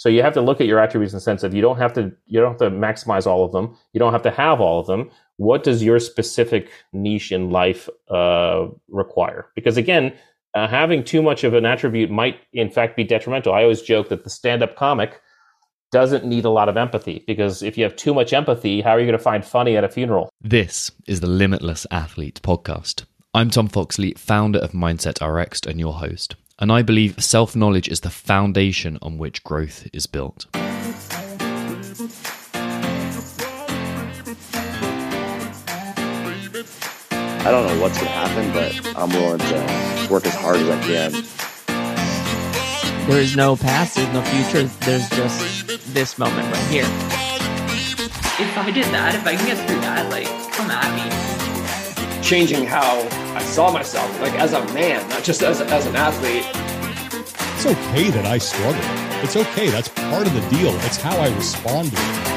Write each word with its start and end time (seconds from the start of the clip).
So 0.00 0.08
you 0.08 0.22
have 0.22 0.32
to 0.32 0.40
look 0.40 0.62
at 0.62 0.66
your 0.66 0.78
attributes 0.78 1.12
in 1.12 1.18
the 1.18 1.20
sense 1.20 1.42
of 1.42 1.52
you 1.52 1.60
don't 1.60 1.76
have 1.76 1.92
to 1.92 2.10
you 2.24 2.40
don't 2.40 2.52
have 2.52 2.70
to 2.70 2.74
maximize 2.74 3.26
all 3.26 3.44
of 3.44 3.52
them. 3.52 3.76
You 3.92 3.98
don't 3.98 4.14
have 4.14 4.22
to 4.22 4.30
have 4.30 4.58
all 4.58 4.80
of 4.80 4.86
them. 4.86 5.10
What 5.36 5.62
does 5.62 5.82
your 5.82 6.00
specific 6.00 6.70
niche 6.94 7.32
in 7.32 7.50
life 7.50 7.86
uh, 8.08 8.68
require? 8.88 9.50
Because 9.54 9.76
again, 9.76 10.14
uh, 10.54 10.68
having 10.68 11.04
too 11.04 11.20
much 11.20 11.44
of 11.44 11.52
an 11.52 11.66
attribute 11.66 12.10
might 12.10 12.38
in 12.54 12.70
fact 12.70 12.96
be 12.96 13.04
detrimental. 13.04 13.52
I 13.52 13.60
always 13.60 13.82
joke 13.82 14.08
that 14.08 14.24
the 14.24 14.30
stand-up 14.30 14.74
comic 14.74 15.20
doesn't 15.92 16.24
need 16.24 16.46
a 16.46 16.50
lot 16.50 16.70
of 16.70 16.78
empathy 16.78 17.22
because 17.26 17.62
if 17.62 17.76
you 17.76 17.84
have 17.84 17.94
too 17.94 18.14
much 18.14 18.32
empathy, 18.32 18.80
how 18.80 18.92
are 18.92 19.00
you 19.00 19.06
going 19.06 19.18
to 19.18 19.22
find 19.22 19.44
funny 19.44 19.76
at 19.76 19.84
a 19.84 19.88
funeral? 19.90 20.30
This 20.40 20.90
is 21.06 21.20
the 21.20 21.26
Limitless 21.26 21.86
Athlete 21.90 22.40
podcast. 22.42 23.04
I'm 23.34 23.50
Tom 23.50 23.68
Foxley, 23.68 24.14
founder 24.16 24.60
of 24.60 24.72
Mindset 24.72 25.20
RX 25.20 25.60
and 25.66 25.78
your 25.78 25.92
host. 25.92 26.36
And 26.60 26.70
I 26.70 26.82
believe 26.82 27.14
self 27.24 27.56
knowledge 27.56 27.88
is 27.88 28.00
the 28.00 28.10
foundation 28.10 28.98
on 29.00 29.16
which 29.16 29.42
growth 29.42 29.88
is 29.94 30.06
built. 30.06 30.44
I 37.42 37.50
don't 37.50 37.66
know 37.66 37.80
what's 37.80 37.96
going 37.96 38.08
to 38.08 38.12
happen, 38.12 38.52
but 38.52 38.78
I'm 38.94 39.08
willing 39.08 39.38
to 39.38 40.08
work 40.12 40.26
as 40.26 40.34
hard 40.34 40.56
as 40.56 40.68
I 40.68 40.78
can. 40.82 41.12
There 43.08 43.20
is 43.22 43.34
no 43.34 43.56
past, 43.56 43.96
there's 43.96 44.12
no 44.12 44.20
future, 44.20 44.64
there's 44.84 45.08
just 45.08 45.94
this 45.94 46.18
moment 46.18 46.54
right 46.54 46.66
here. 46.70 46.84
If 46.84 48.58
I 48.58 48.70
did 48.70 48.84
that, 48.92 49.14
if 49.14 49.26
I 49.26 49.34
can 49.34 49.46
get 49.46 49.66
through 49.66 49.80
that, 49.80 50.10
like, 50.10 50.28
come 50.52 50.70
at 50.70 50.94
me. 50.94 51.39
Changing 52.30 52.64
how 52.64 53.00
I 53.34 53.42
saw 53.42 53.72
myself, 53.72 54.20
like 54.20 54.34
as 54.34 54.52
a 54.52 54.64
man, 54.72 55.08
not 55.08 55.24
just 55.24 55.42
as, 55.42 55.60
as 55.60 55.86
an 55.86 55.96
athlete. 55.96 56.44
It's 57.56 57.66
okay 57.66 58.08
that 58.12 58.24
I 58.24 58.38
struggle. 58.38 58.80
It's 59.24 59.34
okay. 59.34 59.68
That's 59.68 59.88
part 59.88 60.28
of 60.28 60.34
the 60.34 60.40
deal. 60.48 60.72
It's 60.84 60.96
how 60.96 61.16
I 61.16 61.34
respond 61.34 61.90
to 61.90 61.96
it. 61.98 62.30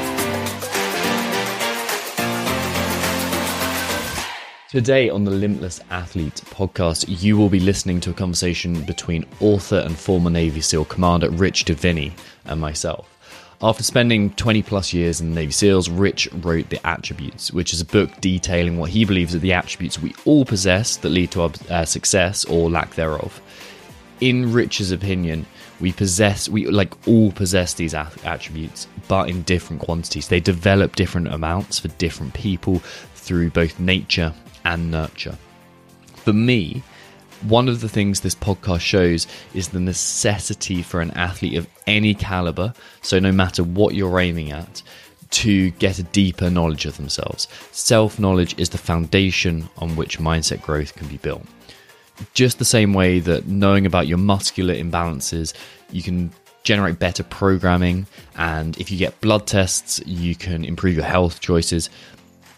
Today 4.68 5.10
on 5.10 5.22
the 5.22 5.30
Limitless 5.30 5.80
Athlete 5.90 6.42
podcast, 6.46 7.04
you 7.06 7.36
will 7.36 7.48
be 7.48 7.60
listening 7.60 8.00
to 8.00 8.10
a 8.10 8.14
conversation 8.14 8.82
between 8.86 9.24
author 9.38 9.78
and 9.78 9.96
former 9.96 10.28
Navy 10.28 10.60
SEAL 10.60 10.86
Commander 10.86 11.30
Rich 11.30 11.66
Diviney 11.66 12.10
and 12.46 12.60
myself. 12.60 13.13
After 13.64 13.82
spending 13.82 14.28
20 14.34 14.62
plus 14.62 14.92
years 14.92 15.22
in 15.22 15.30
the 15.30 15.36
Navy 15.36 15.52
SEALs, 15.52 15.88
Rich 15.88 16.28
wrote 16.34 16.68
The 16.68 16.86
Attributes, 16.86 17.50
which 17.50 17.72
is 17.72 17.80
a 17.80 17.86
book 17.86 18.10
detailing 18.20 18.76
what 18.76 18.90
he 18.90 19.06
believes 19.06 19.34
are 19.34 19.38
the 19.38 19.54
attributes 19.54 19.98
we 19.98 20.14
all 20.26 20.44
possess 20.44 20.98
that 20.98 21.08
lead 21.08 21.30
to 21.30 21.40
our 21.40 21.50
uh, 21.70 21.86
success 21.86 22.44
or 22.44 22.68
lack 22.68 22.94
thereof. 22.94 23.40
In 24.20 24.52
Rich's 24.52 24.92
opinion, 24.92 25.46
we 25.80 25.92
possess, 25.92 26.46
we 26.46 26.66
like 26.66 26.92
all 27.08 27.32
possess 27.32 27.72
these 27.72 27.94
attributes, 27.94 28.86
but 29.08 29.30
in 29.30 29.40
different 29.44 29.80
quantities. 29.80 30.28
They 30.28 30.40
develop 30.40 30.94
different 30.94 31.28
amounts 31.28 31.78
for 31.78 31.88
different 31.88 32.34
people 32.34 32.80
through 33.14 33.48
both 33.48 33.80
nature 33.80 34.34
and 34.66 34.90
nurture. 34.90 35.38
For 36.16 36.34
me, 36.34 36.82
one 37.44 37.68
of 37.68 37.80
the 37.80 37.88
things 37.88 38.20
this 38.20 38.34
podcast 38.34 38.80
shows 38.80 39.26
is 39.54 39.68
the 39.68 39.80
necessity 39.80 40.82
for 40.82 41.00
an 41.00 41.10
athlete 41.12 41.56
of 41.56 41.68
any 41.86 42.14
caliber, 42.14 42.72
so 43.02 43.18
no 43.18 43.32
matter 43.32 43.62
what 43.62 43.94
you're 43.94 44.18
aiming 44.18 44.50
at, 44.50 44.82
to 45.30 45.70
get 45.72 45.98
a 45.98 46.04
deeper 46.04 46.48
knowledge 46.48 46.86
of 46.86 46.96
themselves. 46.96 47.48
Self 47.72 48.18
knowledge 48.18 48.58
is 48.58 48.68
the 48.68 48.78
foundation 48.78 49.68
on 49.78 49.96
which 49.96 50.18
mindset 50.18 50.62
growth 50.62 50.94
can 50.94 51.08
be 51.08 51.16
built. 51.18 51.44
Just 52.34 52.58
the 52.58 52.64
same 52.64 52.94
way 52.94 53.18
that 53.20 53.46
knowing 53.46 53.86
about 53.86 54.06
your 54.06 54.18
muscular 54.18 54.74
imbalances, 54.74 55.52
you 55.90 56.02
can 56.02 56.32
generate 56.62 56.98
better 56.98 57.22
programming, 57.22 58.06
and 58.36 58.78
if 58.78 58.90
you 58.90 58.96
get 58.96 59.20
blood 59.20 59.46
tests, 59.46 60.00
you 60.06 60.34
can 60.34 60.64
improve 60.64 60.94
your 60.94 61.04
health 61.04 61.40
choices 61.40 61.90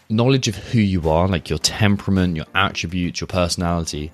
knowledge 0.09 0.47
of 0.47 0.55
who 0.55 0.79
you 0.79 1.09
are, 1.09 1.27
like 1.27 1.49
your 1.49 1.59
temperament, 1.59 2.35
your 2.35 2.45
attributes, 2.55 3.19
your 3.19 3.27
personality, 3.27 4.11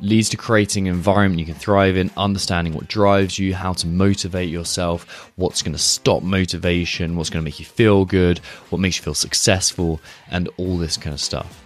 leads 0.00 0.28
to 0.30 0.36
creating 0.36 0.88
an 0.88 0.94
environment 0.94 1.40
you 1.40 1.46
can 1.46 1.54
thrive 1.54 1.96
in, 1.96 2.10
understanding 2.16 2.72
what 2.72 2.88
drives 2.88 3.38
you, 3.38 3.54
how 3.54 3.72
to 3.74 3.86
motivate 3.86 4.48
yourself, 4.48 5.30
what's 5.36 5.62
going 5.62 5.72
to 5.72 5.78
stop 5.78 6.22
motivation, 6.22 7.16
what's 7.16 7.30
going 7.30 7.42
to 7.42 7.44
make 7.44 7.58
you 7.58 7.66
feel 7.66 8.04
good, 8.04 8.38
what 8.70 8.80
makes 8.80 8.96
you 8.96 9.02
feel 9.02 9.14
successful, 9.14 10.00
and 10.30 10.48
all 10.56 10.76
this 10.76 10.96
kind 10.96 11.14
of 11.14 11.20
stuff. 11.20 11.62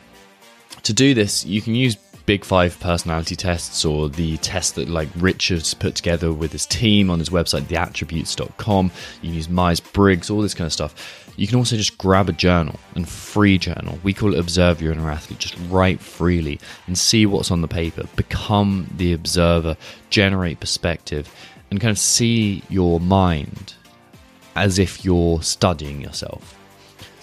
To 0.83 0.93
do 0.93 1.15
this, 1.15 1.45
you 1.45 1.63
can 1.63 1.75
use 1.75 1.97
Big 2.27 2.45
Five 2.45 2.79
personality 2.81 3.37
tests 3.37 3.85
or 3.85 4.09
the 4.09 4.39
test 4.39 4.77
that 4.77 4.89
like 4.89 5.09
Richard's 5.17 5.75
put 5.75 5.95
together 5.95 6.33
with 6.33 6.53
his 6.53 6.67
team 6.67 7.11
on 7.11 7.19
his 7.19 7.29
website, 7.29 7.63
theattributes.com. 7.63 8.91
You 9.21 9.29
can 9.29 9.35
use 9.35 9.49
Myers 9.49 9.81
Briggs, 9.81 10.31
all 10.31 10.41
this 10.41 10.55
kind 10.55 10.67
of 10.67 10.73
stuff 10.73 11.24
you 11.37 11.47
can 11.47 11.57
also 11.57 11.77
just 11.77 11.99
grab 11.99 12.29
a 12.29 12.33
journal 12.33 12.79
and 12.95 13.09
free 13.09 13.59
journal. 13.59 13.99
We 14.03 14.13
call 14.13 14.35
it 14.35 14.39
Observe 14.39 14.81
Your 14.81 14.93
Inner 14.93 15.11
Athlete. 15.11 15.39
Just 15.39 15.57
write 15.69 16.01
freely 16.01 16.61
and 16.87 16.97
see 16.97 17.27
what's 17.27 17.51
on 17.51 17.61
the 17.61 17.69
paper. 17.69 18.05
Become 18.17 18.89
the 18.97 19.13
observer, 19.13 19.77
generate 20.11 20.61
perspective, 20.61 21.33
and 21.71 21.81
kind 21.81 21.91
of 21.91 21.99
see 21.99 22.63
your 22.69 23.01
mind 23.01 23.75
as 24.57 24.79
if 24.79 25.05
you're 25.05 25.43
studying 25.43 26.01
yourself. 26.01 26.57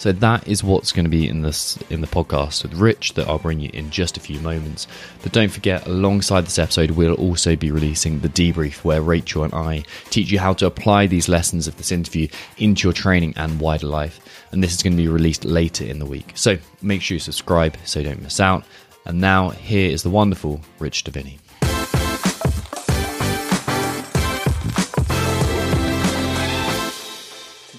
So 0.02 0.10
that 0.10 0.48
is 0.48 0.64
what's 0.64 0.90
going 0.90 1.04
to 1.04 1.10
be 1.10 1.28
in 1.28 1.42
this 1.42 1.78
in 1.88 2.00
the 2.00 2.08
podcast 2.08 2.64
with 2.64 2.74
Rich 2.74 3.14
that 3.14 3.28
I'll 3.28 3.38
bring 3.38 3.60
you 3.60 3.70
in 3.72 3.88
just 3.90 4.16
a 4.16 4.20
few 4.20 4.40
moments. 4.40 4.88
But 5.22 5.30
don't 5.30 5.52
forget, 5.52 5.86
alongside 5.86 6.44
this 6.44 6.58
episode, 6.58 6.90
we'll 6.90 7.14
also 7.14 7.54
be 7.54 7.70
releasing 7.70 8.18
the 8.18 8.28
debrief 8.28 8.82
where 8.82 9.00
Rachel 9.00 9.44
and 9.44 9.54
I 9.54 9.84
teach 10.10 10.32
you 10.32 10.40
how 10.40 10.54
to 10.54 10.66
apply 10.66 11.06
these 11.06 11.28
lessons 11.28 11.68
of 11.68 11.76
this 11.76 11.92
interview 11.92 12.26
into 12.58 12.88
your 12.88 12.92
training 12.92 13.34
and 13.36 13.60
wider 13.60 13.86
life. 13.86 14.18
And 14.50 14.60
this 14.60 14.74
is 14.74 14.82
going 14.82 14.96
to 14.96 15.00
be 15.00 15.06
released 15.06 15.44
later 15.44 15.84
in 15.84 16.00
the 16.00 16.04
week. 16.04 16.32
So 16.34 16.58
make 16.82 17.00
sure 17.00 17.14
you 17.14 17.20
subscribe 17.20 17.76
so 17.84 18.00
you 18.00 18.06
don't 18.06 18.22
miss 18.22 18.40
out. 18.40 18.64
And 19.06 19.20
now 19.20 19.50
here 19.50 19.88
is 19.88 20.02
the 20.02 20.10
wonderful 20.10 20.62
Rich 20.80 21.04
Diviney. 21.04 21.38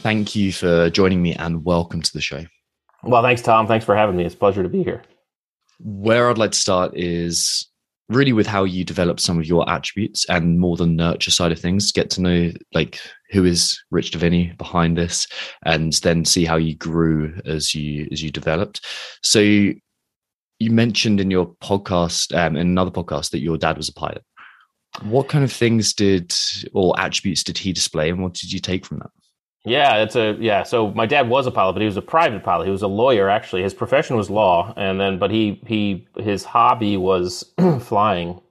Thank 0.04 0.36
you 0.36 0.52
for 0.52 0.90
joining 0.90 1.22
me 1.22 1.34
and 1.34 1.64
welcome 1.64 2.02
to 2.02 2.14
the 2.14 2.20
show. 2.20 2.46
Well, 3.04 3.24
thanks, 3.24 3.42
Tom. 3.42 3.68
Thanks 3.68 3.86
for 3.86 3.96
having 3.96 4.18
me. 4.18 4.26
It's 4.26 4.36
a 4.36 4.38
pleasure 4.38 4.62
to 4.62 4.68
be 4.68 4.84
here. 4.84 5.02
Where 5.80 6.30
I'd 6.30 6.38
like 6.38 6.52
to 6.52 6.58
start 6.58 6.92
is 6.96 7.70
really 8.10 8.34
with 8.34 8.46
how 8.46 8.66
you 8.66 8.84
develop 8.84 9.22
some 9.22 9.40
of 9.40 9.46
your 9.46 9.68
attributes 9.70 10.26
and 10.30 10.60
more 10.60 10.76
the 10.76 10.86
nurture 10.86 11.32
side 11.32 11.54
of 11.54 11.60
things. 11.60 11.94
Get 11.94 12.10
to 12.12 12.22
know 12.22 12.52
like 12.74 13.00
who 13.32 13.46
is 13.46 13.82
Rich 13.92 14.12
Diviney 14.12 14.58
behind 14.58 14.98
this, 14.98 15.26
and 15.66 15.94
then 15.94 16.26
see 16.26 16.44
how 16.44 16.58
you 16.58 16.76
grew 16.76 17.40
as 17.46 17.74
you 17.74 18.08
as 18.12 18.22
you 18.22 18.30
developed. 18.30 18.86
So 19.22 19.40
you 19.40 19.80
mentioned 20.70 21.22
in 21.22 21.32
your 21.32 21.48
podcast, 21.64 22.38
um, 22.38 22.58
in 22.58 22.68
another 22.68 22.92
podcast, 22.92 23.32
that 23.32 23.40
your 23.40 23.58
dad 23.58 23.78
was 23.78 23.88
a 23.88 23.94
pilot. 23.94 24.24
What 25.02 25.30
kind 25.30 25.46
of 25.46 25.52
things 25.52 25.94
did 25.94 26.34
or 26.74 26.94
attributes 27.00 27.44
did 27.44 27.58
he 27.58 27.72
display, 27.72 28.10
and 28.10 28.22
what 28.22 28.34
did 28.34 28.52
you 28.52 28.60
take 28.60 28.86
from 28.86 29.00
that? 29.00 29.10
Yeah, 29.66 29.98
it's 30.04 30.16
a 30.18 30.36
yeah. 30.40 30.64
So 30.64 30.92
my 30.92 31.06
dad 31.06 31.30
was 31.30 31.48
a 31.48 31.52
pilot, 31.52 31.74
but 31.74 31.82
he 31.82 31.86
was 31.86 31.96
a 31.96 32.02
private 32.02 32.44
pilot. 32.44 32.66
He 32.66 32.72
was 32.72 32.82
a 32.82 32.88
lawyer 32.88 33.30
actually. 33.30 33.64
His 33.64 33.74
profession 33.74 34.18
was 34.18 34.30
law, 34.30 34.74
and 34.76 35.00
then 35.00 35.20
but 35.20 35.32
he 35.32 35.62
he 35.66 36.06
his 36.18 36.44
hobby 36.44 36.98
was 36.98 37.54
flying, 37.80 38.42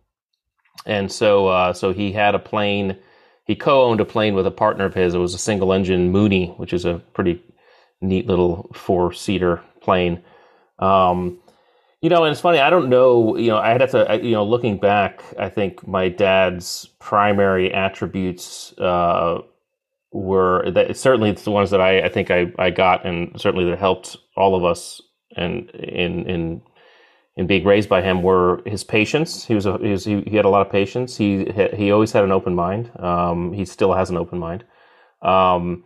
and 0.86 1.10
so 1.12 1.48
uh, 1.48 1.72
so 1.72 1.92
he 1.92 2.12
had 2.12 2.34
a 2.34 2.38
plane. 2.38 2.96
He 3.46 3.56
co-owned 3.56 4.00
a 4.00 4.04
plane 4.04 4.34
with 4.34 4.46
a 4.46 4.50
partner 4.52 4.86
of 4.86 4.94
his. 4.94 5.14
It 5.14 5.18
was 5.18 5.34
a 5.34 5.38
single 5.38 5.72
engine 5.72 6.10
Mooney, 6.12 6.48
which 6.58 6.72
is 6.72 6.84
a 6.84 7.00
pretty 7.14 7.42
neat 8.00 8.26
little 8.26 8.70
four 8.74 9.12
seater 9.12 9.62
plane. 9.80 10.22
Um, 10.80 11.40
you 12.02 12.10
know, 12.10 12.24
and 12.24 12.32
it's 12.32 12.40
funny. 12.40 12.58
I 12.60 12.70
don't 12.70 12.88
know. 12.90 13.36
You 13.36 13.50
know, 13.50 13.58
I 13.58 13.70
had 13.70 13.88
to. 13.90 14.20
You 14.22 14.32
know, 14.32 14.44
looking 14.44 14.78
back, 14.78 15.24
I 15.38 15.48
think 15.48 15.86
my 15.86 16.08
dad's 16.08 16.88
primary 17.00 17.72
attributes. 17.72 18.72
Uh, 18.78 19.42
were 20.12 20.70
that 20.70 20.96
certainly 20.96 21.30
it's 21.30 21.44
the 21.44 21.50
ones 21.50 21.70
that 21.70 21.80
I, 21.80 22.02
I 22.02 22.08
think 22.08 22.30
I, 22.30 22.52
I 22.58 22.70
got 22.70 23.06
and 23.06 23.40
certainly 23.40 23.68
that 23.70 23.78
helped 23.78 24.16
all 24.36 24.54
of 24.54 24.64
us 24.64 25.00
and 25.36 25.70
in 25.70 26.26
in 26.26 26.62
in 27.36 27.46
being 27.46 27.64
raised 27.64 27.88
by 27.88 28.02
him 28.02 28.22
were 28.22 28.62
his 28.66 28.84
patience. 28.84 29.46
He 29.46 29.54
was 29.54 29.64
a, 29.64 29.78
he, 29.78 29.88
was, 29.88 30.04
he, 30.04 30.20
he 30.22 30.36
had 30.36 30.44
a 30.44 30.50
lot 30.50 30.66
of 30.66 30.70
patience. 30.70 31.16
He 31.16 31.46
he 31.74 31.90
always 31.90 32.12
had 32.12 32.24
an 32.24 32.32
open 32.32 32.54
mind. 32.54 32.90
Um, 32.98 33.52
he 33.52 33.64
still 33.64 33.94
has 33.94 34.10
an 34.10 34.16
open 34.16 34.38
mind. 34.38 34.64
Um, 35.22 35.84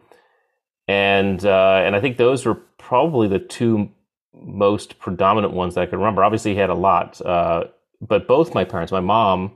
and 0.89 1.45
uh, 1.45 1.83
and 1.85 1.95
I 1.95 2.01
think 2.01 2.17
those 2.17 2.45
were 2.45 2.57
probably 2.79 3.29
the 3.29 3.39
two 3.39 3.91
most 4.35 4.99
predominant 4.99 5.53
ones 5.53 5.75
that 5.75 5.83
I 5.83 5.87
could 5.87 5.99
remember. 5.99 6.25
Obviously, 6.25 6.53
he 6.53 6.59
had 6.59 6.71
a 6.71 6.75
lot, 6.75 7.21
uh, 7.25 7.65
but 8.01 8.27
both 8.27 8.55
my 8.55 8.65
parents, 8.65 8.93
my 8.93 9.01
mom 9.01 9.53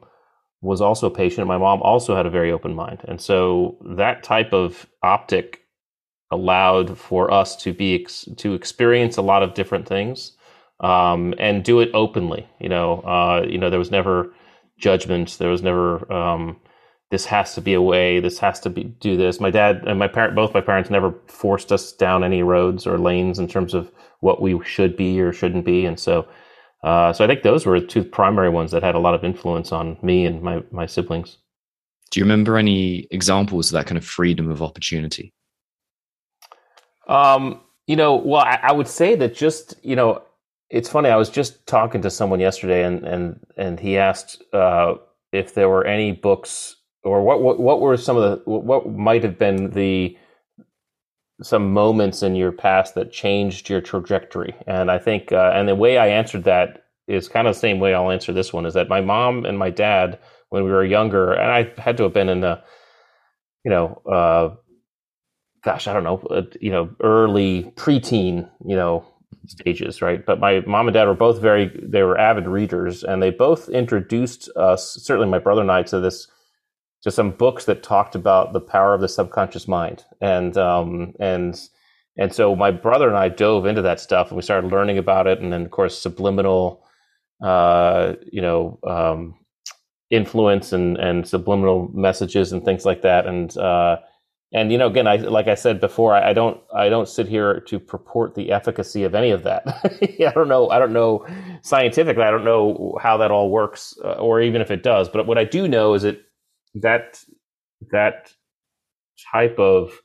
was 0.63 0.81
also 0.81 1.09
patient. 1.09 1.47
My 1.47 1.59
mom 1.59 1.81
also 1.83 2.17
had 2.17 2.27
a 2.27 2.31
very 2.31 2.53
open 2.53 2.75
mind. 2.75 3.01
And 3.05 3.21
so 3.21 3.79
that 3.97 4.23
type 4.23 4.53
of 4.53 4.87
optic 5.03 5.63
allowed 6.31 6.99
for 6.99 7.31
us 7.31 7.57
to 7.57 7.73
be 7.73 8.01
ex- 8.03 8.29
to 8.37 8.55
experience 8.55 9.17
a 9.17 9.23
lot 9.23 9.43
of 9.43 9.55
different 9.55 9.89
things 9.89 10.33
um, 10.81 11.35
and 11.39 11.65
do 11.65 11.81
it 11.81 11.91
openly. 11.95 12.49
You 12.61 12.69
know, 12.69 13.01
uh, 13.01 13.47
you 13.49 13.59
know, 13.59 13.71
there 13.71 13.79
was 13.79 13.91
never 13.91 14.33
judgment. 14.79 15.37
There 15.39 15.51
was 15.51 15.63
never 15.63 16.11
um, 16.13 16.57
this 17.11 17.27
has 17.27 17.55
to 17.55 17.61
be 17.61 17.75
a 17.75 17.83
way. 17.83 18.21
This 18.21 18.39
has 18.39 18.61
to 18.61 18.71
be 18.71 18.85
do 18.85 19.17
this. 19.17 19.41
My 19.41 19.51
dad 19.51 19.85
and 19.87 19.99
my 19.99 20.09
parent, 20.09 20.37
both 20.37 20.55
my 20.55 20.61
parents, 20.61 20.91
never 20.91 21.15
forced 21.27 21.73
us 21.73 21.93
down 21.93 22.23
any 22.23 22.43
roads 22.43 22.87
or 22.87 22.99
lanes 22.99 23.39
in 23.39 23.49
terms 23.49 23.75
of 23.75 23.91
what 24.21 24.41
we 24.41 24.63
should 24.65 24.97
be 24.97 25.21
or 25.21 25.33
shouldn't 25.33 25.65
be. 25.65 25.85
And 25.85 25.99
so, 25.99 26.29
uh, 26.83 27.13
so 27.13 27.25
I 27.25 27.27
think 27.27 27.43
those 27.43 27.67
were 27.67 27.81
the 27.81 27.87
two 27.87 28.05
primary 28.05 28.49
ones 28.49 28.71
that 28.71 28.83
had 28.83 28.95
a 28.95 28.99
lot 28.99 29.15
of 29.15 29.25
influence 29.25 29.73
on 29.73 29.99
me 30.03 30.25
and 30.25 30.43
my 30.43 30.63
my 30.71 30.87
siblings. 30.87 31.39
Do 32.11 32.21
you 32.21 32.25
remember 32.25 32.57
any 32.57 33.07
examples 33.11 33.69
of 33.69 33.73
that 33.75 33.87
kind 33.87 33.99
of 33.99 34.05
freedom 34.05 34.51
of 34.51 34.63
opportunity? 34.63 35.33
Um, 37.07 37.61
you 37.87 37.97
know, 37.97 38.17
well, 38.17 38.43
I, 38.43 38.59
I 38.63 38.73
would 38.73 38.89
say 38.89 39.15
that 39.17 39.35
just 39.35 39.75
you 39.83 39.95
know, 39.95 40.23
it's 40.71 40.89
funny. 40.89 41.11
I 41.11 41.17
was 41.17 41.29
just 41.29 41.67
talking 41.67 42.03
to 42.03 42.11
someone 42.11 42.41
yesterday, 42.41 42.85
and 42.85 43.05
and 43.05 43.41
and 43.57 43.79
he 43.79 43.99
asked 43.99 44.43
uh, 44.55 44.95
if 45.33 45.55
there 45.55 45.69
were 45.69 45.85
any 45.85 46.13
books 46.13 46.77
or 47.03 47.23
what, 47.23 47.43
what 47.43 47.61
what 47.61 47.81
were 47.81 47.97
some 47.97 48.17
of 48.17 48.23
the 48.23 48.51
what 48.51 48.89
might 48.89 49.23
have 49.23 49.39
been 49.39 49.71
the 49.71 50.17
some 51.43 51.73
moments 51.73 52.23
in 52.23 52.35
your 52.35 52.53
past 52.53 52.95
that 52.95 53.13
changed 53.13 53.69
your 53.69 53.81
trajectory. 53.81 54.55
And 54.67 54.91
i 54.91 54.99
think 54.99 55.33
uh, 55.33 55.53
and 55.55 55.69
the 55.69 55.75
way 55.75 55.99
i 55.99 56.07
answered 56.09 56.45
that 56.45 56.85
is 57.09 57.29
kind 57.29 57.49
of 57.49 57.55
the 57.55 57.61
same 57.61 57.81
way 57.81 57.95
i'll 57.95 58.11
answer 58.11 58.33
this 58.33 58.53
one 58.53 58.67
is 58.67 58.75
that 58.75 58.89
my 58.89 59.01
mom 59.01 59.45
and 59.45 59.59
my 59.59 59.71
dad 59.71 60.19
when 60.51 60.65
we 60.65 60.71
were 60.71 60.85
younger 60.85 61.33
and 61.33 61.51
i 61.51 61.81
had 61.81 61.97
to 61.97 62.05
have 62.05 62.13
been 62.13 62.29
in 62.29 62.41
the 62.41 62.63
you 63.65 63.71
know 63.71 64.01
uh, 64.11 64.55
gosh 65.65 65.89
i 65.89 65.93
don't 65.93 66.05
know 66.05 66.19
uh, 66.31 66.43
you 66.61 66.71
know 66.71 66.91
early 67.01 67.73
preteen 67.77 68.49
you 68.67 68.77
know 68.77 69.05
stages 69.47 70.03
right? 70.03 70.25
But 70.25 70.39
my 70.39 70.61
mom 70.61 70.87
and 70.89 70.95
dad 70.95 71.07
were 71.07 71.15
both 71.15 71.41
very 71.41 71.71
they 71.83 72.03
were 72.03 72.19
avid 72.19 72.47
readers 72.47 73.03
and 73.03 73.23
they 73.23 73.31
both 73.31 73.69
introduced 73.69 74.49
us 74.57 74.99
certainly 75.03 75.29
my 75.29 75.39
brother 75.39 75.63
and 75.63 75.73
i 75.73 75.83
to 75.85 76.01
this 76.01 76.29
to 77.03 77.11
some 77.11 77.31
books 77.31 77.65
that 77.65 77.83
talked 77.83 78.15
about 78.15 78.53
the 78.53 78.61
power 78.61 78.95
of 78.95 79.01
the 79.01 79.09
subconscious 79.09 79.67
mind, 79.67 80.05
and 80.21 80.57
um, 80.57 81.15
and 81.21 81.61
and 82.17 82.33
so 82.35 82.55
my 82.55 82.71
brother 82.71 83.09
and 83.09 83.17
I 83.17 83.29
dove 83.29 83.67
into 83.67 83.83
that 83.83 84.01
stuff, 84.01 84.29
and 84.29 84.37
we 84.37 84.43
started 84.43 84.71
learning 84.71 84.99
about 84.99 85.27
it, 85.27 85.41
and 85.41 85.53
then 85.53 85.63
of 85.63 85.71
course 85.71 85.99
subliminal, 85.99 86.85
uh, 87.43 88.15
you 88.31 88.43
know, 88.43 88.79
um, 88.87 89.35
influence 90.11 90.73
and 90.73 90.97
and 90.99 91.27
subliminal 91.27 91.91
messages 91.95 92.53
and 92.53 92.65
things 92.65 92.85
like 92.85 93.03
that, 93.03 93.27
and 93.27 93.57
uh, 93.57 93.97
and 94.53 94.73
you 94.73 94.79
know, 94.79 94.89
again, 94.89 95.07
I 95.07 95.17
like 95.17 95.47
I 95.47 95.55
said 95.55 95.81
before, 95.81 96.15
I, 96.15 96.31
I 96.31 96.33
don't 96.33 96.61
I 96.75 96.89
don't 96.89 97.09
sit 97.09 97.29
here 97.29 97.61
to 97.61 97.79
purport 97.79 98.35
the 98.35 98.51
efficacy 98.51 99.05
of 99.05 99.15
any 99.15 99.31
of 99.31 99.45
that. 99.45 99.63
I 100.03 100.33
don't 100.35 100.49
know 100.49 100.69
I 100.71 100.79
don't 100.79 100.93
know 100.93 101.27
scientifically, 101.63 102.25
I 102.25 102.31
don't 102.31 102.45
know 102.45 102.99
how 103.01 103.17
that 103.19 103.31
all 103.31 103.51
works, 103.51 103.95
uh, 104.05 104.15
or 104.15 104.41
even 104.41 104.61
if 104.61 104.71
it 104.71 104.83
does. 104.83 105.09
But 105.09 105.27
what 105.27 105.39
I 105.39 105.45
do 105.45 105.69
know 105.69 105.95
is 105.95 106.03
it 106.03 106.25
that 106.75 107.23
that 107.91 108.33
type 109.33 109.59
of 109.59 110.01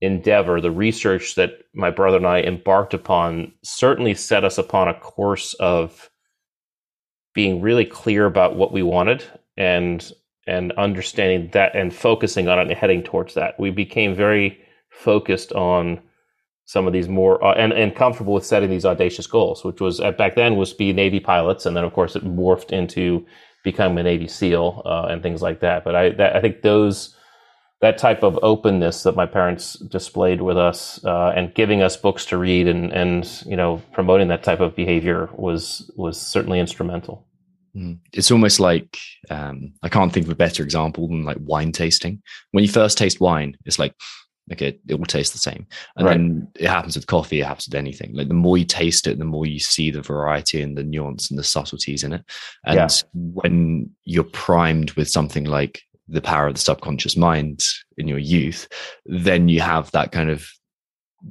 endeavor, 0.00 0.60
the 0.60 0.70
research 0.70 1.34
that 1.34 1.62
my 1.74 1.90
brother 1.90 2.18
and 2.18 2.26
I 2.26 2.40
embarked 2.40 2.94
upon, 2.94 3.52
certainly 3.62 4.14
set 4.14 4.44
us 4.44 4.58
upon 4.58 4.88
a 4.88 4.94
course 4.94 5.54
of 5.54 6.10
being 7.34 7.60
really 7.60 7.84
clear 7.84 8.26
about 8.26 8.56
what 8.56 8.72
we 8.72 8.82
wanted 8.82 9.24
and 9.56 10.12
and 10.46 10.72
understanding 10.72 11.50
that 11.52 11.76
and 11.76 11.94
focusing 11.94 12.48
on 12.48 12.58
it 12.58 12.68
and 12.68 12.72
heading 12.72 13.02
towards 13.02 13.34
that. 13.34 13.58
We 13.60 13.70
became 13.70 14.14
very 14.14 14.58
focused 14.88 15.52
on 15.52 16.00
some 16.64 16.86
of 16.86 16.92
these 16.92 17.08
more 17.08 17.42
uh, 17.44 17.54
and 17.54 17.72
and 17.72 17.94
comfortable 17.94 18.34
with 18.34 18.46
setting 18.46 18.70
these 18.70 18.84
audacious 18.84 19.26
goals, 19.26 19.64
which 19.64 19.80
was 19.80 20.00
uh, 20.00 20.12
back 20.12 20.36
then 20.36 20.56
was 20.56 20.72
be 20.72 20.92
Navy 20.92 21.20
pilots, 21.20 21.66
and 21.66 21.76
then 21.76 21.84
of 21.84 21.92
course 21.92 22.16
it 22.16 22.24
morphed 22.24 22.72
into 22.72 23.26
become 23.64 23.98
a 23.98 24.02
Navy 24.02 24.28
SEAL 24.28 24.82
uh, 24.84 25.06
and 25.10 25.22
things 25.22 25.42
like 25.42 25.60
that. 25.60 25.84
But 25.84 25.94
I, 25.94 26.10
that, 26.10 26.36
I 26.36 26.40
think 26.40 26.62
those 26.62 27.14
that 27.80 27.98
type 27.98 28.24
of 28.24 28.38
openness 28.42 29.04
that 29.04 29.14
my 29.14 29.26
parents 29.26 29.74
displayed 29.74 30.42
with 30.42 30.58
us 30.58 31.04
uh, 31.04 31.32
and 31.36 31.54
giving 31.54 31.80
us 31.80 31.96
books 31.96 32.24
to 32.26 32.36
read 32.36 32.66
and 32.66 32.92
and 32.92 33.42
you 33.46 33.56
know 33.56 33.82
promoting 33.92 34.28
that 34.28 34.42
type 34.42 34.60
of 34.60 34.74
behavior 34.74 35.28
was 35.34 35.90
was 35.96 36.20
certainly 36.20 36.58
instrumental. 36.58 37.26
Mm. 37.76 37.98
It's 38.12 38.30
almost 38.30 38.60
like 38.60 38.98
um, 39.30 39.72
I 39.82 39.88
can't 39.88 40.12
think 40.12 40.26
of 40.26 40.32
a 40.32 40.36
better 40.36 40.62
example 40.62 41.06
than 41.06 41.24
like 41.24 41.36
wine 41.40 41.72
tasting. 41.72 42.22
When 42.50 42.64
you 42.64 42.70
first 42.70 42.98
taste 42.98 43.20
wine, 43.20 43.56
it's 43.64 43.78
like 43.78 43.94
okay, 44.52 44.78
it 44.88 44.98
will 44.98 45.06
taste 45.06 45.32
the 45.32 45.38
same. 45.38 45.66
And 45.96 46.06
right. 46.06 46.12
then 46.14 46.48
it 46.56 46.68
happens 46.68 46.96
with 46.96 47.06
coffee, 47.06 47.40
it 47.40 47.46
happens 47.46 47.68
with 47.68 47.74
anything. 47.74 48.14
Like 48.14 48.28
the 48.28 48.34
more 48.34 48.58
you 48.58 48.64
taste 48.64 49.06
it, 49.06 49.18
the 49.18 49.24
more 49.24 49.46
you 49.46 49.58
see 49.58 49.90
the 49.90 50.02
variety 50.02 50.62
and 50.62 50.76
the 50.76 50.84
nuance 50.84 51.30
and 51.30 51.38
the 51.38 51.44
subtleties 51.44 52.04
in 52.04 52.12
it. 52.12 52.24
And 52.64 52.76
yeah. 52.76 52.88
when 53.14 53.90
you're 54.04 54.24
primed 54.24 54.92
with 54.92 55.08
something 55.08 55.44
like 55.44 55.82
the 56.08 56.22
power 56.22 56.46
of 56.46 56.54
the 56.54 56.60
subconscious 56.60 57.16
mind 57.16 57.62
in 57.96 58.08
your 58.08 58.18
youth, 58.18 58.68
then 59.06 59.48
you 59.48 59.60
have 59.60 59.90
that 59.92 60.12
kind 60.12 60.30
of 60.30 60.48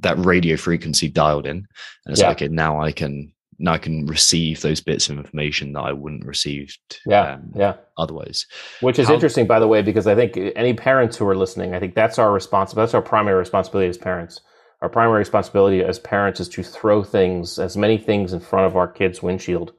that 0.00 0.18
radio 0.18 0.56
frequency 0.56 1.08
dialed 1.08 1.46
in. 1.46 1.56
And 1.56 1.66
it's 2.06 2.20
yeah. 2.20 2.28
like, 2.28 2.38
okay, 2.38 2.48
now 2.48 2.80
I 2.80 2.92
can 2.92 3.32
now 3.58 3.72
I 3.72 3.78
can 3.78 4.06
receive 4.06 4.60
those 4.60 4.80
bits 4.80 5.08
of 5.08 5.18
information 5.18 5.72
that 5.72 5.80
I 5.80 5.92
wouldn't 5.92 6.24
received 6.24 7.00
yeah, 7.06 7.34
um, 7.34 7.52
yeah. 7.54 7.74
otherwise. 7.96 8.46
Which 8.80 8.98
is 8.98 9.08
How, 9.08 9.14
interesting, 9.14 9.46
by 9.46 9.58
the 9.58 9.66
way, 9.66 9.82
because 9.82 10.06
I 10.06 10.14
think 10.14 10.36
any 10.54 10.74
parents 10.74 11.16
who 11.16 11.26
are 11.26 11.36
listening, 11.36 11.74
I 11.74 11.80
think 11.80 11.94
that's 11.94 12.18
our 12.18 12.32
responsibility. 12.32 12.86
That's 12.86 12.94
our 12.94 13.02
primary 13.02 13.36
responsibility 13.36 13.88
as 13.88 13.98
parents. 13.98 14.40
Our 14.80 14.88
primary 14.88 15.18
responsibility 15.18 15.82
as 15.82 15.98
parents 15.98 16.38
is 16.38 16.48
to 16.50 16.62
throw 16.62 17.02
things, 17.02 17.58
as 17.58 17.76
many 17.76 17.98
things 17.98 18.32
in 18.32 18.38
front 18.38 18.66
of 18.66 18.76
our 18.76 18.86
kids' 18.86 19.22
windshield 19.22 19.72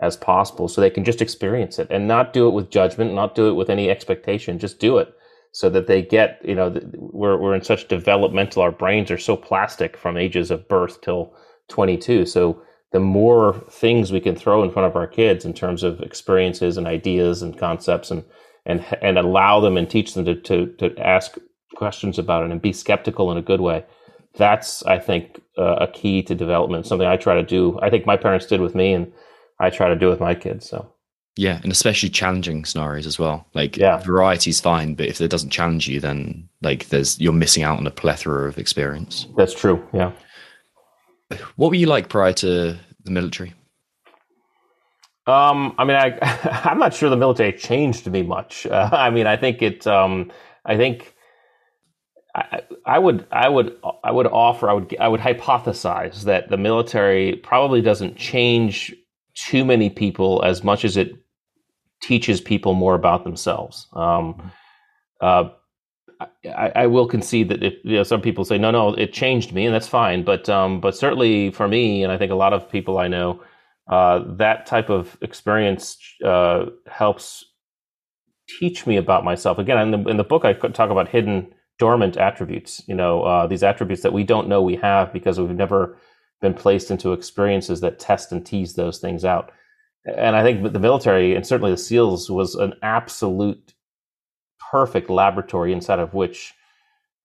as 0.00 0.16
possible 0.16 0.66
so 0.66 0.80
they 0.80 0.90
can 0.90 1.04
just 1.04 1.22
experience 1.22 1.78
it 1.78 1.86
and 1.90 2.08
not 2.08 2.32
do 2.32 2.48
it 2.48 2.52
with 2.52 2.70
judgment, 2.70 3.14
not 3.14 3.34
do 3.34 3.48
it 3.48 3.52
with 3.52 3.70
any 3.70 3.90
expectation, 3.90 4.58
just 4.58 4.80
do 4.80 4.98
it 4.98 5.14
so 5.52 5.68
that 5.70 5.86
they 5.86 6.00
get, 6.02 6.40
you 6.44 6.54
know, 6.54 6.74
we're, 6.94 7.36
we're 7.36 7.54
in 7.54 7.62
such 7.62 7.88
developmental, 7.88 8.62
our 8.62 8.72
brains 8.72 9.10
are 9.10 9.18
so 9.18 9.36
plastic 9.36 9.96
from 9.96 10.16
ages 10.16 10.50
of 10.50 10.68
birth 10.68 11.00
till 11.00 11.34
22. 11.68 12.24
So 12.26 12.62
the 12.92 13.00
more 13.00 13.54
things 13.70 14.10
we 14.10 14.20
can 14.20 14.34
throw 14.34 14.62
in 14.62 14.70
front 14.70 14.88
of 14.88 14.96
our 14.96 15.06
kids 15.06 15.44
in 15.44 15.52
terms 15.52 15.82
of 15.82 16.00
experiences 16.00 16.76
and 16.76 16.86
ideas 16.86 17.42
and 17.42 17.58
concepts 17.58 18.10
and 18.10 18.24
and 18.66 18.84
and 19.00 19.18
allow 19.18 19.60
them 19.60 19.76
and 19.76 19.88
teach 19.88 20.14
them 20.14 20.24
to 20.24 20.34
to, 20.34 20.66
to 20.74 20.98
ask 20.98 21.36
questions 21.74 22.18
about 22.18 22.44
it 22.44 22.50
and 22.50 22.60
be 22.60 22.72
skeptical 22.72 23.30
in 23.30 23.38
a 23.38 23.42
good 23.42 23.60
way 23.60 23.84
that's 24.34 24.84
i 24.84 24.98
think 24.98 25.40
uh, 25.58 25.76
a 25.80 25.88
key 25.88 26.22
to 26.22 26.34
development 26.34 26.86
something 26.86 27.06
i 27.06 27.16
try 27.16 27.34
to 27.34 27.42
do 27.42 27.78
i 27.80 27.90
think 27.90 28.06
my 28.06 28.16
parents 28.16 28.46
did 28.46 28.60
with 28.60 28.74
me 28.74 28.92
and 28.92 29.12
i 29.60 29.70
try 29.70 29.88
to 29.88 29.96
do 29.96 30.08
with 30.08 30.20
my 30.20 30.34
kids 30.34 30.68
so. 30.68 30.92
Yeah 31.36 31.60
and 31.62 31.72
especially 31.72 32.10
challenging 32.10 32.64
scenarios 32.64 33.06
as 33.06 33.18
well 33.18 33.46
like 33.54 33.76
yeah. 33.76 33.98
variety 33.98 34.50
is 34.50 34.60
fine 34.60 34.94
but 34.94 35.06
if 35.06 35.20
it 35.20 35.30
doesn't 35.30 35.50
challenge 35.50 35.88
you 35.88 36.00
then 36.00 36.48
like 36.60 36.88
there's 36.88 37.18
you're 37.20 37.32
missing 37.32 37.62
out 37.62 37.78
on 37.78 37.86
a 37.86 37.90
plethora 37.90 38.48
of 38.48 38.58
experience. 38.58 39.26
That's 39.36 39.54
true 39.54 39.82
yeah. 39.94 40.12
What 41.54 41.68
were 41.68 41.76
you 41.76 41.86
like 41.86 42.08
prior 42.08 42.32
to 42.34 42.76
the 43.04 43.10
military? 43.10 43.54
Um, 45.26 45.74
I 45.78 45.84
mean, 45.84 45.96
I 45.96 46.18
I'm 46.64 46.78
not 46.78 46.94
sure 46.94 47.10
the 47.10 47.16
military 47.16 47.52
changed 47.52 48.06
me 48.06 48.22
much. 48.22 48.66
Uh, 48.66 48.88
I 48.92 49.10
mean, 49.10 49.26
I 49.26 49.36
think 49.36 49.62
it. 49.62 49.86
Um, 49.86 50.32
I 50.64 50.76
think 50.76 51.14
I, 52.34 52.62
I 52.84 52.98
would 52.98 53.26
I 53.32 53.48
would 53.48 53.76
I 54.04 54.10
would 54.10 54.26
offer 54.26 54.68
I 54.68 54.72
would 54.74 54.96
I 55.00 55.08
would 55.08 55.20
hypothesize 55.20 56.24
that 56.24 56.48
the 56.48 56.56
military 56.56 57.36
probably 57.36 57.80
doesn't 57.80 58.16
change 58.16 58.94
too 59.34 59.64
many 59.64 59.90
people 59.90 60.42
as 60.44 60.62
much 60.62 60.84
as 60.84 60.96
it 60.96 61.12
teaches 62.02 62.40
people 62.40 62.74
more 62.74 62.94
about 62.94 63.24
themselves. 63.24 63.86
Um, 63.92 64.52
uh, 65.20 65.50
I, 66.44 66.72
I, 66.74 66.86
will 66.86 67.06
concede 67.06 67.50
that 67.50 67.62
you 67.62 67.96
know, 67.96 68.02
some 68.02 68.22
people 68.22 68.44
say 68.44 68.56
no, 68.56 68.70
no, 68.70 68.94
it 68.94 69.12
changed 69.12 69.52
me, 69.52 69.66
and 69.66 69.74
that's 69.74 69.88
fine. 69.88 70.24
But 70.24 70.48
um, 70.48 70.80
but 70.80 70.96
certainly 70.96 71.50
for 71.50 71.68
me, 71.68 72.02
and 72.02 72.12
I 72.12 72.16
think 72.16 72.32
a 72.32 72.36
lot 72.36 72.52
of 72.52 72.70
people 72.70 72.98
I 72.98 73.08
know, 73.08 73.42
uh, 73.88 74.20
that 74.36 74.66
type 74.66 74.88
of 74.88 75.18
experience 75.20 75.98
uh, 76.24 76.66
helps 76.86 77.44
teach 78.58 78.86
me 78.86 78.96
about 78.96 79.24
myself. 79.24 79.58
Again, 79.58 79.78
in 79.78 79.90
the 79.90 80.10
in 80.10 80.16
the 80.16 80.24
book, 80.24 80.44
I 80.44 80.54
talk 80.54 80.90
about 80.90 81.08
hidden 81.08 81.52
dormant 81.78 82.16
attributes. 82.16 82.82
You 82.86 82.94
know, 82.94 83.22
uh, 83.22 83.46
these 83.46 83.62
attributes 83.62 84.02
that 84.02 84.12
we 84.12 84.24
don't 84.24 84.48
know 84.48 84.62
we 84.62 84.76
have 84.76 85.12
because 85.12 85.38
we've 85.38 85.50
never 85.50 85.98
been 86.40 86.54
placed 86.54 86.90
into 86.90 87.12
experiences 87.12 87.80
that 87.80 87.98
test 87.98 88.32
and 88.32 88.44
tease 88.44 88.74
those 88.74 88.98
things 88.98 89.24
out. 89.24 89.52
And 90.06 90.34
I 90.34 90.42
think 90.42 90.72
the 90.72 90.78
military 90.78 91.34
and 91.34 91.46
certainly 91.46 91.72
the 91.72 91.76
SEALs 91.76 92.30
was 92.30 92.54
an 92.54 92.74
absolute 92.82 93.74
perfect 94.70 95.10
laboratory 95.10 95.72
inside 95.72 95.98
of 95.98 96.14
which 96.14 96.54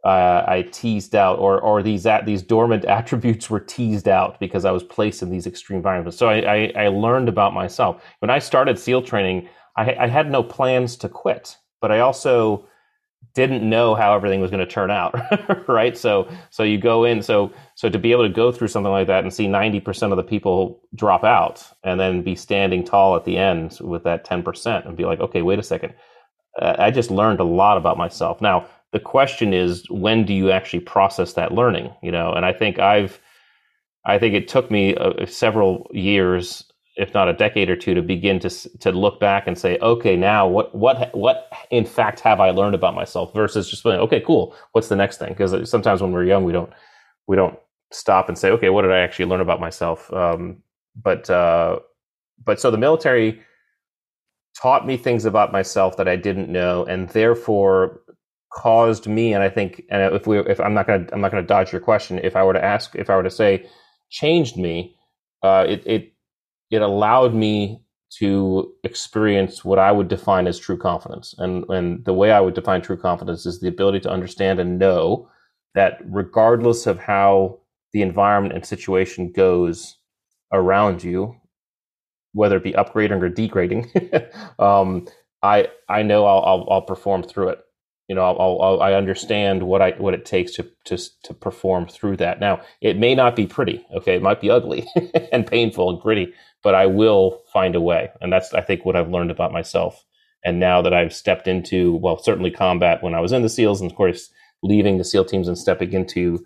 uh, 0.06 0.44
I 0.48 0.62
teased 0.72 1.16
out, 1.16 1.40
or 1.40 1.60
or 1.60 1.82
these 1.82 2.06
at 2.06 2.25
these 2.25 2.44
dormant 2.44 2.86
attributes 2.98 3.50
were 3.50 3.60
teased 3.60 4.08
out 4.08 4.40
because 4.40 4.64
I 4.64 4.72
was 4.72 4.84
placed 4.84 5.24
in 5.24 5.32
these 5.32 5.48
extreme 5.48 5.78
environments. 5.78 6.18
So 6.18 6.30
I, 6.30 6.38
I, 6.38 6.74
I 6.75 6.88
learned 6.90 7.28
about 7.28 7.54
myself 7.54 8.04
when 8.20 8.30
I 8.30 8.40
started 8.40 8.78
SEAL 8.78 9.02
training. 9.02 9.50
I, 9.78 9.96
I, 9.96 10.08
had 10.08 10.32
no 10.32 10.42
plans 10.42 10.96
to 10.98 11.10
quit, 11.10 11.58
but 11.82 11.92
I 11.92 12.00
also 12.00 12.66
didn't 13.34 13.68
know 13.68 13.94
how 13.94 14.16
everything 14.16 14.40
was 14.40 14.50
going 14.50 14.66
to 14.66 14.72
turn 14.72 14.90
out, 14.90 15.14
right? 15.68 15.98
So 15.98 16.30
so 16.52 16.62
you 16.62 16.78
go 16.78 17.04
in, 17.04 17.24
so 17.24 17.52
so 17.74 17.90
to 17.90 17.98
be 17.98 18.12
able 18.12 18.28
to 18.28 18.34
go 18.34 18.52
through 18.52 18.68
something 18.68 18.92
like 18.92 19.08
that 19.08 19.24
and 19.24 19.34
see 19.34 19.48
ninety 19.48 19.80
percent 19.80 20.14
of 20.14 20.18
the 20.18 20.24
people 20.24 20.84
drop 20.94 21.24
out, 21.24 21.64
and 21.84 22.00
then 22.00 22.22
be 22.22 22.36
standing 22.36 22.84
tall 22.84 23.16
at 23.16 23.25
the 23.25 23.38
end 23.38 23.80
with 23.82 24.04
that 24.04 24.24
ten 24.24 24.44
percent, 24.44 24.86
and 24.86 24.96
be 24.96 25.04
like, 25.04 25.20
okay, 25.20 25.42
wait 25.42 25.58
a 25.58 25.64
second 25.64 25.96
I 26.62 26.92
just 26.92 27.12
learned 27.12 27.40
a 27.40 27.44
lot 27.44 27.78
about 27.78 27.98
myself. 27.98 28.42
Now 28.42 28.66
the 28.92 29.00
question 29.00 29.54
is, 29.54 29.90
when 29.90 30.26
do 30.26 30.34
you 30.34 30.52
actually 30.52 30.80
process 30.80 31.34
that 31.34 31.52
learning? 31.52 31.94
You 32.02 32.12
know, 32.12 32.32
and 32.32 32.46
I 32.46 32.54
think 32.54 32.80
I've, 32.80 33.20
I 34.06 34.18
think 34.18 34.36
it 34.36 34.48
took 34.48 34.72
me 34.72 34.96
uh, 34.96 35.26
several 35.26 35.90
years, 35.94 36.64
if 36.96 37.14
not 37.14 37.28
a 37.28 37.34
decade 37.34 37.70
or 37.70 37.76
two, 37.76 37.94
to 37.94 38.02
begin 38.02 38.40
to 38.40 38.50
to 38.80 38.92
look 38.92 39.20
back 39.20 39.48
and 39.48 39.58
say, 39.58 39.78
okay, 39.80 40.16
now 40.16 40.48
what 40.48 40.74
what 40.74 41.14
what 41.14 41.52
in 41.72 41.86
fact 41.86 42.22
have 42.22 42.40
I 42.40 42.52
learned 42.52 42.76
about 42.76 42.96
myself 42.96 43.34
versus 43.34 43.70
just 43.70 43.84
saying, 43.84 44.00
okay, 44.00 44.22
cool, 44.22 44.56
what's 44.72 44.88
the 44.88 44.96
next 44.96 45.18
thing? 45.18 45.30
Because 45.30 45.70
sometimes 45.70 46.02
when 46.02 46.14
we're 46.14 46.24
young, 46.24 46.46
we 46.46 46.54
don't 46.54 46.72
we 47.28 47.36
don't 47.36 47.60
stop 47.92 48.30
and 48.30 48.38
say, 48.38 48.50
okay, 48.52 48.70
what 48.70 48.84
did 48.84 48.92
I 48.92 49.00
actually 49.00 49.26
learn 49.26 49.42
about 49.42 49.60
myself? 49.60 50.12
Um, 50.14 50.64
but 50.96 51.30
uh, 51.30 51.80
but 52.44 52.62
so 52.62 52.72
the 52.72 52.78
military 52.78 53.42
taught 54.60 54.88
me 54.88 54.98
things 54.98 55.26
about 55.26 55.52
myself 55.52 55.98
that 55.98 56.08
I 56.08 56.16
didn't 56.16 56.50
know, 56.50 56.86
and 56.86 57.10
therefore 57.10 58.02
caused 58.54 59.08
me. 59.08 59.34
And 59.34 59.44
I 59.44 59.50
think, 59.50 59.84
and 59.90 60.14
if 60.16 60.28
we, 60.28 60.40
if 60.40 60.60
I'm 60.60 60.74
not 60.74 60.88
gonna, 60.88 61.06
I'm 61.12 61.22
not 61.22 61.32
gonna 61.32 61.44
dodge 61.44 61.72
your 61.72 61.82
question. 61.82 62.20
If 62.24 62.36
I 62.36 62.44
were 62.44 62.54
to 62.54 62.64
ask, 62.64 62.96
if 62.96 63.10
I 63.10 63.16
were 63.16 63.24
to 63.24 63.32
say, 63.32 63.68
changed 64.10 64.58
me, 64.58 64.96
uh, 65.44 65.66
it 65.68 65.84
it 65.86 66.14
it 66.72 66.82
allowed 66.82 67.34
me 67.34 67.82
to 68.20 68.74
experience 68.84 69.66
what 69.66 69.80
I 69.80 69.92
would 69.92 70.08
define 70.08 70.48
as 70.48 70.60
true 70.60 70.78
confidence. 70.78 71.36
And 71.38 71.66
and 71.70 72.06
the 72.06 72.14
way 72.14 72.32
I 72.32 72.40
would 72.40 72.54
define 72.54 72.82
true 72.82 72.98
confidence 72.98 73.46
is 73.46 73.60
the 73.60 73.68
ability 73.68 74.00
to 74.02 74.12
understand 74.12 74.60
and 74.60 74.80
know 74.80 75.30
that 75.74 76.00
regardless 76.06 76.88
of 76.88 76.98
how 77.00 77.60
the 77.92 78.02
environment 78.02 78.56
and 78.56 78.66
situation 78.66 79.32
goes 79.32 79.98
around 80.54 81.04
you, 81.04 81.36
whether 82.36 82.58
it 82.58 82.63
be 82.63 82.74
upgrading 82.74 83.22
or 83.24 83.30
degrading, 83.30 83.92
um, 84.60 85.08
I 85.44 85.70
I 85.89 86.04
know 86.04 86.25
I'll, 86.25 86.44
I'll, 86.44 86.68
I'll 86.72 86.82
perform 86.84 87.24
through 87.24 87.50
it. 87.50 87.60
You 88.10 88.15
know, 88.15 88.24
I'll, 88.24 88.62
I'll, 88.62 88.82
i 88.82 88.94
understand 88.94 89.63
what 89.63 89.82
I 89.82 89.92
what 89.92 90.13
it 90.13 90.25
takes 90.25 90.54
to 90.56 90.68
to 90.86 90.98
to 91.24 91.34
perform 91.34 91.88
through 91.88 92.18
that. 92.18 92.39
Now, 92.39 92.62
it 92.82 92.98
may 92.98 93.15
not 93.15 93.36
be 93.36 93.48
pretty. 93.48 93.86
Okay, 93.96 94.15
it 94.15 94.24
might 94.24 94.42
be 94.42 94.51
ugly 94.51 94.88
and 95.32 95.48
painful 95.48 95.89
and 95.89 96.01
gritty, 96.01 96.34
but 96.63 96.75
I 96.75 96.88
will 96.88 97.44
find 97.54 97.75
a 97.75 97.82
way. 97.82 98.12
And 98.22 98.34
that's 98.34 98.54
I 98.54 98.62
think 98.62 98.86
what 98.86 98.96
I've 98.98 99.10
learned 99.12 99.32
about 99.32 99.54
myself. 99.54 100.06
And 100.46 100.60
now 100.60 100.82
that 100.84 100.94
I've 100.94 101.13
stepped 101.13 101.48
into 101.48 101.96
well, 101.98 102.20
certainly 102.20 102.51
combat 102.51 103.04
when 103.04 103.15
I 103.15 103.22
was 103.22 103.34
in 103.34 103.44
the 103.44 103.50
SEALs, 103.50 103.82
and 103.82 103.92
of 103.92 103.98
course 103.98 104.30
leaving 104.63 104.98
the 104.98 105.06
SEAL 105.06 105.25
teams 105.25 105.48
and 105.48 105.58
stepping 105.58 105.94
into 105.94 106.46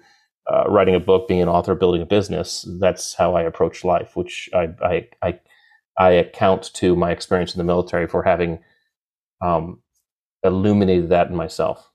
uh, 0.52 0.64
writing 0.68 0.96
a 0.96 1.00
book, 1.00 1.28
being 1.28 1.42
an 1.42 1.50
author, 1.50 1.76
building 1.76 2.02
a 2.02 2.06
business. 2.06 2.68
That's 2.80 3.16
how 3.16 3.36
I 3.36 3.44
approach 3.44 3.84
life, 3.84 4.16
which 4.16 4.50
I 4.54 4.70
I 4.84 5.08
I, 5.22 5.40
I 6.00 6.12
account 6.12 6.72
to 6.76 6.96
my 6.96 7.12
experience 7.12 7.54
in 7.54 7.60
the 7.60 7.64
military 7.64 8.08
for 8.08 8.24
having 8.24 8.60
um, 9.42 9.82
illuminated 10.44 11.10
that 11.10 11.28
in 11.28 11.36
myself. 11.36 11.86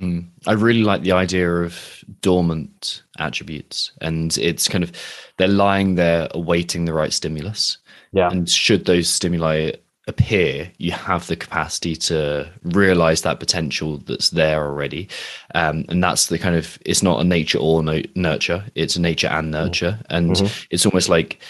Mm. 0.00 0.30
I 0.46 0.52
really 0.52 0.82
like 0.82 1.02
the 1.02 1.12
idea 1.12 1.50
of 1.50 2.04
dormant 2.22 3.02
attributes, 3.18 3.92
and 4.00 4.36
it's 4.38 4.68
kind 4.68 4.82
of 4.82 4.92
they're 5.36 5.48
lying 5.48 5.96
there 5.96 6.28
awaiting 6.30 6.86
the 6.86 6.94
right 6.94 7.12
stimulus. 7.12 7.78
Yeah. 8.12 8.30
And 8.30 8.48
should 8.48 8.86
those 8.86 9.08
stimuli 9.08 9.72
appear, 10.08 10.70
you 10.78 10.90
have 10.92 11.26
the 11.26 11.36
capacity 11.36 11.94
to 11.94 12.50
realize 12.64 13.22
that 13.22 13.38
potential 13.38 13.98
that's 13.98 14.30
there 14.30 14.64
already. 14.64 15.08
Um, 15.54 15.84
and 15.88 16.02
that's 16.02 16.26
the 16.26 16.38
kind 16.38 16.56
of, 16.56 16.78
it's 16.84 17.02
not 17.02 17.20
a 17.20 17.24
nature 17.24 17.58
or 17.58 17.82
no, 17.82 18.02
nurture, 18.16 18.64
it's 18.74 18.96
a 18.96 19.00
nature 19.00 19.28
and 19.28 19.54
mm-hmm. 19.54 19.64
nurture. 19.64 20.00
And 20.10 20.32
mm-hmm. 20.32 20.66
it's 20.70 20.84
almost 20.84 21.08
like 21.08 21.40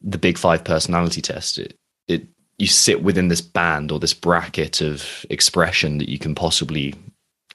the 0.00 0.18
big 0.18 0.38
five 0.38 0.64
personality 0.64 1.20
test. 1.20 1.58
It, 1.58 1.76
it, 2.06 2.26
you 2.58 2.66
sit 2.66 3.02
within 3.02 3.28
this 3.28 3.40
band 3.40 3.92
or 3.92 3.98
this 3.98 4.14
bracket 4.14 4.80
of 4.80 5.24
expression 5.30 5.98
that 5.98 6.08
you 6.08 6.18
can 6.18 6.34
possibly 6.34 6.94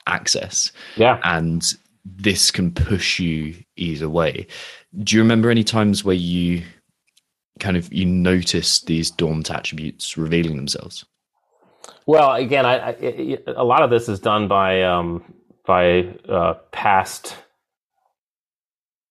access. 0.08 0.72
Yeah. 0.96 1.20
And 1.24 1.64
this 2.06 2.52
can 2.52 2.72
push 2.72 3.20
you 3.20 3.56
either 3.76 4.10
way. 4.10 4.48
Do 5.04 5.16
you 5.16 5.22
remember 5.22 5.50
any 5.50 5.64
times 5.64 6.04
where 6.04 6.16
you 6.16 6.64
kind 7.60 7.78
of 7.78 7.92
you 7.94 8.06
notice 8.06 8.82
these 8.82 9.12
dormant 9.12 9.52
attributes 9.52 10.18
revealing 10.18 10.56
themselves? 10.56 11.06
Well, 12.06 12.34
again, 12.34 12.66
I, 12.66 12.90
I, 12.90 13.38
a 13.48 13.64
lot 13.64 13.82
of 13.84 13.90
this 13.90 14.10
is 14.10 14.20
done 14.20 14.48
by 14.48 14.84
um, 14.84 15.24
by 15.66 16.16
uh, 16.28 16.56
past 16.72 17.36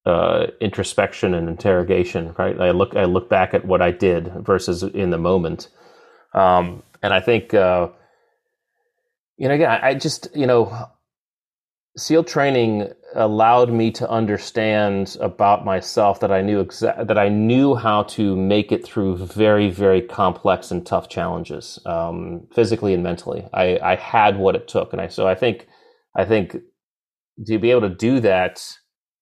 uh, 0.05 0.47
introspection 0.59 1.33
and 1.33 1.47
interrogation. 1.47 2.33
Right? 2.37 2.59
I 2.59 2.71
look 2.71 2.95
I 2.95 3.05
look 3.05 3.29
back 3.29 3.53
at 3.53 3.65
what 3.65 3.81
I 3.81 3.91
did 3.91 4.31
versus 4.45 4.83
in 4.83 5.09
the 5.09 5.17
moment, 5.17 5.69
um, 6.33 6.83
and 7.01 7.13
I 7.13 7.19
think 7.19 7.53
uh, 7.53 7.89
you 9.37 9.47
know 9.47 9.53
again 9.55 9.79
I, 9.81 9.93
just 9.95 10.27
you 10.35 10.45
know 10.45 10.89
SEAL 11.95 12.23
training 12.23 12.91
allowed 13.15 13.71
me 13.71 13.91
to 13.91 14.09
understand 14.09 15.15
about 15.19 15.63
myself 15.63 16.19
that 16.21 16.31
I 16.31 16.41
knew 16.41 16.63
exa- 16.63 17.07
that 17.07 17.17
I 17.17 17.29
knew 17.29 17.75
how 17.75 18.03
to 18.03 18.35
make 18.35 18.71
it 18.71 18.83
through 18.83 19.17
very, 19.17 19.69
very 19.69 20.01
complex 20.01 20.71
and 20.71 20.85
tough 20.85 21.07
challenges, 21.07 21.79
um, 21.85 22.47
physically 22.51 22.95
and 22.95 23.03
mentally. 23.03 23.47
I, 23.53 23.77
I 23.77 23.95
had 23.95 24.37
what 24.37 24.55
it 24.55 24.67
took, 24.67 24.91
and 24.91 25.01
I 25.01 25.07
so 25.07 25.27
I 25.27 25.35
think 25.35 25.67
I 26.15 26.25
think 26.25 26.57
to 27.45 27.59
be 27.59 27.69
able 27.69 27.81
to 27.81 27.95
do 27.95 28.19
that, 28.21 28.63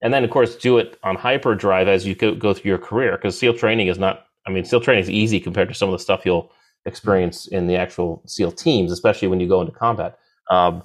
and 0.01 0.13
then 0.13 0.23
of 0.23 0.29
course 0.29 0.55
do 0.55 0.77
it 0.77 0.97
on 1.03 1.15
hyperdrive 1.15 1.87
as 1.87 2.05
you 2.05 2.15
go, 2.15 2.53
through 2.53 2.69
your 2.69 2.77
career, 2.77 3.17
because 3.17 3.37
SEAL 3.37 3.55
training 3.55 3.87
is 3.87 3.97
not. 3.97 4.25
I 4.47 4.51
mean, 4.51 4.65
SEAL 4.65 4.81
training 4.81 5.03
is 5.03 5.09
easy 5.09 5.39
compared 5.39 5.67
to 5.69 5.75
some 5.75 5.89
of 5.89 5.93
the 5.93 5.99
stuff 5.99 6.25
you'll 6.25 6.51
experience 6.85 7.47
in 7.47 7.67
the 7.67 7.75
actual 7.75 8.23
SEAL 8.25 8.53
teams, 8.53 8.91
especially 8.91 9.27
when 9.27 9.39
you 9.39 9.47
go 9.47 9.61
into 9.61 9.73
combat. 9.73 10.17
Um, 10.49 10.83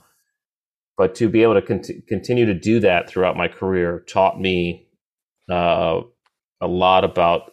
but 0.99 1.15
to 1.17 1.29
be 1.29 1.43
able 1.43 1.55
to 1.55 1.63
cont- 1.63 2.07
continue 2.09 2.47
to 2.47 2.55
do 2.55 2.81
that 2.81 3.09
throughout 3.09 3.37
my 3.37 3.49
career 3.49 4.05
taught 4.09 4.41
me 4.41 4.87
uh, 5.51 6.01
a 6.61 6.67
lot 6.67 7.05
about 7.05 7.53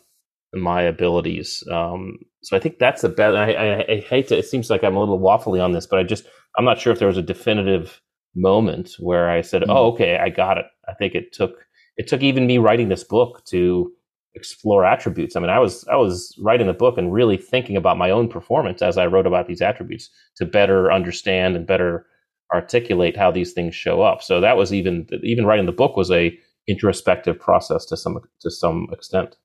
my 0.54 0.82
abilities. 0.82 1.64
Um, 1.72 2.20
so 2.42 2.56
I 2.56 2.60
think 2.60 2.80
that's 2.80 3.02
the 3.02 3.10
best. 3.10 3.36
I, 3.36 3.54
I, 3.54 3.92
I, 3.94 4.00
hate 4.00 4.28
to. 4.30 4.38
It 4.38 4.46
seems 4.46 4.70
like 4.70 4.84
I'm 4.84 4.96
a 4.96 5.00
little 5.00 5.20
waffly 5.20 5.64
on 5.64 5.72
this, 5.72 5.88
but 5.88 6.00
I 6.00 6.04
just 6.04 6.26
I'm 6.58 6.66
not 6.66 6.80
sure 6.80 6.94
if 6.94 7.00
there 7.00 7.08
was 7.08 7.18
a 7.18 7.24
definitive 7.24 8.02
moment 8.36 8.96
where 9.00 9.30
I 9.30 9.42
said, 9.42 9.62
mm-hmm. 9.62 9.72
"Oh, 9.72 9.92
okay, 9.94 10.18
I 10.18 10.30
got 10.30 10.58
it." 10.58 10.66
I 10.88 10.94
think 10.94 11.16
it 11.16 11.34
took 11.34 11.66
it 11.98 12.08
took 12.08 12.22
even 12.22 12.48
me 12.48 12.58
writing 12.58 12.90
this 12.90 13.04
book 13.04 13.44
to 13.46 13.92
explore 14.36 14.86
attributes. 14.86 15.36
I 15.36 15.40
mean, 15.40 15.50
I 15.50 15.60
was 15.60 15.86
I 15.88 15.96
was 15.96 16.36
writing 16.42 16.68
the 16.68 16.74
book 16.74 16.98
and 16.98 17.14
really 17.14 17.38
thinking 17.38 17.78
about 17.78 17.98
my 17.98 18.10
own 18.10 18.28
performance 18.28 18.82
as 18.82 18.98
I 18.98 19.06
wrote 19.06 19.28
about 19.28 19.48
these 19.48 19.62
attributes 19.62 20.10
to 20.38 20.46
better 20.46 20.92
understand 20.92 21.56
and 21.56 21.68
better 21.68 22.06
articulate 22.54 23.18
how 23.18 23.32
these 23.32 23.54
things 23.54 23.76
show 23.76 24.02
up. 24.02 24.22
So 24.22 24.42
that 24.42 24.58
was 24.58 24.74
even 24.74 25.08
even 25.24 25.46
writing 25.46 25.66
the 25.66 25.72
book 25.72 25.96
was 25.96 26.12
a 26.12 26.38
introspective 26.68 27.40
process 27.40 27.86
to 27.86 27.98
some 27.98 28.20
to 28.42 28.50
some 28.50 28.88
extent. 28.92 29.36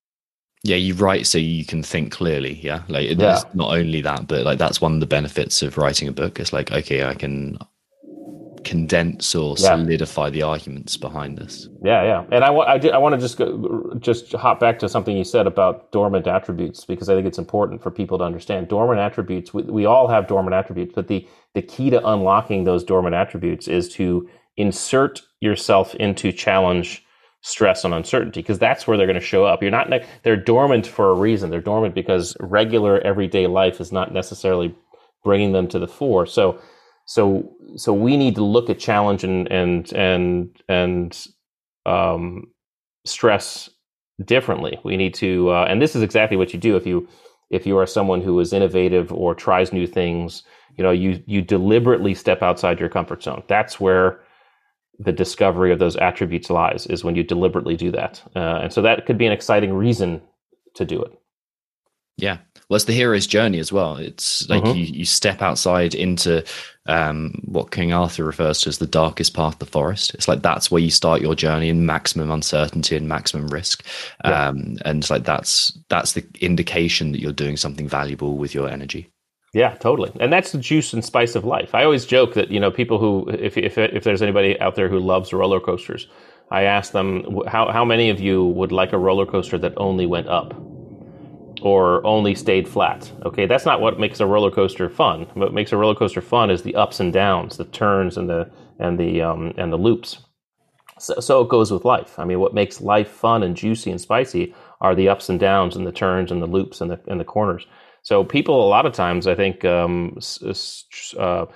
Yeah, 0.64 0.76
you 0.76 0.94
write 0.94 1.26
so 1.26 1.38
you 1.38 1.64
can 1.64 1.82
think 1.82 2.12
clearly. 2.12 2.54
Yeah, 2.54 2.82
like 2.88 3.16
yeah. 3.16 3.42
not 3.54 3.76
only 3.76 4.00
that, 4.02 4.26
but 4.26 4.44
like 4.44 4.58
that's 4.58 4.80
one 4.80 4.94
of 4.94 5.00
the 5.00 5.06
benefits 5.06 5.62
of 5.62 5.78
writing 5.78 6.08
a 6.08 6.12
book. 6.12 6.40
It's 6.40 6.52
like 6.52 6.72
okay, 6.72 7.04
I 7.04 7.14
can 7.14 7.58
condense 8.68 9.34
or 9.34 9.56
yeah. 9.58 9.68
solidify 9.68 10.28
the 10.28 10.42
arguments 10.42 10.98
behind 10.98 11.38
this. 11.38 11.68
Yeah, 11.82 12.02
yeah, 12.02 12.24
and 12.30 12.44
I, 12.44 12.52
I, 12.52 12.76
I 12.88 12.98
want 12.98 13.14
to 13.14 13.18
just 13.20 13.38
go, 13.38 13.94
just 13.98 14.32
hop 14.32 14.60
back 14.60 14.78
to 14.80 14.90
something 14.90 15.16
you 15.16 15.24
said 15.24 15.46
about 15.46 15.90
dormant 15.90 16.26
attributes 16.26 16.84
because 16.84 17.08
I 17.08 17.14
think 17.14 17.26
it's 17.26 17.38
important 17.38 17.82
for 17.82 17.90
people 17.90 18.18
to 18.18 18.24
understand 18.24 18.68
dormant 18.68 19.00
attributes. 19.00 19.54
We, 19.54 19.62
we 19.62 19.86
all 19.86 20.06
have 20.06 20.26
dormant 20.26 20.54
attributes, 20.54 20.92
but 20.94 21.08
the 21.08 21.26
the 21.54 21.62
key 21.62 21.88
to 21.88 22.06
unlocking 22.06 22.64
those 22.64 22.84
dormant 22.84 23.14
attributes 23.14 23.68
is 23.68 23.88
to 23.94 24.28
insert 24.58 25.22
yourself 25.40 25.94
into 25.94 26.30
challenge 26.30 27.02
stress 27.40 27.84
and 27.84 27.94
uncertainty 27.94 28.42
because 28.42 28.58
that's 28.58 28.86
where 28.86 28.98
they're 28.98 29.06
going 29.06 29.14
to 29.14 29.24
show 29.24 29.44
up 29.44 29.62
you're 29.62 29.70
not 29.70 29.88
they're 30.24 30.36
dormant 30.36 30.84
for 30.84 31.10
a 31.10 31.14
reason 31.14 31.50
they're 31.50 31.60
dormant 31.60 31.94
because 31.94 32.36
regular 32.40 32.98
everyday 33.02 33.46
life 33.46 33.80
is 33.80 33.92
not 33.92 34.12
necessarily 34.12 34.74
bringing 35.22 35.52
them 35.52 35.68
to 35.68 35.78
the 35.78 35.86
fore 35.86 36.26
so 36.26 36.60
so 37.08 37.56
so 37.76 37.94
we 37.94 38.18
need 38.18 38.34
to 38.34 38.44
look 38.44 38.68
at 38.68 38.78
challenge 38.78 39.24
and 39.24 39.50
and 39.50 39.90
and 39.94 40.54
and 40.68 41.26
um, 41.86 42.52
stress 43.06 43.70
differently. 44.26 44.78
We 44.84 44.98
need 44.98 45.14
to, 45.14 45.48
uh, 45.50 45.64
and 45.70 45.80
this 45.80 45.96
is 45.96 46.02
exactly 46.02 46.36
what 46.36 46.52
you 46.52 46.60
do 46.60 46.76
if 46.76 46.86
you 46.86 47.08
if 47.48 47.66
you 47.66 47.78
are 47.78 47.86
someone 47.86 48.20
who 48.20 48.38
is 48.40 48.52
innovative 48.52 49.10
or 49.10 49.34
tries 49.34 49.72
new 49.72 49.86
things. 49.86 50.42
You 50.76 50.84
know, 50.84 50.90
you 50.90 51.22
you 51.26 51.40
deliberately 51.40 52.12
step 52.12 52.42
outside 52.42 52.78
your 52.78 52.90
comfort 52.90 53.22
zone. 53.22 53.42
That's 53.48 53.80
where 53.80 54.20
the 54.98 55.12
discovery 55.12 55.72
of 55.72 55.78
those 55.78 55.96
attributes 55.96 56.50
lies. 56.50 56.86
Is 56.88 57.04
when 57.04 57.16
you 57.16 57.24
deliberately 57.24 57.74
do 57.74 57.90
that, 57.92 58.22
uh, 58.36 58.60
and 58.64 58.70
so 58.70 58.82
that 58.82 59.06
could 59.06 59.16
be 59.16 59.26
an 59.26 59.32
exciting 59.32 59.72
reason 59.72 60.20
to 60.74 60.84
do 60.84 61.02
it. 61.02 61.18
Yeah, 62.18 62.36
well, 62.68 62.76
it's 62.76 62.84
the 62.84 62.92
hero's 62.92 63.26
journey 63.26 63.58
as 63.58 63.72
well. 63.72 63.96
It's 63.96 64.48
like 64.48 64.62
mm-hmm. 64.62 64.76
you, 64.76 64.84
you 64.84 65.04
step 65.06 65.40
outside 65.40 65.94
into 65.94 66.44
um, 66.86 67.40
what 67.44 67.70
King 67.70 67.92
Arthur 67.92 68.24
refers 68.24 68.60
to 68.62 68.68
as 68.68 68.78
the 68.78 68.86
darkest 68.86 69.32
part 69.32 69.54
of 69.54 69.58
the 69.58 69.66
forest. 69.66 70.14
It's 70.14 70.28
like 70.28 70.42
that's 70.42 70.70
where 70.70 70.82
you 70.82 70.90
start 70.90 71.22
your 71.22 71.34
journey 71.34 71.70
in 71.70 71.86
maximum 71.86 72.30
uncertainty 72.30 72.94
and 72.96 73.08
maximum 73.08 73.48
risk. 73.48 73.86
Yeah. 74.24 74.48
Um, 74.48 74.76
and 74.84 74.98
it's 74.98 75.10
like 75.10 75.24
that's 75.24 75.78
that's 75.88 76.12
the 76.12 76.26
indication 76.40 77.12
that 77.12 77.20
you're 77.20 77.32
doing 77.32 77.56
something 77.56 77.88
valuable 77.88 78.36
with 78.36 78.54
your 78.54 78.68
energy. 78.68 79.10
Yeah, 79.54 79.74
totally. 79.76 80.12
And 80.20 80.30
that's 80.30 80.52
the 80.52 80.58
juice 80.58 80.92
and 80.92 81.02
spice 81.02 81.34
of 81.34 81.44
life. 81.44 81.74
I 81.74 81.84
always 81.84 82.04
joke 82.04 82.34
that, 82.34 82.50
you 82.50 82.60
know, 82.60 82.70
people 82.70 82.98
who, 82.98 83.30
if, 83.30 83.56
if, 83.56 83.78
if 83.78 84.04
there's 84.04 84.20
anybody 84.20 84.60
out 84.60 84.76
there 84.76 84.90
who 84.90 84.98
loves 84.98 85.32
roller 85.32 85.58
coasters, 85.58 86.06
I 86.50 86.64
ask 86.64 86.92
them, 86.92 87.40
how, 87.46 87.72
how 87.72 87.82
many 87.82 88.10
of 88.10 88.20
you 88.20 88.44
would 88.44 88.72
like 88.72 88.92
a 88.92 88.98
roller 88.98 89.24
coaster 89.24 89.56
that 89.56 89.72
only 89.78 90.04
went 90.04 90.28
up 90.28 90.52
or 91.62 92.06
only 92.06 92.34
stayed 92.34 92.68
flat? 92.68 93.10
Okay, 93.24 93.46
that's 93.46 93.66
not 93.66 93.80
what 93.80 93.98
makes 93.98 94.20
a 94.20 94.26
roller 94.26 94.50
coaster 94.50 94.88
fun. 94.88 95.26
What 95.34 95.54
makes 95.54 95.72
a 95.72 95.76
roller 95.76 95.94
coaster 95.94 96.20
fun 96.20 96.50
is 96.50 96.62
the 96.62 96.74
ups 96.74 97.00
and 97.00 97.12
downs, 97.12 97.56
the 97.56 97.64
turns 97.64 98.16
and 98.16 98.28
the, 98.28 98.50
and 98.78 98.98
the, 98.98 99.22
um, 99.22 99.54
and 99.56 99.72
the 99.72 99.76
loops. 99.76 100.18
So, 100.98 101.20
so 101.20 101.40
it 101.42 101.48
goes 101.48 101.70
with 101.70 101.84
life. 101.84 102.18
I 102.18 102.24
mean, 102.24 102.40
what 102.40 102.54
makes 102.54 102.80
life 102.80 103.08
fun 103.08 103.42
and 103.42 103.56
juicy 103.56 103.90
and 103.90 104.00
spicy 104.00 104.54
are 104.80 104.94
the 104.94 105.08
ups 105.08 105.28
and 105.28 105.38
downs 105.38 105.76
and 105.76 105.86
the 105.86 105.92
turns 105.92 106.30
and 106.30 106.42
the 106.42 106.46
loops 106.46 106.80
and 106.80 106.90
the, 106.90 107.00
and 107.06 107.20
the 107.20 107.24
corners. 107.24 107.66
So 108.02 108.24
people 108.24 108.66
a 108.66 108.68
lot 108.68 108.86
of 108.86 108.92
times, 108.92 109.26
I 109.26 109.34
think, 109.34 109.64
um, 109.64 110.18
uh, 111.18 111.46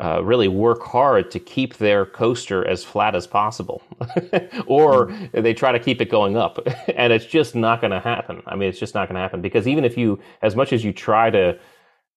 uh, 0.00 0.22
really 0.22 0.46
work 0.48 0.82
hard 0.82 1.30
to 1.30 1.40
keep 1.40 1.76
their 1.78 2.06
coaster 2.06 2.64
as 2.66 2.84
flat 2.84 3.16
as 3.16 3.26
possible, 3.26 3.82
or 4.66 5.08
mm-hmm. 5.08 5.42
they 5.42 5.52
try 5.52 5.72
to 5.72 5.78
keep 5.78 6.00
it 6.00 6.08
going 6.08 6.36
up, 6.36 6.58
and 6.96 7.12
it's 7.12 7.26
just 7.26 7.54
not 7.56 7.80
going 7.80 7.90
to 7.90 8.00
happen. 8.00 8.42
I 8.46 8.54
mean, 8.54 8.68
it's 8.68 8.78
just 8.78 8.94
not 8.94 9.08
going 9.08 9.16
to 9.16 9.20
happen 9.20 9.42
because 9.42 9.66
even 9.66 9.84
if 9.84 9.96
you, 9.96 10.20
as 10.42 10.54
much 10.54 10.72
as 10.72 10.84
you 10.84 10.92
try 10.92 11.30
to 11.30 11.58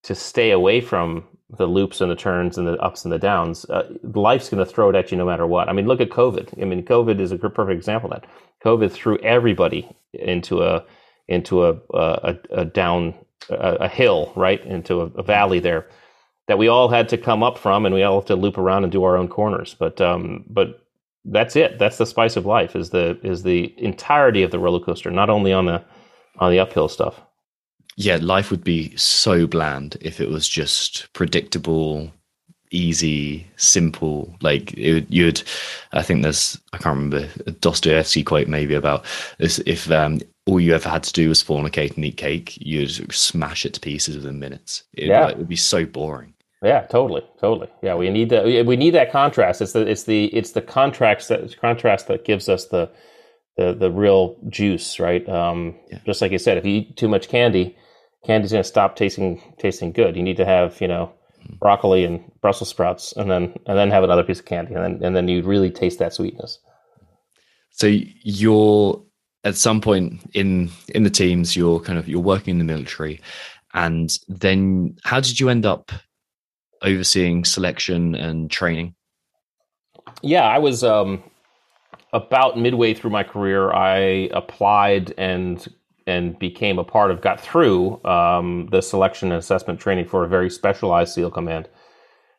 to 0.03 0.15
stay 0.15 0.51
away 0.51 0.81
from 0.81 1.23
the 1.57 1.67
loops 1.67 2.01
and 2.01 2.09
the 2.09 2.15
turns 2.15 2.57
and 2.57 2.67
the 2.67 2.73
ups 2.77 3.03
and 3.03 3.11
the 3.11 3.19
downs, 3.19 3.65
uh, 3.65 3.87
life's 4.15 4.49
going 4.49 4.63
to 4.63 4.71
throw 4.71 4.89
it 4.89 4.95
at 4.95 5.11
you 5.11 5.17
no 5.17 5.25
matter 5.25 5.45
what. 5.45 5.69
I 5.69 5.73
mean, 5.73 5.85
look 5.85 6.01
at 6.01 6.09
COVID. 6.09 6.59
I 6.59 6.65
mean, 6.65 6.83
COVID 6.83 7.19
is 7.19 7.31
a 7.31 7.37
perfect 7.37 7.77
example 7.77 8.11
of 8.11 8.21
that. 8.21 8.29
COVID 8.63 8.91
threw 8.91 9.17
everybody 9.19 9.89
into 10.13 10.61
a 10.61 10.83
into 11.27 11.65
a 11.65 11.75
a, 11.93 12.37
a 12.51 12.65
down 12.65 13.15
a, 13.49 13.75
a 13.81 13.87
hill, 13.87 14.33
right, 14.35 14.63
into 14.65 15.01
a, 15.01 15.05
a, 15.05 15.23
valley 15.23 15.59
there 15.59 15.87
that 16.47 16.57
we 16.57 16.67
all 16.67 16.89
had 16.89 17.09
to 17.09 17.17
come 17.17 17.43
up 17.43 17.57
from, 17.57 17.85
and 17.85 17.95
we 17.95 18.03
all 18.03 18.19
have 18.19 18.27
to 18.27 18.35
loop 18.35 18.57
around 18.57 18.83
and 18.83 18.91
do 18.91 19.03
our 19.03 19.17
own 19.17 19.27
corners. 19.27 19.75
But 19.77 20.01
um, 20.01 20.43
but 20.49 20.85
that's 21.25 21.55
it. 21.55 21.79
That's 21.79 21.97
the 21.97 22.05
spice 22.05 22.35
of 22.35 22.45
life. 22.45 22.75
Is 22.75 22.89
the 22.89 23.19
is 23.23 23.43
the 23.43 23.73
entirety 23.77 24.43
of 24.43 24.51
the 24.51 24.59
roller 24.59 24.83
coaster, 24.83 25.11
not 25.11 25.29
only 25.29 25.53
on 25.53 25.65
the 25.65 25.83
on 26.37 26.51
the 26.51 26.59
uphill 26.59 26.89
stuff. 26.89 27.21
Yeah, 27.97 28.17
life 28.21 28.51
would 28.51 28.63
be 28.63 28.95
so 28.95 29.45
bland 29.45 29.97
if 30.01 30.21
it 30.21 30.29
was 30.29 30.47
just 30.47 31.11
predictable, 31.13 32.11
easy, 32.71 33.45
simple. 33.57 34.35
Like 34.41 34.73
it, 34.73 35.05
you'd, 35.09 35.43
I 35.91 36.01
think 36.01 36.23
there's, 36.23 36.59
I 36.73 36.77
can't 36.77 36.95
remember 36.97 37.29
a 37.45 37.51
Dostoevsky 37.51 38.23
quote 38.23 38.47
maybe 38.47 38.73
about 38.73 39.05
this. 39.39 39.59
If 39.65 39.91
um, 39.91 40.21
all 40.45 40.59
you 40.59 40.73
ever 40.73 40.89
had 40.89 41.03
to 41.03 41.13
do 41.13 41.29
was 41.29 41.43
fornicate 41.43 41.95
and 41.95 42.05
eat 42.05 42.17
cake, 42.17 42.57
you'd 42.59 43.13
smash 43.13 43.65
it 43.65 43.73
to 43.75 43.79
pieces 43.79 44.15
within 44.15 44.39
minutes. 44.39 44.83
It, 44.93 45.07
yeah. 45.07 45.27
it 45.29 45.37
would 45.37 45.47
be 45.47 45.55
so 45.55 45.85
boring. 45.85 46.33
Yeah, 46.63 46.81
totally, 46.81 47.23
totally. 47.39 47.69
Yeah, 47.81 47.95
we 47.95 48.09
need 48.09 48.29
that. 48.29 48.45
We 48.45 48.75
need 48.75 48.91
that 48.91 49.11
contrast. 49.11 49.61
It's 49.61 49.71
the 49.71 49.81
it's 49.81 50.03
the 50.03 50.25
it's 50.25 50.51
the 50.51 50.61
contrast 50.61 51.29
that 51.29 51.59
contrast 51.59 52.07
that 52.07 52.23
gives 52.23 52.47
us 52.47 52.65
the 52.65 52.91
the 53.57 53.73
the 53.73 53.89
real 53.89 54.37
juice, 54.47 54.99
right? 54.99 55.27
Um, 55.27 55.75
yeah. 55.89 55.99
Just 56.05 56.21
like 56.21 56.31
you 56.31 56.37
said, 56.37 56.57
if 56.57 56.65
you 56.65 56.81
eat 56.81 56.97
too 56.97 57.07
much 57.07 57.29
candy, 57.29 57.75
candy's 58.25 58.51
going 58.51 58.63
to 58.63 58.67
stop 58.67 58.95
tasting 58.95 59.41
tasting 59.57 59.91
good. 59.91 60.15
You 60.15 60.21
need 60.21 60.37
to 60.37 60.45
have 60.45 60.79
you 60.79 60.87
know 60.87 61.11
hmm. 61.43 61.55
broccoli 61.55 62.05
and 62.05 62.31
Brussels 62.41 62.69
sprouts, 62.69 63.11
and 63.13 63.29
then 63.31 63.57
and 63.65 63.75
then 63.75 63.89
have 63.89 64.03
another 64.03 64.23
piece 64.23 64.39
of 64.39 64.45
candy, 64.45 64.75
and 64.75 64.83
then 64.83 65.03
and 65.03 65.15
then 65.15 65.27
you 65.27 65.41
really 65.41 65.71
taste 65.71 65.97
that 65.97 66.13
sweetness. 66.13 66.59
So 67.71 67.87
you're 67.87 69.01
at 69.43 69.55
some 69.55 69.81
point 69.81 70.21
in 70.33 70.69
in 70.89 71.03
the 71.03 71.09
teams 71.09 71.55
you're 71.55 71.79
kind 71.79 71.97
of 71.97 72.07
you're 72.07 72.19
working 72.19 72.51
in 72.53 72.59
the 72.59 72.73
military. 72.73 73.19
And 73.73 74.17
then 74.27 74.97
how 75.03 75.19
did 75.19 75.39
you 75.39 75.49
end 75.49 75.65
up 75.65 75.91
overseeing 76.81 77.45
selection 77.45 78.15
and 78.15 78.49
training? 78.51 78.95
Yeah 80.21 80.47
i 80.47 80.59
was 80.59 80.83
um, 80.83 81.23
about 82.11 82.57
midway 82.57 82.93
through 82.93 83.11
my 83.11 83.23
career 83.23 83.71
i 83.71 84.29
applied 84.33 85.13
and 85.17 85.67
and 86.07 86.37
became 86.39 86.79
a 86.79 86.83
part 86.83 87.11
of 87.11 87.21
got 87.21 87.39
through 87.39 88.03
um, 88.05 88.67
the 88.71 88.81
selection 88.81 89.31
and 89.31 89.39
assessment 89.39 89.79
training 89.79 90.05
for 90.05 90.23
a 90.23 90.27
very 90.27 90.49
specialized 90.49 91.13
seal 91.13 91.31
command. 91.31 91.69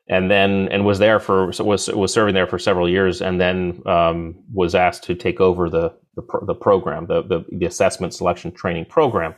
And 0.09 0.31
then 0.31 0.68
and 0.70 0.85
was 0.85 0.98
there 0.98 1.20
for 1.20 1.46
was 1.46 1.88
was 1.88 2.12
serving 2.12 2.35
there 2.35 2.46
for 2.46 2.59
several 2.59 2.88
years 2.88 3.22
and 3.22 3.40
then 3.40 3.81
um, 3.87 4.35
was 4.53 4.74
asked 4.74 5.05
to 5.05 5.14
take 5.14 5.40
over 5.40 5.70
the 5.70 5.94
the, 6.14 6.22
the 6.46 6.55
program, 6.55 7.07
the, 7.07 7.22
the, 7.22 7.44
the 7.51 7.66
assessment 7.66 8.14
selection 8.14 8.53
training 8.53 8.87
program. 8.87 9.35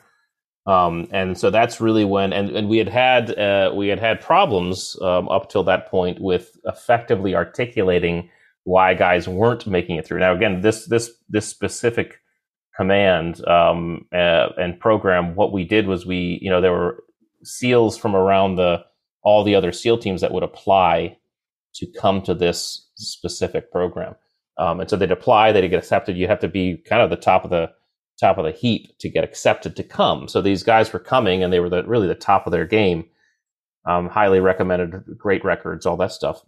Um, 0.67 1.09
and 1.11 1.37
so 1.37 1.51
that's 1.51 1.81
really 1.81 2.05
when, 2.05 2.33
and, 2.33 2.51
and 2.51 2.69
we 2.69 2.79
had 2.79 2.89
had 2.89 3.39
uh, 3.39 3.73
we 3.75 3.89
had 3.89 4.01
had 4.01 4.21
problems 4.21 4.97
um, 5.03 5.29
up 5.29 5.51
till 5.51 5.63
that 5.65 5.89
point 5.89 6.21
with 6.21 6.57
effectively 6.65 7.35
articulating 7.35 8.31
why 8.65 8.95
guys 8.95 9.29
weren't 9.29 9.67
making 9.67 9.97
it 9.97 10.07
through. 10.07 10.21
Now, 10.21 10.35
again, 10.35 10.63
this 10.63 10.87
this 10.87 11.11
this 11.29 11.47
specific 11.47 12.21
command 12.77 13.47
um, 13.47 14.07
uh, 14.13 14.49
and 14.59 14.81
program, 14.81 15.35
what 15.35 15.53
we 15.53 15.65
did 15.65 15.87
was 15.87 16.07
we, 16.07 16.39
you 16.43 16.51
know, 16.51 16.61
there 16.61 16.73
were 16.73 17.05
SEALs 17.43 17.97
from 17.97 18.17
around 18.17 18.57
the 18.57 18.85
all 19.23 19.45
the 19.45 19.55
other 19.55 19.73
SEAL 19.73 19.99
teams 19.99 20.21
that 20.21 20.33
would 20.33 20.43
apply 20.43 21.17
to 21.75 21.87
come 21.87 22.23
to 22.23 22.35
this 22.35 22.89
specific 22.95 23.71
program. 23.71 24.15
Um, 24.57 24.81
and 24.81 24.88
so 24.88 24.97
they'd 24.97 25.11
apply, 25.11 25.53
they'd 25.53 25.69
get 25.69 25.79
accepted. 25.79 26.17
You 26.17 26.29
have 26.29 26.40
to 26.40 26.49
be 26.49 26.77
kind 26.88 27.03
of 27.03 27.11
the 27.11 27.17
top 27.17 27.45
of 27.45 27.51
the 27.51 27.71
top 28.21 28.38
of 28.38 28.45
the 28.45 28.53
heap 28.53 28.97
to 29.01 29.11
get 29.11 29.25
accepted 29.25 29.75
to 29.77 29.83
come. 29.83 30.29
So 30.29 30.40
these 30.40 30.62
guys 30.62 30.93
were 30.93 31.01
coming, 31.01 31.43
and 31.43 31.53
they 31.53 31.61
were 31.61 31.69
the, 31.69 31.83
really 31.83 32.07
the 32.07 32.14
top 32.14 32.47
of 32.47 32.53
their 32.53 32.67
game. 32.67 33.07
Um, 33.87 34.09
highly 34.09 34.40
recommended, 34.40 34.95
great 35.19 35.45
records, 35.45 35.85
all 35.85 35.97
that 35.99 36.12
stuff. 36.12 36.40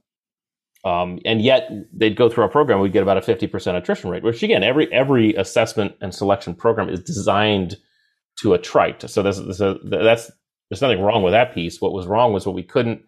Um, 0.85 1.19
and 1.25 1.43
yet 1.43 1.69
they'd 1.93 2.17
go 2.17 2.29
through 2.29 2.45
our 2.45 2.49
program, 2.49 2.81
we'd 2.81 2.93
get 2.93 3.03
about 3.03 3.17
a 3.17 3.23
fifty 3.23 3.49
percent 3.49 3.77
attrition 3.77 4.09
rate. 4.09 4.23
Which 4.23 4.43
again, 4.43 4.63
every 4.63 4.91
every 4.93 5.35
assessment 5.35 5.97
and 6.01 6.15
selection 6.15 6.55
program 6.55 6.89
is 6.89 7.01
designed 7.01 7.77
to 8.41 8.51
attrite. 8.51 9.09
So 9.11 9.23
there's, 9.23 9.39
there's 9.39 9.59
that's 9.59 10.31
there's 10.71 10.83
nothing 10.83 11.01
wrong 11.01 11.25
with 11.25 11.33
that 11.33 11.55
piece. 11.55 11.81
What 11.81 11.93
was 11.93 12.07
wrong 12.07 12.33
was 12.33 12.47
what 12.47 12.55
we 12.55 12.63
couldn't 12.63 13.03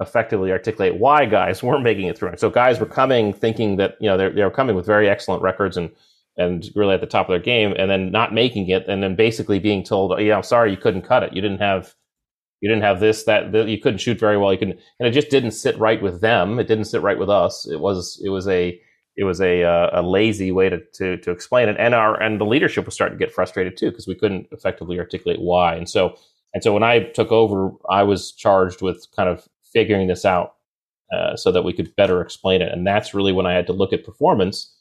effectively 0.00 0.50
articulate 0.50 0.96
why 0.98 1.24
guys 1.24 1.62
weren't 1.62 1.82
making 1.82 2.06
it 2.06 2.18
through. 2.18 2.30
And 2.30 2.38
so 2.38 2.50
guys 2.50 2.80
were 2.80 2.86
coming 2.86 3.32
thinking 3.32 3.76
that, 3.76 3.96
you 4.00 4.08
know, 4.08 4.16
they 4.16 4.42
were 4.42 4.50
coming 4.50 4.76
with 4.76 4.86
very 4.86 5.08
excellent 5.08 5.42
records 5.42 5.76
and, 5.76 5.90
and 6.36 6.68
really 6.74 6.94
at 6.94 7.00
the 7.00 7.06
top 7.06 7.28
of 7.28 7.32
their 7.32 7.38
game 7.38 7.74
and 7.78 7.90
then 7.90 8.10
not 8.10 8.34
making 8.34 8.68
it 8.68 8.88
and 8.88 9.02
then 9.02 9.14
basically 9.14 9.58
being 9.58 9.84
told, 9.84 10.12
oh, 10.12 10.18
yeah, 10.18 10.36
I'm 10.36 10.42
sorry, 10.42 10.70
you 10.70 10.76
couldn't 10.76 11.02
cut 11.02 11.22
it. 11.22 11.32
You 11.32 11.40
didn't 11.40 11.60
have, 11.60 11.94
you 12.60 12.68
didn't 12.68 12.82
have 12.82 12.98
this, 12.98 13.24
that, 13.24 13.52
that 13.52 13.68
you 13.68 13.78
couldn't 13.78 13.98
shoot 13.98 14.18
very 14.18 14.36
well. 14.36 14.52
You 14.52 14.58
couldn't, 14.58 14.80
and 14.98 15.06
it 15.06 15.12
just 15.12 15.30
didn't 15.30 15.52
sit 15.52 15.78
right 15.78 16.02
with 16.02 16.20
them. 16.20 16.58
It 16.58 16.66
didn't 16.66 16.86
sit 16.86 17.02
right 17.02 17.18
with 17.18 17.30
us. 17.30 17.68
It 17.70 17.78
was, 17.78 18.20
it 18.24 18.30
was 18.30 18.48
a, 18.48 18.80
it 19.16 19.22
was 19.22 19.40
a, 19.40 19.62
uh, 19.62 20.00
a 20.00 20.02
lazy 20.02 20.50
way 20.50 20.68
to, 20.68 20.80
to, 20.94 21.18
to 21.18 21.30
explain 21.30 21.68
it. 21.68 21.76
And 21.78 21.94
our, 21.94 22.20
and 22.20 22.40
the 22.40 22.46
leadership 22.46 22.84
was 22.84 22.94
starting 22.94 23.16
to 23.16 23.24
get 23.24 23.32
frustrated 23.32 23.76
too, 23.76 23.90
because 23.90 24.08
we 24.08 24.16
couldn't 24.16 24.48
effectively 24.50 24.98
articulate 24.98 25.40
why. 25.40 25.76
And 25.76 25.88
so, 25.88 26.16
and 26.52 26.62
so 26.62 26.72
when 26.72 26.82
I 26.82 27.00
took 27.00 27.30
over, 27.30 27.72
I 27.88 28.02
was 28.02 28.32
charged 28.32 28.82
with 28.82 29.06
kind 29.14 29.28
of 29.28 29.46
figuring 29.74 30.06
this 30.06 30.24
out 30.24 30.54
uh, 31.12 31.36
so 31.36 31.52
that 31.52 31.64
we 31.64 31.74
could 31.74 31.94
better 31.96 32.22
explain 32.22 32.62
it. 32.62 32.72
And 32.72 32.86
that's 32.86 33.12
really 33.12 33.32
when 33.32 33.46
I 33.46 33.52
had 33.52 33.66
to 33.66 33.74
look 33.74 33.92
at 33.92 34.04
performance 34.04 34.74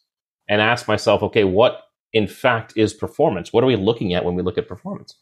and 0.47 0.61
ask 0.61 0.87
myself, 0.87 1.21
okay, 1.23 1.43
what 1.43 1.81
in 2.13 2.27
fact 2.27 2.73
is 2.77 2.93
performance? 2.93 3.51
What 3.51 3.63
are 3.63 3.67
we 3.67 3.75
looking 3.75 4.13
at 4.13 4.23
when 4.23 4.35
we 4.35 4.43
look 4.43 4.57
at 4.57 4.67
performance? 4.67 5.15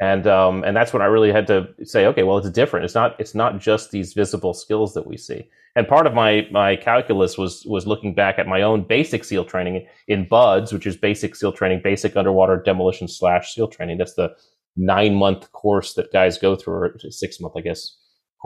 And 0.00 0.26
um, 0.26 0.62
and 0.64 0.76
that's 0.76 0.92
when 0.92 1.02
I 1.02 1.06
really 1.06 1.32
had 1.32 1.46
to 1.46 1.68
say, 1.82 2.06
okay, 2.06 2.22
well, 2.22 2.38
it's 2.38 2.50
different. 2.50 2.84
It's 2.84 2.94
not 2.94 3.18
it's 3.18 3.34
not 3.34 3.58
just 3.58 3.90
these 3.90 4.12
visible 4.12 4.52
skills 4.52 4.92
that 4.94 5.06
we 5.06 5.16
see. 5.16 5.48
And 5.74 5.88
part 5.88 6.06
of 6.06 6.14
my 6.14 6.46
my 6.50 6.76
calculus 6.76 7.38
was 7.38 7.64
was 7.66 7.86
looking 7.86 8.14
back 8.14 8.38
at 8.38 8.46
my 8.46 8.62
own 8.62 8.84
basic 8.86 9.24
SEAL 9.24 9.46
training 9.46 9.86
in 10.08 10.26
BUD/S, 10.28 10.72
which 10.72 10.86
is 10.86 10.96
basic 10.96 11.34
SEAL 11.34 11.52
training, 11.52 11.80
basic 11.82 12.14
underwater 12.16 12.62
demolition 12.62 13.08
slash 13.08 13.54
SEAL 13.54 13.68
training. 13.68 13.96
That's 13.96 14.14
the 14.14 14.34
nine 14.76 15.14
month 15.14 15.50
course 15.52 15.94
that 15.94 16.12
guys 16.12 16.36
go 16.36 16.56
through, 16.56 16.74
or 16.74 16.98
six 17.10 17.40
month, 17.40 17.54
I 17.56 17.62
guess, 17.62 17.96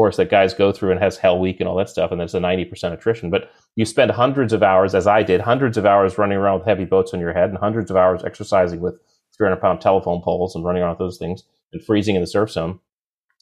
course 0.01 0.17
that 0.17 0.31
guys 0.31 0.55
go 0.55 0.73
through 0.73 0.91
and 0.93 0.99
has 0.99 1.19
hell 1.19 1.39
week 1.39 1.61
and 1.61 1.69
all 1.69 1.77
that 1.77 1.91
stuff 1.91 2.11
and 2.11 2.19
there's 2.19 2.35
a 2.35 2.41
90% 2.41 2.95
attrition. 2.95 3.29
But 3.29 3.51
you 3.77 3.85
spend 3.85 4.11
hundreds 4.11 4.55
of 4.55 4.63
hours 4.63 4.95
as 4.95 5.07
i 5.07 5.23
did 5.23 5.43
hundreds 5.43 5.77
of 5.77 5.85
hours 5.85 6.17
running 6.17 6.39
around 6.39 6.61
with 6.61 6.69
heavy 6.69 6.87
boats 6.87 7.13
on 7.13 7.21
your 7.21 7.35
head 7.35 7.51
and 7.51 7.59
hundreds 7.59 7.91
of 7.91 7.99
hours 7.99 8.25
exercising 8.25 8.81
with 8.81 8.95
300 9.37 9.61
pound 9.61 9.83
telephone 9.83 10.23
poles 10.23 10.55
and 10.55 10.65
running 10.65 10.83
around 10.83 10.93
with 10.93 11.01
those 11.01 11.19
things 11.19 11.43
and 11.75 11.85
freezing 11.85 12.15
in 12.15 12.23
the 12.23 12.27
surf 12.27 12.51
zone. 12.51 12.81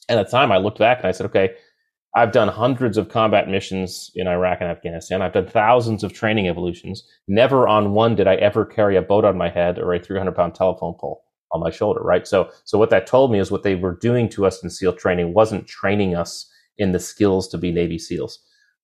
And 0.09 0.19
at 0.19 0.25
the 0.25 0.31
time 0.31 0.51
i 0.51 0.57
looked 0.57 0.79
back 0.79 0.97
and 0.97 1.07
i 1.07 1.11
said 1.11 1.27
okay 1.27 1.51
i've 2.13 2.33
done 2.33 2.49
hundreds 2.49 2.97
of 2.97 3.07
combat 3.07 3.47
missions 3.47 4.11
in 4.15 4.27
iraq 4.27 4.57
and 4.59 4.69
afghanistan. 4.69 5.21
I've 5.21 5.31
done 5.31 5.47
thousands 5.47 6.03
of 6.03 6.11
training 6.11 6.49
evolutions. 6.49 7.07
Never 7.29 7.69
on 7.69 7.93
one 7.93 8.15
did 8.15 8.27
i 8.27 8.35
ever 8.35 8.65
carry 8.65 8.97
a 8.97 9.01
boat 9.01 9.23
on 9.23 9.37
my 9.37 9.49
head 9.49 9.79
or 9.79 9.93
a 9.93 10.03
300 10.03 10.35
pound 10.35 10.55
telephone 10.55 10.95
pole 10.99 11.23
on 11.51 11.61
my 11.61 11.71
shoulder, 11.71 12.01
right? 12.01 12.27
So, 12.27 12.49
so 12.63 12.77
what 12.77 12.89
that 12.91 13.07
told 13.07 13.31
me 13.31 13.39
is 13.39 13.51
what 13.51 13.63
they 13.63 13.75
were 13.75 13.95
doing 13.95 14.29
to 14.29 14.45
us 14.45 14.63
in 14.63 14.69
SEAL 14.69 14.93
training 14.93 15.33
wasn't 15.33 15.67
training 15.67 16.15
us 16.15 16.49
in 16.77 16.91
the 16.91 16.99
skills 16.99 17.47
to 17.49 17.57
be 17.57 17.71
Navy 17.71 17.97
SEALs. 17.97 18.39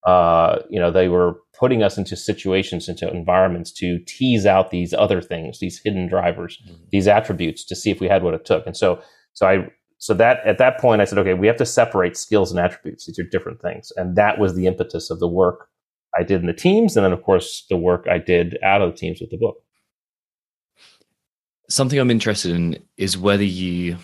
Uh, 0.05 0.59
you 0.69 0.79
know, 0.79 0.91
they 0.91 1.07
were 1.07 1.39
putting 1.57 1.81
us 1.81 1.97
into 1.97 2.15
situations, 2.15 2.87
into 2.87 3.09
environments 3.09 3.71
to 3.71 3.99
tease 4.05 4.45
out 4.45 4.69
these 4.69 4.93
other 4.93 5.21
things, 5.21 5.59
these 5.59 5.79
hidden 5.83 6.07
drivers, 6.07 6.59
mm-hmm. 6.63 6.75
these 6.91 7.07
attributes 7.07 7.65
to 7.65 7.75
see 7.75 7.91
if 7.91 7.99
we 7.99 8.07
had 8.07 8.23
what 8.23 8.33
it 8.33 8.45
took. 8.45 8.65
And 8.67 8.77
so, 8.77 9.01
so 9.33 9.47
I 9.47 9.67
So 9.97 10.13
that 10.13 10.45
at 10.45 10.57
that 10.57 10.79
point, 10.79 11.01
I 11.01 11.05
said, 11.05 11.17
okay, 11.19 11.33
we 11.33 11.47
have 11.47 11.57
to 11.57 11.65
separate 11.65 12.17
skills 12.17 12.51
and 12.51 12.59
attributes. 12.59 13.05
These 13.05 13.17
are 13.17 13.29
different 13.29 13.61
things, 13.61 13.91
and 13.95 14.15
that 14.15 14.37
was 14.37 14.53
the 14.53 14.67
impetus 14.67 15.09
of 15.09 15.19
the 15.19 15.27
work 15.27 15.69
I 16.17 16.23
did 16.23 16.41
in 16.41 16.47
the 16.47 16.53
teams, 16.53 16.95
and 16.95 17.03
then 17.03 17.13
of 17.13 17.23
course 17.23 17.65
the 17.69 17.77
work 17.77 18.05
I 18.09 18.19
did 18.19 18.57
out 18.61 18.81
of 18.81 18.91
the 18.91 18.97
teams 18.97 19.19
with 19.21 19.31
the 19.31 19.37
book. 19.37 19.57
Something 21.69 21.99
I'm 21.99 22.11
interested 22.11 22.51
in 22.51 22.77
is 22.97 23.17
whether 23.17 23.43
you 23.43 23.97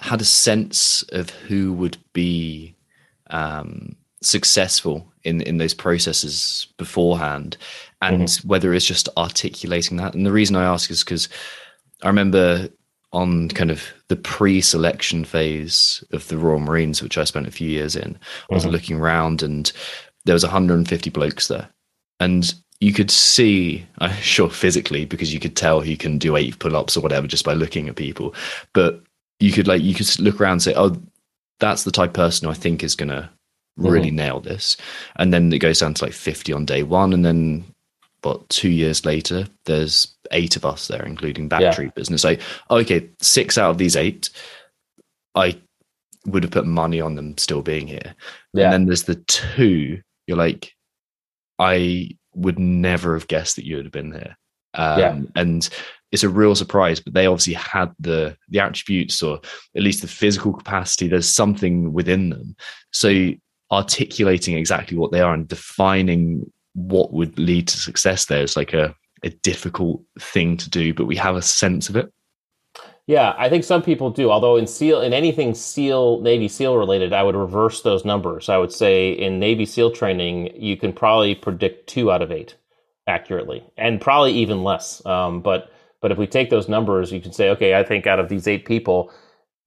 had 0.00 0.20
a 0.20 0.26
sense 0.26 1.02
of 1.12 1.30
who 1.30 1.72
would 1.74 1.96
be 2.12 2.74
um, 3.30 3.96
successful 4.22 5.12
in 5.24 5.40
in 5.42 5.58
those 5.58 5.74
processes 5.74 6.68
beforehand, 6.76 7.56
and 8.02 8.22
mm-hmm. 8.22 8.48
whether 8.48 8.72
it's 8.72 8.84
just 8.84 9.08
articulating 9.16 9.96
that. 9.98 10.14
And 10.14 10.26
the 10.26 10.32
reason 10.32 10.56
I 10.56 10.64
ask 10.64 10.90
is 10.90 11.04
because 11.04 11.28
I 12.02 12.08
remember 12.08 12.68
on 13.12 13.48
kind 13.48 13.70
of 13.70 13.82
the 14.08 14.16
pre-selection 14.16 15.24
phase 15.24 16.04
of 16.12 16.26
the 16.28 16.36
Royal 16.36 16.58
Marines, 16.58 17.02
which 17.02 17.16
I 17.16 17.24
spent 17.24 17.46
a 17.46 17.52
few 17.52 17.68
years 17.68 17.96
in, 17.96 18.18
I 18.50 18.54
was 18.54 18.64
mm-hmm. 18.64 18.72
looking 18.72 18.96
around 18.96 19.42
and 19.42 19.72
there 20.24 20.34
was 20.34 20.42
150 20.42 21.10
blokes 21.10 21.48
there, 21.48 21.68
and 22.20 22.52
you 22.80 22.92
could 22.92 23.10
see, 23.10 23.86
uh, 23.98 24.12
sure, 24.20 24.50
physically 24.50 25.04
because 25.04 25.32
you 25.32 25.40
could 25.40 25.56
tell 25.56 25.80
he 25.80 25.96
can 25.96 26.18
do 26.18 26.36
eight 26.36 26.58
pull-ups 26.58 26.96
or 26.96 27.00
whatever 27.00 27.26
just 27.26 27.44
by 27.44 27.54
looking 27.54 27.88
at 27.88 27.96
people, 27.96 28.34
but 28.72 29.02
you 29.40 29.52
could 29.52 29.68
like 29.68 29.82
you 29.82 29.94
could 29.94 30.18
look 30.18 30.40
around 30.40 30.52
and 30.52 30.62
say, 30.62 30.74
oh, 30.76 30.96
that's 31.60 31.84
the 31.84 31.92
type 31.92 32.10
of 32.10 32.14
person 32.14 32.48
I 32.48 32.54
think 32.54 32.82
is 32.82 32.94
going 32.94 33.08
to 33.08 33.28
really 33.76 34.08
mm-hmm. 34.08 34.16
nail 34.16 34.40
this, 34.40 34.76
and 35.16 35.32
then 35.32 35.52
it 35.52 35.58
goes 35.58 35.80
down 35.80 35.94
to 35.94 36.04
like 36.04 36.12
50 36.12 36.52
on 36.52 36.64
day 36.64 36.82
one, 36.82 37.12
and 37.12 37.24
then 37.24 37.64
but 38.22 38.48
two 38.48 38.70
years 38.70 39.04
later, 39.04 39.46
there's 39.66 40.12
eight 40.32 40.56
of 40.56 40.64
us 40.64 40.88
there, 40.88 41.04
including 41.04 41.48
back 41.48 41.60
yeah. 41.60 41.70
troopers. 41.70 42.08
And 42.08 42.14
it's 42.14 42.24
like, 42.24 42.40
okay, 42.70 43.08
six 43.20 43.56
out 43.56 43.70
of 43.70 43.78
these 43.78 43.94
eight, 43.94 44.30
I 45.36 45.56
would 46.26 46.42
have 46.42 46.50
put 46.50 46.66
money 46.66 47.00
on 47.00 47.14
them 47.14 47.38
still 47.38 47.62
being 47.62 47.86
here. 47.86 48.16
Yeah. 48.52 48.64
And 48.64 48.72
then 48.72 48.86
there's 48.86 49.04
the 49.04 49.14
two, 49.14 50.00
you're 50.26 50.36
like, 50.36 50.74
I 51.60 52.16
would 52.36 52.58
never 52.58 53.14
have 53.14 53.28
guessed 53.28 53.56
that 53.56 53.66
you 53.66 53.76
would 53.76 53.86
have 53.86 53.92
been 53.92 54.10
there. 54.10 54.36
Um, 54.74 54.98
yeah. 55.00 55.20
And 55.34 55.68
it's 56.12 56.22
a 56.22 56.28
real 56.28 56.54
surprise, 56.54 57.00
but 57.00 57.14
they 57.14 57.26
obviously 57.26 57.54
had 57.54 57.92
the 57.98 58.36
the 58.48 58.60
attributes 58.60 59.22
or 59.22 59.40
at 59.74 59.82
least 59.82 60.02
the 60.02 60.08
physical 60.08 60.52
capacity. 60.52 61.08
There's 61.08 61.28
something 61.28 61.92
within 61.92 62.30
them. 62.30 62.56
So 62.92 63.32
articulating 63.72 64.56
exactly 64.56 64.96
what 64.96 65.10
they 65.10 65.20
are 65.20 65.34
and 65.34 65.48
defining 65.48 66.50
what 66.74 67.12
would 67.12 67.38
lead 67.38 67.66
to 67.68 67.78
success 67.78 68.26
there 68.26 68.42
is 68.42 68.56
like 68.56 68.72
a, 68.74 68.94
a 69.24 69.30
difficult 69.42 70.02
thing 70.20 70.56
to 70.58 70.70
do, 70.70 70.94
but 70.94 71.06
we 71.06 71.16
have 71.16 71.36
a 71.36 71.42
sense 71.42 71.88
of 71.88 71.96
it. 71.96 72.12
Yeah, 73.06 73.34
I 73.38 73.48
think 73.48 73.62
some 73.62 73.82
people 73.82 74.10
do. 74.10 74.30
Although 74.30 74.56
in 74.56 74.66
SEAL, 74.66 75.00
in 75.02 75.12
anything 75.12 75.54
SEAL, 75.54 76.20
Navy 76.22 76.48
SEAL 76.48 76.76
related, 76.76 77.12
I 77.12 77.22
would 77.22 77.36
reverse 77.36 77.82
those 77.82 78.04
numbers. 78.04 78.48
I 78.48 78.58
would 78.58 78.72
say 78.72 79.12
in 79.12 79.38
Navy 79.38 79.64
SEAL 79.64 79.92
training, 79.92 80.50
you 80.60 80.76
can 80.76 80.92
probably 80.92 81.34
predict 81.36 81.88
two 81.88 82.10
out 82.10 82.22
of 82.22 82.32
eight 82.32 82.56
accurately, 83.06 83.64
and 83.76 84.00
probably 84.00 84.32
even 84.32 84.64
less. 84.64 85.04
Um, 85.06 85.40
but 85.40 85.70
but 86.02 86.10
if 86.10 86.18
we 86.18 86.26
take 86.26 86.50
those 86.50 86.68
numbers, 86.68 87.12
you 87.12 87.20
can 87.20 87.32
say, 87.32 87.50
okay, 87.50 87.76
I 87.76 87.84
think 87.84 88.06
out 88.06 88.18
of 88.18 88.28
these 88.28 88.48
eight 88.48 88.64
people, 88.64 89.12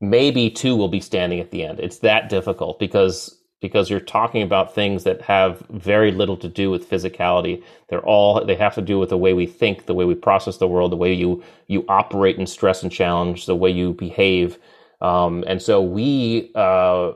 maybe 0.01 0.49
two 0.49 0.75
will 0.75 0.89
be 0.89 0.99
standing 0.99 1.39
at 1.39 1.51
the 1.51 1.63
end. 1.63 1.79
It's 1.79 1.99
that 1.99 2.27
difficult 2.29 2.77
because 2.77 3.38
because 3.61 3.89
you're 3.89 3.99
talking 3.99 4.41
about 4.41 4.73
things 4.73 5.03
that 5.03 5.21
have 5.21 5.63
very 5.69 6.11
little 6.11 6.37
to 6.37 6.47
do 6.47 6.71
with 6.71 6.89
physicality. 6.89 7.63
They're 7.89 8.05
all 8.05 8.43
they 8.45 8.55
have 8.55 8.75
to 8.75 8.81
do 8.81 8.99
with 8.99 9.09
the 9.09 9.17
way 9.17 9.33
we 9.33 9.45
think, 9.45 9.85
the 9.85 9.93
way 9.93 10.05
we 10.05 10.15
process 10.15 10.57
the 10.57 10.67
world, 10.67 10.91
the 10.91 10.97
way 10.97 11.13
you 11.13 11.43
you 11.67 11.85
operate 11.89 12.37
in 12.37 12.47
stress 12.47 12.83
and 12.83 12.91
challenge, 12.91 13.45
the 13.45 13.55
way 13.55 13.69
you 13.69 13.93
behave. 13.93 14.57
Um, 15.01 15.43
and 15.47 15.61
so 15.61 15.81
we 15.81 16.51
uh, 16.55 17.13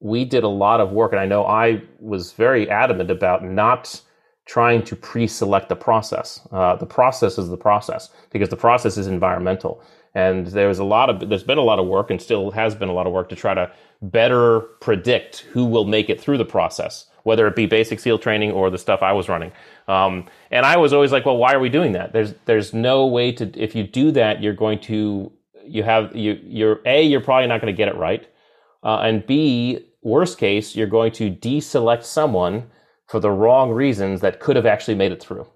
we 0.00 0.24
did 0.24 0.44
a 0.44 0.48
lot 0.48 0.80
of 0.80 0.92
work, 0.92 1.12
and 1.12 1.20
I 1.20 1.26
know 1.26 1.44
I 1.46 1.82
was 2.00 2.32
very 2.32 2.68
adamant 2.70 3.10
about 3.10 3.44
not 3.44 4.00
trying 4.46 4.82
to 4.82 4.96
pre-select 4.96 5.68
the 5.68 5.76
process. 5.76 6.40
Uh, 6.52 6.74
the 6.76 6.86
process 6.86 7.36
is 7.38 7.50
the 7.50 7.56
process 7.56 8.10
because 8.30 8.48
the 8.48 8.56
process 8.56 8.96
is 8.96 9.06
environmental. 9.06 9.82
And 10.14 10.46
there's 10.46 10.78
a 10.78 10.84
lot 10.84 11.10
of 11.10 11.28
there's 11.28 11.42
been 11.42 11.58
a 11.58 11.62
lot 11.62 11.78
of 11.78 11.86
work 11.86 12.10
and 12.10 12.20
still 12.20 12.50
has 12.50 12.74
been 12.74 12.88
a 12.88 12.92
lot 12.92 13.06
of 13.06 13.12
work 13.12 13.28
to 13.28 13.36
try 13.36 13.54
to 13.54 13.70
better 14.02 14.60
predict 14.80 15.40
who 15.52 15.64
will 15.64 15.84
make 15.84 16.08
it 16.08 16.20
through 16.20 16.38
the 16.38 16.44
process, 16.44 17.06
whether 17.24 17.46
it 17.46 17.56
be 17.56 17.66
basic 17.66 18.00
SEAL 18.00 18.18
training 18.18 18.52
or 18.52 18.70
the 18.70 18.78
stuff 18.78 19.02
I 19.02 19.12
was 19.12 19.28
running. 19.28 19.52
Um, 19.86 20.26
and 20.50 20.64
I 20.64 20.76
was 20.76 20.92
always 20.92 21.12
like, 21.12 21.26
well, 21.26 21.36
why 21.36 21.52
are 21.52 21.60
we 21.60 21.68
doing 21.68 21.92
that? 21.92 22.12
There's 22.12 22.34
there's 22.46 22.72
no 22.72 23.06
way 23.06 23.32
to 23.32 23.50
if 23.60 23.74
you 23.74 23.84
do 23.84 24.10
that, 24.12 24.42
you're 24.42 24.54
going 24.54 24.80
to 24.80 25.32
you 25.64 25.82
have 25.82 26.14
you 26.16 26.38
you're 26.42 26.80
a 26.86 27.02
you're 27.02 27.20
probably 27.20 27.46
not 27.46 27.60
going 27.60 27.72
to 27.72 27.76
get 27.76 27.88
it 27.88 27.96
right, 27.96 28.26
uh, 28.82 29.00
and 29.00 29.26
b 29.26 29.84
worst 30.02 30.38
case 30.38 30.76
you're 30.76 30.86
going 30.86 31.12
to 31.12 31.30
deselect 31.30 32.04
someone 32.04 32.70
for 33.08 33.20
the 33.20 33.30
wrong 33.30 33.70
reasons 33.70 34.20
that 34.20 34.38
could 34.38 34.54
have 34.56 34.66
actually 34.66 34.94
made 34.94 35.12
it 35.12 35.20
through. 35.20 35.46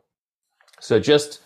So 0.80 0.98
just 0.98 1.40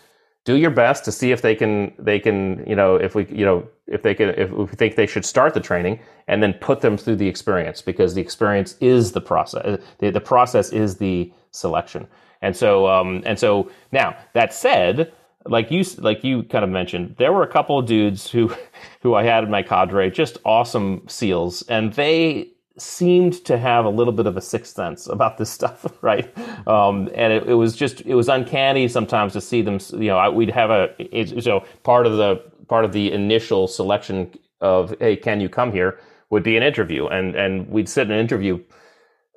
do 0.47 0.55
your 0.55 0.71
best 0.71 1.03
to 1.03 1.11
see 1.11 1.33
if 1.33 1.41
they 1.41 1.53
can 1.53 1.93
they 1.99 2.17
can 2.17 2.63
you 2.65 2.73
know 2.73 2.95
if 2.95 3.15
we 3.15 3.25
you 3.25 3.43
know 3.43 3.67
if 3.85 4.01
they 4.01 4.15
can 4.15 4.29
if 4.29 4.49
we 4.49 4.65
think 4.67 4.95
they 4.95 5.05
should 5.05 5.25
start 5.25 5.53
the 5.53 5.59
training 5.59 5.99
and 6.29 6.41
then 6.41 6.53
put 6.53 6.79
them 6.79 6.95
through 6.97 7.17
the 7.17 7.27
experience 7.27 7.81
because 7.81 8.15
the 8.15 8.21
experience 8.21 8.77
is 8.79 9.11
the 9.11 9.19
process 9.19 9.77
the, 9.99 10.09
the 10.09 10.21
process 10.21 10.71
is 10.71 10.95
the 10.97 11.29
selection. 11.51 12.07
And 12.41 12.55
so 12.55 12.87
um 12.87 13.23
and 13.25 13.37
so 13.37 13.69
now 13.91 14.15
that 14.33 14.53
said 14.53 15.11
like 15.45 15.69
you 15.69 15.83
like 15.97 16.23
you 16.23 16.43
kind 16.43 16.63
of 16.63 16.69
mentioned 16.69 17.15
there 17.17 17.33
were 17.33 17.43
a 17.43 17.51
couple 17.51 17.77
of 17.77 17.85
dudes 17.85 18.31
who 18.31 18.55
who 19.01 19.15
I 19.15 19.23
had 19.23 19.43
in 19.43 19.51
my 19.51 19.63
cadre 19.63 20.09
just 20.09 20.37
awesome 20.45 21.03
seals 21.07 21.61
and 21.63 21.91
they 21.91 22.51
seemed 22.77 23.43
to 23.45 23.57
have 23.57 23.85
a 23.85 23.89
little 23.89 24.13
bit 24.13 24.27
of 24.27 24.37
a 24.37 24.41
sixth 24.41 24.75
sense 24.75 25.07
about 25.07 25.37
this 25.37 25.49
stuff, 25.57 25.85
right? 26.01 26.35
Um, 26.67 27.09
and 27.15 27.33
it, 27.33 27.47
it, 27.47 27.53
was 27.55 27.75
just 27.75 28.01
it 28.01 28.15
was 28.15 28.29
uncanny 28.29 28.87
sometimes 28.87 29.33
to 29.33 29.41
see 29.41 29.61
them. 29.61 29.79
You 29.93 30.09
know, 30.09 30.31
we'd 30.31 30.51
have 30.51 30.69
a 30.69 30.89
it, 30.99 31.43
so 31.43 31.65
part 31.83 32.05
of 32.05 32.17
the 32.17 32.41
part 32.67 32.85
of 32.85 32.91
the 32.91 33.11
initial 33.11 33.67
selection 33.67 34.31
of 34.61 34.95
hey, 34.99 35.15
can 35.15 35.39
you 35.41 35.49
come 35.49 35.71
here 35.71 35.99
would 36.29 36.43
be 36.43 36.57
an 36.57 36.63
interview, 36.63 37.07
and 37.07 37.35
and 37.35 37.69
we'd 37.69 37.89
sit 37.89 38.07
in 38.07 38.11
an 38.11 38.19
interview. 38.19 38.59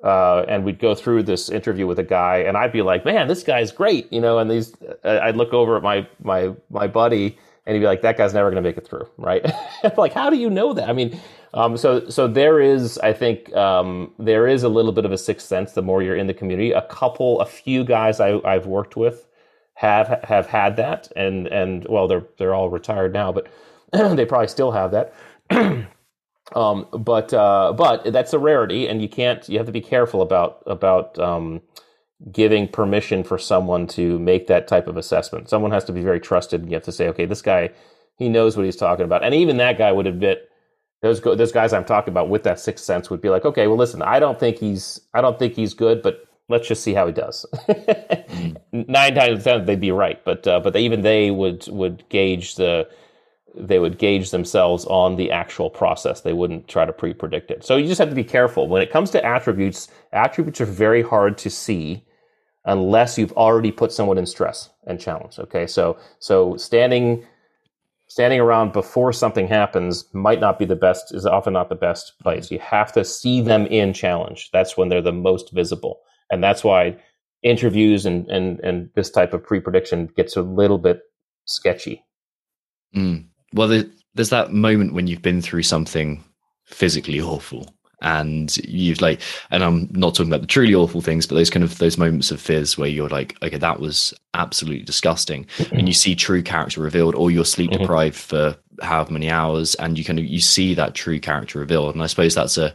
Uh, 0.03 0.43
and 0.47 0.65
we'd 0.65 0.79
go 0.79 0.95
through 0.95 1.21
this 1.21 1.47
interview 1.47 1.85
with 1.85 1.99
a 1.99 2.03
guy, 2.03 2.37
and 2.37 2.57
I'd 2.57 2.71
be 2.71 2.81
like, 2.81 3.05
"Man, 3.05 3.27
this 3.27 3.43
guy's 3.43 3.71
great," 3.71 4.11
you 4.11 4.19
know. 4.19 4.39
And 4.39 4.49
these, 4.49 4.73
I'd 5.03 5.35
look 5.35 5.53
over 5.53 5.77
at 5.77 5.83
my 5.83 6.07
my 6.23 6.55
my 6.71 6.87
buddy, 6.87 7.37
and 7.67 7.75
he'd 7.75 7.81
be 7.81 7.85
like, 7.85 8.01
"That 8.01 8.17
guy's 8.17 8.33
never 8.33 8.49
going 8.49 8.63
to 8.63 8.67
make 8.67 8.77
it 8.77 8.87
through," 8.87 9.07
right? 9.17 9.45
like, 9.97 10.11
how 10.11 10.31
do 10.31 10.37
you 10.37 10.49
know 10.49 10.73
that? 10.73 10.89
I 10.89 10.93
mean, 10.93 11.21
um, 11.53 11.77
so, 11.77 12.07
so 12.09 12.27
there 12.27 12.59
is, 12.59 12.97
I 12.99 13.13
think, 13.13 13.53
um, 13.55 14.13
there 14.17 14.47
is 14.47 14.63
a 14.63 14.69
little 14.69 14.91
bit 14.91 15.05
of 15.05 15.11
a 15.11 15.17
sixth 15.17 15.47
sense. 15.47 15.73
The 15.73 15.81
more 15.81 16.01
you're 16.01 16.15
in 16.15 16.27
the 16.27 16.33
community, 16.33 16.71
a 16.71 16.83
couple, 16.83 17.41
a 17.41 17.45
few 17.45 17.83
guys 17.83 18.19
I, 18.19 18.39
I've 18.45 18.65
worked 18.65 18.95
with 18.95 19.27
have 19.75 20.23
have 20.23 20.45
had 20.47 20.77
that, 20.77 21.11
and 21.15 21.47
and 21.47 21.85
well, 21.89 22.07
they're 22.07 22.25
they're 22.37 22.53
all 22.53 22.69
retired 22.69 23.13
now, 23.13 23.31
but 23.31 23.47
they 23.91 24.25
probably 24.25 24.47
still 24.47 24.71
have 24.71 24.91
that. 24.91 25.13
um, 26.55 26.87
but 26.91 27.33
uh, 27.33 27.73
but 27.73 28.13
that's 28.13 28.33
a 28.33 28.39
rarity, 28.39 28.87
and 28.87 29.01
you 29.01 29.09
can't. 29.09 29.47
You 29.49 29.57
have 29.57 29.65
to 29.65 29.73
be 29.73 29.81
careful 29.81 30.21
about 30.21 30.61
about 30.67 31.17
um, 31.19 31.61
giving 32.31 32.67
permission 32.67 33.23
for 33.23 33.39
someone 33.39 33.87
to 33.87 34.19
make 34.19 34.47
that 34.47 34.67
type 34.67 34.87
of 34.87 34.97
assessment. 34.97 35.49
Someone 35.49 35.71
has 35.71 35.83
to 35.85 35.93
be 35.93 36.01
very 36.01 36.19
trusted, 36.19 36.61
and 36.61 36.69
you 36.69 36.75
have 36.75 36.83
to 36.83 36.91
say, 36.91 37.07
okay, 37.09 37.25
this 37.25 37.41
guy, 37.41 37.71
he 38.17 38.29
knows 38.29 38.55
what 38.55 38.65
he's 38.65 38.75
talking 38.75 39.05
about, 39.05 39.23
and 39.23 39.33
even 39.33 39.57
that 39.57 39.79
guy 39.79 39.91
would 39.91 40.07
admit 40.07 40.50
those 41.01 41.19
those 41.21 41.51
guys 41.51 41.73
I'm 41.73 41.85
talking 41.85 42.11
about 42.11 42.29
with 42.29 42.43
that 42.43 42.59
sixth 42.59 42.85
sense 42.85 43.09
would 43.09 43.21
be 43.21 43.29
like, 43.29 43.45
okay, 43.45 43.67
well, 43.67 43.77
listen, 43.77 44.01
I 44.01 44.19
don't 44.19 44.39
think 44.39 44.57
he's 44.57 45.01
I 45.13 45.21
don't 45.21 45.37
think 45.39 45.55
he's 45.55 45.73
good, 45.73 46.01
but 46.01 46.25
let's 46.49 46.67
just 46.67 46.83
see 46.83 46.93
how 46.93 47.07
he 47.07 47.13
does. 47.13 47.45
mm. 47.67 48.57
Nine 48.71 49.15
times 49.15 49.17
out 49.17 49.31
of 49.31 49.43
ten, 49.43 49.65
they'd 49.65 49.79
be 49.81 49.91
right, 49.91 50.23
but 50.23 50.45
uh, 50.47 50.59
but 50.59 50.73
they, 50.73 50.83
even 50.83 51.01
they 51.01 51.31
would 51.31 51.67
would 51.67 52.07
gauge 52.09 52.55
the 52.55 52.87
they 53.55 53.79
would 53.79 53.97
gauge 53.97 54.31
themselves 54.31 54.85
on 54.85 55.15
the 55.15 55.31
actual 55.31 55.69
process. 55.69 56.21
They 56.21 56.33
wouldn't 56.33 56.67
try 56.67 56.85
to 56.85 56.93
pre-predict 56.93 57.51
it. 57.51 57.65
So 57.65 57.75
you 57.75 57.87
just 57.87 57.99
have 57.99 58.09
to 58.09 58.15
be 58.15 58.23
careful 58.23 58.67
when 58.67 58.81
it 58.81 58.91
comes 58.91 59.11
to 59.11 59.25
attributes. 59.25 59.89
Attributes 60.13 60.61
are 60.61 60.65
very 60.65 61.01
hard 61.01 61.37
to 61.39 61.49
see 61.49 62.05
unless 62.65 63.17
you've 63.17 63.33
already 63.33 63.71
put 63.71 63.91
someone 63.91 64.17
in 64.17 64.25
stress 64.25 64.69
and 64.87 64.99
challenge. 64.99 65.39
Okay, 65.39 65.67
so 65.67 65.97
so 66.19 66.55
standing 66.57 67.25
standing 68.11 68.41
around 68.41 68.73
before 68.73 69.13
something 69.13 69.47
happens 69.47 70.03
might 70.11 70.41
not 70.41 70.59
be 70.59 70.65
the 70.65 70.75
best 70.75 71.15
is 71.15 71.25
often 71.25 71.53
not 71.53 71.69
the 71.69 71.75
best 71.75 72.11
place. 72.21 72.51
You 72.51 72.59
have 72.59 72.91
to 72.91 73.05
see 73.05 73.39
them 73.39 73.65
in 73.67 73.93
challenge. 73.93 74.49
That's 74.51 74.75
when 74.75 74.89
they're 74.89 75.01
the 75.01 75.13
most 75.13 75.53
visible. 75.53 76.01
And 76.29 76.43
that's 76.43 76.61
why 76.61 76.97
interviews 77.41 78.05
and 78.05 78.27
and 78.29 78.59
and 78.59 78.89
this 78.95 79.09
type 79.09 79.33
of 79.33 79.41
pre-prediction 79.41 80.09
gets 80.17 80.35
a 80.35 80.41
little 80.41 80.77
bit 80.77 80.99
sketchy. 81.45 82.03
Mm. 82.93 83.27
well 83.53 83.69
there's 84.13 84.29
that 84.31 84.51
moment 84.51 84.93
when 84.93 85.07
you've 85.07 85.21
been 85.21 85.41
through 85.41 85.63
something 85.63 86.21
physically 86.65 87.21
awful 87.21 87.73
and 88.01 88.57
you've 88.57 89.01
like 89.01 89.21
and 89.51 89.63
i'm 89.63 89.87
not 89.91 90.15
talking 90.15 90.31
about 90.31 90.41
the 90.41 90.47
truly 90.47 90.75
awful 90.75 91.01
things 91.01 91.25
but 91.25 91.35
those 91.35 91.49
kind 91.49 91.63
of 91.63 91.77
those 91.77 91.97
moments 91.97 92.31
of 92.31 92.41
fizz 92.41 92.77
where 92.77 92.89
you're 92.89 93.09
like 93.09 93.37
okay 93.43 93.57
that 93.57 93.79
was 93.79 94.13
absolutely 94.33 94.83
disgusting 94.83 95.45
and 95.71 95.87
you 95.87 95.93
see 95.93 96.15
true 96.15 96.41
character 96.41 96.81
revealed 96.81 97.15
or 97.15 97.29
you're 97.29 97.45
sleep 97.45 97.71
mm-hmm. 97.71 97.81
deprived 97.81 98.17
mm-hmm. 98.17 98.53
for 98.53 98.57
however 98.81 99.13
many 99.13 99.29
hours, 99.29 99.75
and 99.75 99.97
you 99.97 100.03
kind 100.03 100.19
of 100.19 100.25
you 100.25 100.39
see 100.39 100.73
that 100.73 100.93
true 100.93 101.19
character 101.19 101.59
revealed. 101.59 101.93
And 101.93 102.03
I 102.03 102.07
suppose 102.07 102.35
that's 102.35 102.57
a 102.57 102.73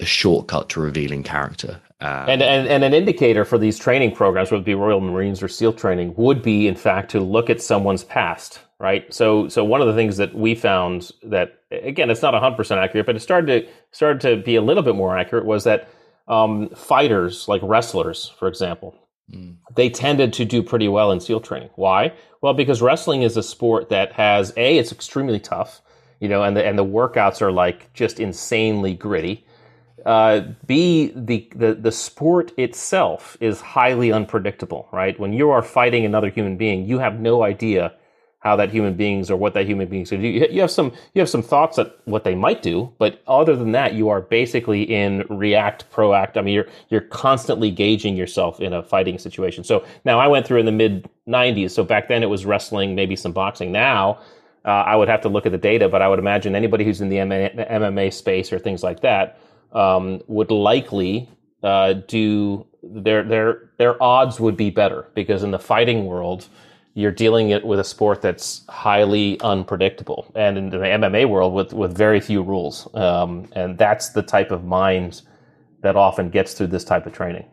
a 0.00 0.04
shortcut 0.04 0.68
to 0.70 0.80
revealing 0.80 1.22
character. 1.22 1.80
Um, 2.00 2.28
And, 2.28 2.42
and 2.42 2.68
and 2.68 2.84
an 2.84 2.94
indicator 2.94 3.44
for 3.44 3.58
these 3.58 3.78
training 3.78 4.14
programs, 4.14 4.50
whether 4.50 4.62
it 4.62 4.66
be 4.66 4.74
Royal 4.74 5.00
Marines 5.00 5.42
or 5.42 5.48
SEAL 5.48 5.74
training, 5.74 6.14
would 6.16 6.42
be 6.42 6.66
in 6.66 6.74
fact 6.74 7.10
to 7.12 7.20
look 7.20 7.48
at 7.50 7.62
someone's 7.62 8.04
past, 8.04 8.60
right? 8.78 9.12
So 9.12 9.48
so 9.48 9.64
one 9.64 9.80
of 9.80 9.86
the 9.86 9.94
things 9.94 10.16
that 10.16 10.34
we 10.34 10.54
found 10.54 11.10
that 11.22 11.60
again 11.82 12.10
it's 12.10 12.22
not 12.22 12.34
hundred 12.34 12.56
percent 12.56 12.80
accurate, 12.80 13.06
but 13.06 13.16
it 13.16 13.20
started 13.20 13.66
to 13.66 13.72
started 13.90 14.20
to 14.22 14.42
be 14.42 14.56
a 14.56 14.62
little 14.62 14.82
bit 14.82 14.94
more 14.94 15.16
accurate 15.16 15.44
was 15.44 15.64
that 15.64 15.88
um, 16.28 16.68
fighters 16.70 17.48
like 17.48 17.60
wrestlers, 17.64 18.32
for 18.38 18.48
example, 18.48 18.94
Mm. 19.32 19.56
they 19.74 19.88
tended 19.88 20.34
to 20.34 20.44
do 20.44 20.62
pretty 20.62 20.86
well 20.86 21.10
in 21.10 21.18
SEAL 21.18 21.40
training. 21.40 21.70
Why? 21.76 22.12
Well, 22.42 22.52
because 22.52 22.82
wrestling 22.82 23.22
is 23.22 23.38
a 23.38 23.42
sport 23.42 23.88
that 23.88 24.12
has 24.12 24.52
a 24.58 24.76
it's 24.76 24.92
extremely 24.92 25.40
tough, 25.40 25.80
you 26.20 26.28
know, 26.28 26.42
and 26.42 26.54
the 26.54 26.64
and 26.64 26.78
the 26.78 26.84
workouts 26.84 27.40
are 27.40 27.50
like 27.50 27.90
just 27.94 28.20
insanely 28.20 28.92
gritty. 28.94 29.46
Uh, 30.04 30.42
B, 30.66 31.10
the, 31.16 31.50
the 31.56 31.74
the 31.74 31.90
sport 31.92 32.52
itself 32.58 33.38
is 33.40 33.62
highly 33.62 34.12
unpredictable, 34.12 34.88
right? 34.92 35.18
When 35.18 35.32
you 35.32 35.48
are 35.50 35.62
fighting 35.62 36.04
another 36.04 36.28
human 36.28 36.58
being, 36.58 36.84
you 36.84 36.98
have 36.98 37.18
no 37.18 37.42
idea 37.42 37.94
how 38.44 38.54
that 38.56 38.70
human 38.70 38.94
beings 38.94 39.30
or 39.30 39.36
what 39.36 39.54
that 39.54 39.66
human 39.66 39.88
beings 39.88 40.10
to 40.10 40.18
do. 40.18 40.28
You- 40.28 40.60
have 40.60 40.70
some 40.70 40.92
you 41.14 41.20
have 41.20 41.30
some 41.30 41.42
thoughts 41.42 41.78
at 41.78 41.96
what 42.04 42.24
they 42.24 42.34
might 42.34 42.62
do, 42.62 42.92
but 42.98 43.20
other 43.26 43.56
than 43.56 43.72
that, 43.72 43.94
you 43.94 44.10
are 44.10 44.20
basically 44.20 44.82
in 44.82 45.24
react 45.30 45.90
proact. 45.90 46.36
I 46.36 46.42
mean, 46.42 46.54
you're 46.54 46.66
you're 46.90 47.00
constantly 47.00 47.70
gauging 47.70 48.16
yourself 48.16 48.60
in 48.60 48.72
a 48.72 48.82
fighting 48.82 49.18
situation. 49.18 49.64
So 49.64 49.84
now 50.04 50.20
I 50.20 50.28
went 50.28 50.46
through 50.46 50.60
in 50.60 50.66
the 50.66 50.72
mid 50.72 51.08
'90s. 51.26 51.70
So 51.70 51.82
back 51.82 52.08
then 52.08 52.22
it 52.22 52.28
was 52.28 52.44
wrestling, 52.44 52.94
maybe 52.94 53.16
some 53.16 53.32
boxing. 53.32 53.72
Now 53.72 54.18
uh, 54.64 54.68
I 54.68 54.94
would 54.96 55.08
have 55.08 55.22
to 55.22 55.28
look 55.28 55.46
at 55.46 55.52
the 55.52 55.58
data, 55.58 55.88
but 55.88 56.02
I 56.02 56.08
would 56.08 56.18
imagine 56.18 56.54
anybody 56.54 56.84
who's 56.84 57.00
in 57.00 57.08
the 57.08 57.16
MMA 57.16 58.12
space 58.12 58.52
or 58.52 58.58
things 58.58 58.82
like 58.82 59.00
that 59.00 59.38
um, 59.72 60.20
would 60.26 60.50
likely 60.50 61.28
uh, 61.62 61.94
do 62.06 62.66
their 62.82 63.22
their 63.22 63.70
their 63.78 64.02
odds 64.02 64.38
would 64.38 64.56
be 64.56 64.68
better 64.68 65.06
because 65.14 65.42
in 65.42 65.50
the 65.50 65.58
fighting 65.58 66.04
world 66.04 66.48
you're 66.94 67.10
dealing 67.12 67.50
it 67.50 67.64
with 67.64 67.80
a 67.80 67.84
sport 67.84 68.22
that's 68.22 68.62
highly 68.68 69.40
unpredictable, 69.40 70.30
and 70.34 70.56
in 70.56 70.70
the 70.70 70.78
MMA 70.78 71.28
world 71.28 71.52
with 71.54 71.72
with 71.72 71.96
very 71.96 72.20
few 72.20 72.42
rules, 72.42 72.88
um, 72.94 73.48
and 73.52 73.76
that's 73.78 74.10
the 74.10 74.22
type 74.22 74.50
of 74.50 74.64
mind 74.64 75.22
that 75.82 75.96
often 75.96 76.30
gets 76.30 76.54
through 76.54 76.68
this 76.68 76.84
type 76.84 77.06
of 77.06 77.12
training. 77.12 77.44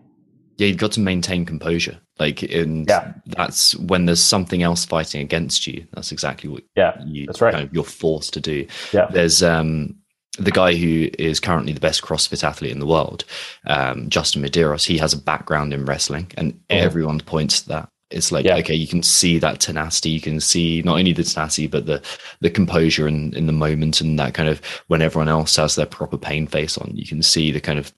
yeah, 0.57 0.67
you've 0.67 0.77
got 0.77 0.91
to 0.91 0.99
maintain 0.99 1.43
composure. 1.43 1.97
Like, 2.19 2.43
and 2.43 2.87
Yeah. 2.87 3.13
that's 3.25 3.75
when 3.77 4.05
there's 4.05 4.21
something 4.23 4.61
else 4.61 4.85
fighting 4.85 5.19
against 5.21 5.65
you. 5.65 5.87
That's 5.93 6.11
exactly 6.11 6.49
what 6.51 6.61
Yeah, 6.77 6.93
you, 7.03 7.25
that's 7.25 7.41
right. 7.41 7.51
kind 7.53 7.65
of, 7.67 7.73
you're 7.73 7.83
forced 7.83 8.33
to 8.33 8.39
do. 8.41 8.67
Yeah. 8.93 9.07
There's 9.09 9.41
um, 9.41 9.95
the 10.37 10.51
guy 10.51 10.75
who 10.75 11.09
is 11.17 11.39
currently 11.39 11.73
the 11.73 11.79
best 11.79 12.03
CrossFit 12.03 12.43
athlete 12.43 12.71
in 12.71 12.79
the 12.79 12.85
world, 12.85 13.25
um, 13.65 14.07
Justin 14.09 14.43
Medeiros. 14.43 14.85
He 14.85 14.99
has 14.99 15.13
a 15.13 15.17
background 15.21 15.73
in 15.73 15.83
wrestling, 15.85 16.27
and 16.37 16.59
everyone 16.69 17.19
points 17.21 17.61
to 17.63 17.69
that. 17.69 17.89
It's 18.11 18.31
like. 18.31 18.45
Yeah. 18.45 18.57
okay, 18.57 18.75
you 18.75 18.87
can 18.87 19.03
see 19.03 19.39
that 19.39 19.59
tenacity. 19.59 20.09
You 20.09 20.21
can 20.21 20.39
see 20.39 20.81
not 20.83 20.97
only 20.99 21.13
the 21.13 21.23
tenacity, 21.23 21.67
but 21.67 21.85
the 21.85 22.01
the 22.41 22.49
composure 22.49 23.07
in, 23.07 23.33
in 23.35 23.47
the 23.47 23.53
moment, 23.53 24.01
and 24.01 24.17
that 24.19 24.33
kind 24.33 24.49
of 24.49 24.61
when 24.87 25.01
everyone 25.01 25.27
else 25.29 25.55
has 25.55 25.75
their 25.75 25.85
proper 25.85 26.17
pain 26.17 26.47
face 26.47 26.77
on, 26.77 26.91
you 26.95 27.05
can 27.07 27.21
see 27.23 27.51
the 27.51 27.61
kind 27.61 27.79
of 27.79 27.91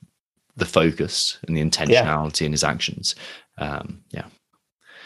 the 0.56 0.66
focus 0.66 1.40
and 1.48 1.58
the 1.58 1.62
intentionality 1.62 2.46
in 2.46 2.52
his 2.52 2.64
actions. 2.64 3.16
Um, 3.58 4.04
yeah, 4.12 4.26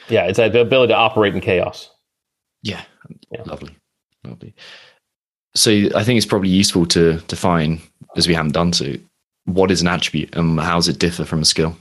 Yeah, 0.09 0.23
it's 0.25 0.37
the 0.37 0.61
ability 0.61 0.91
to 0.93 0.97
operate 0.97 1.33
in 1.35 1.41
chaos. 1.41 1.89
yeah, 2.63 2.83
Yeah. 3.31 3.43
lovely, 3.45 3.75
lovely. 4.25 4.53
So 5.55 5.71
I 5.95 6.03
think 6.03 6.17
it's 6.17 6.25
probably 6.25 6.49
useful 6.49 6.85
to 6.87 7.19
define, 7.27 7.79
as 8.15 8.27
we 8.27 8.33
haven't 8.33 8.51
done 8.53 8.73
so, 8.73 8.93
what 9.45 9.71
is 9.71 9.81
an 9.81 9.87
attribute 9.87 10.35
and 10.35 10.59
how 10.59 10.75
does 10.75 10.89
it 10.89 10.99
differ 10.99 11.23
from 11.25 11.41
a 11.41 11.45
skill? 11.45 11.75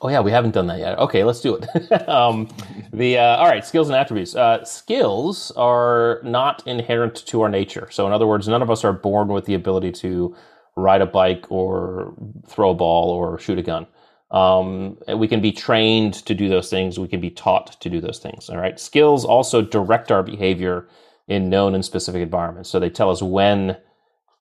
Oh 0.00 0.08
yeah, 0.08 0.20
we 0.20 0.30
haven't 0.30 0.52
done 0.52 0.66
that 0.66 0.78
yet. 0.78 0.98
Okay, 0.98 1.24
let's 1.24 1.40
do 1.40 1.56
it. 1.56 2.08
um, 2.08 2.48
the 2.92 3.18
uh, 3.18 3.36
all 3.36 3.46
right, 3.46 3.64
skills 3.64 3.88
and 3.88 3.96
attributes. 3.96 4.34
Uh, 4.36 4.64
skills 4.64 5.50
are 5.52 6.20
not 6.24 6.66
inherent 6.66 7.16
to 7.26 7.42
our 7.42 7.48
nature. 7.48 7.88
So 7.90 8.06
in 8.06 8.12
other 8.12 8.26
words, 8.26 8.46
none 8.48 8.62
of 8.62 8.70
us 8.70 8.84
are 8.84 8.92
born 8.92 9.28
with 9.28 9.46
the 9.46 9.54
ability 9.54 9.92
to 9.92 10.36
ride 10.76 11.00
a 11.00 11.06
bike 11.06 11.46
or 11.50 12.14
throw 12.48 12.70
a 12.70 12.74
ball 12.74 13.10
or 13.10 13.38
shoot 13.38 13.58
a 13.58 13.62
gun. 13.62 13.86
Um, 14.30 14.98
we 15.16 15.28
can 15.28 15.40
be 15.40 15.52
trained 15.52 16.14
to 16.26 16.34
do 16.34 16.48
those 16.48 16.68
things. 16.68 16.98
We 16.98 17.08
can 17.08 17.20
be 17.20 17.30
taught 17.30 17.80
to 17.80 17.88
do 17.88 18.00
those 18.00 18.18
things. 18.18 18.50
All 18.50 18.58
right. 18.58 18.78
Skills 18.80 19.24
also 19.24 19.62
direct 19.62 20.10
our 20.10 20.22
behavior 20.22 20.88
in 21.28 21.48
known 21.48 21.74
and 21.74 21.84
specific 21.84 22.20
environments. 22.20 22.68
So 22.68 22.80
they 22.80 22.90
tell 22.90 23.10
us 23.10 23.22
when, 23.22 23.76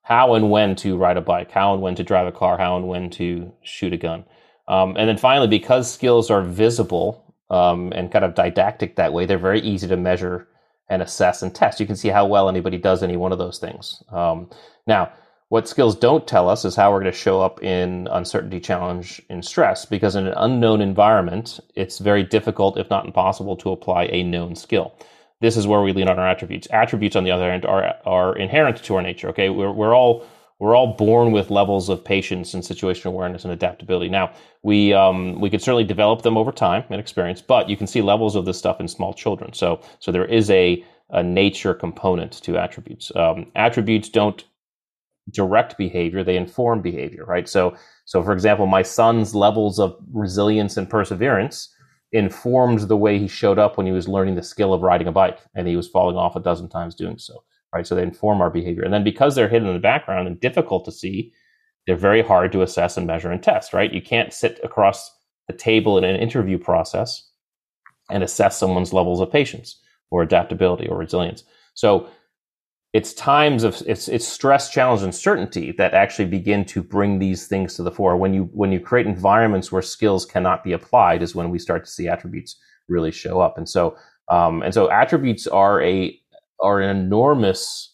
how 0.02 0.34
and 0.34 0.50
when 0.50 0.76
to 0.78 0.98
ride 0.98 1.18
a 1.18 1.22
bike, 1.22 1.52
how 1.52 1.74
and 1.74 1.82
when 1.82 1.96
to 1.96 2.04
drive 2.04 2.28
a 2.28 2.32
car, 2.32 2.58
how 2.58 2.76
and 2.76 2.88
when 2.88 3.10
to 3.12 3.54
shoot 3.62 3.94
a 3.94 3.98
gun. 3.98 4.26
Um, 4.68 4.96
and 4.98 5.10
then 5.10 5.18
finally, 5.18 5.48
because 5.48 5.92
skills 5.92 6.30
are 6.32 6.42
visible 6.42 7.36
um, 7.50 7.92
and 7.94 8.12
kind 8.12 8.26
of 8.26 8.36
didactic 8.36 8.96
that 8.96 9.14
way, 9.14 9.26
they're 9.26 9.38
very 9.38 9.62
easy 9.62 9.88
to 9.88 9.98
measure 9.98 10.48
and 10.90 11.02
assess 11.02 11.42
and 11.42 11.54
test. 11.54 11.80
You 11.80 11.86
can 11.86 11.96
see 11.96 12.10
how 12.10 12.26
well 12.26 12.50
anybody 12.50 12.78
does 12.78 13.04
any 13.04 13.18
one 13.18 13.32
of 13.32 13.38
those 13.38 13.60
things. 13.60 14.04
Um, 14.12 14.50
now, 14.88 15.12
what 15.50 15.68
skills 15.68 15.96
don't 15.96 16.28
tell 16.28 16.50
us 16.50 16.66
is 16.66 16.76
how 16.76 16.92
we're 16.92 17.02
going 17.02 17.12
to 17.12 17.18
show 17.18 17.42
up 17.42 17.62
in 17.62 18.08
uncertainty, 18.12 18.60
challenge, 18.60 19.22
and 19.30 19.46
stress, 19.46 19.86
because 19.86 20.16
in 20.16 20.26
an 20.26 20.34
unknown 20.36 20.82
environment, 20.82 21.60
it's 21.76 22.00
very 22.00 22.24
difficult, 22.24 22.78
if 22.78 22.90
not 22.90 23.06
impossible, 23.06 23.56
to 23.58 23.72
apply 23.72 24.06
a 24.06 24.24
known 24.24 24.56
skill. 24.56 24.96
This 25.42 25.56
is 25.56 25.68
where 25.68 25.82
we 25.82 25.94
lean 25.94 26.10
on 26.10 26.18
our 26.18 26.28
attributes. 26.28 26.68
Attributes, 26.72 27.16
on 27.16 27.24
the 27.24 27.32
other 27.32 27.52
hand, 27.52 27.66
are 27.66 27.96
are 28.06 28.36
inherent 28.36 28.84
to 28.84 28.96
our 28.96 29.02
nature. 29.02 29.30
Okay, 29.30 29.50
we're 29.50 29.72
we're 29.72 29.96
all 29.96 30.26
we're 30.64 30.78
all 30.78 30.96
born 30.96 31.34
with 31.34 31.52
levels 31.52 31.90
of 31.90 32.06
patience 32.06 32.54
and 32.54 32.64
situational 32.64 33.08
awareness 33.08 33.44
and 33.44 33.52
adaptability. 33.52 34.08
Now, 34.08 34.32
we 34.64 34.94
um, 34.94 35.42
we 35.42 35.50
can 35.50 35.60
certainly 35.60 35.84
develop 35.84 36.22
them 36.22 36.38
over 36.38 36.54
time 36.54 36.86
and 36.90 37.02
experience, 37.02 37.42
but 37.42 37.68
you 37.68 37.76
can 37.76 37.86
see 37.86 38.02
levels 38.02 38.34
of 38.38 38.46
this 38.46 38.60
stuff 38.60 38.80
in 38.80 38.88
small 38.88 39.14
children. 39.14 39.52
So 39.52 39.82
so 40.00 40.10
there 40.10 40.24
is 40.24 40.50
a 40.50 40.82
a 41.10 41.22
nature 41.22 41.74
component 41.74 42.42
to 42.44 42.58
attributes. 42.58 43.12
Um, 43.14 43.52
attributes 43.56 44.08
don't 44.08 44.42
direct 45.32 45.78
behavior; 45.78 46.24
they 46.24 46.38
inform 46.38 46.82
behavior, 46.82 47.26
right? 47.26 47.50
So 47.50 47.76
so 48.06 48.24
for 48.24 48.32
example, 48.32 48.66
my 48.66 48.84
son's 48.84 49.36
levels 49.36 49.80
of 49.80 49.98
resilience 50.14 50.78
and 50.78 50.90
perseverance 50.90 51.76
informed 52.14 52.88
the 52.88 52.96
way 52.96 53.20
he 53.20 53.28
showed 53.28 53.60
up 53.60 53.76
when 53.76 53.86
he 53.86 53.92
was 53.92 54.08
learning 54.08 54.36
the 54.36 54.44
skill 54.44 54.74
of 54.74 54.82
riding 54.82 55.10
a 55.10 55.12
bike, 55.12 55.40
and 55.56 55.68
he 55.68 55.76
was 55.76 55.90
falling 55.90 56.16
off 56.16 56.38
a 56.38 56.40
dozen 56.40 56.70
times 56.70 56.96
doing 56.96 57.18
so 57.18 57.44
right? 57.74 57.86
So 57.88 57.96
they 57.96 58.04
inform 58.04 58.42
our 58.42 58.50
behavior. 58.50 58.84
And 58.84 58.94
then 58.94 59.04
because 59.04 59.36
they're 59.36 59.50
hidden 59.50 59.68
in 59.68 59.74
the 59.74 59.80
background 59.80 60.28
and 60.28 60.40
difficult 60.40 60.86
to 60.86 60.92
see, 60.92 61.34
they're 61.86 61.96
very 61.96 62.22
hard 62.22 62.52
to 62.54 62.62
assess 62.62 62.98
and 62.98 63.08
measure 63.08 63.32
and 63.32 63.42
test, 63.42 63.74
right? 63.74 63.94
You 63.94 64.02
can't 64.02 64.32
sit 64.32 64.60
across 64.64 65.12
the 65.48 65.54
table 65.54 65.98
in 65.98 66.04
an 66.04 66.16
interview 66.16 66.58
process 66.58 67.30
and 68.10 68.24
assess 68.24 68.58
someone's 68.58 68.94
levels 68.94 69.20
of 69.20 69.32
patience 69.32 69.82
or 70.12 70.22
adaptability 70.22 70.88
or 70.88 70.98
resilience. 70.98 71.44
So 71.74 72.08
it's 72.94 73.14
times 73.14 73.64
of 73.64 73.82
it's 73.88 74.08
it's 74.08 74.28
stress, 74.28 74.70
challenge, 74.70 75.02
and 75.02 75.16
certainty 75.16 75.72
that 75.80 75.96
actually 75.96 76.26
begin 76.26 76.64
to 76.66 76.84
bring 76.84 77.18
these 77.18 77.48
things 77.48 77.76
to 77.76 77.84
the 77.84 77.92
fore. 77.92 78.16
When 78.16 78.36
you 78.36 78.44
when 78.54 78.72
you 78.72 78.80
create 78.80 79.08
environments 79.08 79.72
where 79.72 79.82
skills 79.82 80.26
cannot 80.28 80.64
be 80.64 80.74
applied, 80.74 81.24
is 81.24 81.34
when 81.34 81.50
we 81.50 81.58
start 81.58 81.86
to 81.86 81.92
see 81.92 82.08
attributes 82.08 82.56
really 82.88 83.12
show 83.12 83.42
up. 83.42 83.58
And 83.58 83.68
so 83.68 83.98
um, 84.30 84.62
and 84.62 84.74
so 84.74 84.92
attributes 84.92 85.48
are 85.48 85.82
a 85.82 86.18
are 86.64 86.82
an 86.82 86.96
enormous 86.96 87.94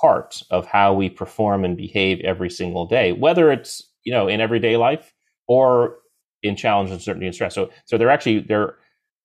part 0.00 0.42
of 0.50 0.66
how 0.66 0.94
we 0.94 1.08
perform 1.08 1.64
and 1.64 1.76
behave 1.76 2.20
every 2.20 2.50
single 2.50 2.86
day, 2.86 3.12
whether 3.12 3.52
it's 3.52 3.82
you 4.04 4.12
know 4.12 4.28
in 4.28 4.40
everyday 4.40 4.76
life 4.76 5.12
or 5.46 5.96
in 6.42 6.56
challenge, 6.56 6.90
uncertainty, 6.90 7.26
and 7.26 7.34
stress. 7.34 7.54
So 7.54 7.70
so 7.84 7.98
they're 7.98 8.10
actually 8.10 8.40
they're 8.40 8.76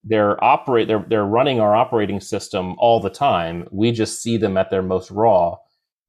they're 0.04 0.44
operate 0.44 0.88
they're 0.88 1.06
they're 1.08 1.26
running 1.26 1.60
our 1.60 1.76
operating 1.76 2.20
system 2.20 2.76
all 2.78 3.00
the 3.00 3.10
time. 3.10 3.68
We 3.72 3.92
just 3.92 4.22
see 4.22 4.38
them 4.38 4.58
at 4.58 4.70
their 4.70 4.84
most 4.84 5.12
raw 5.12 5.58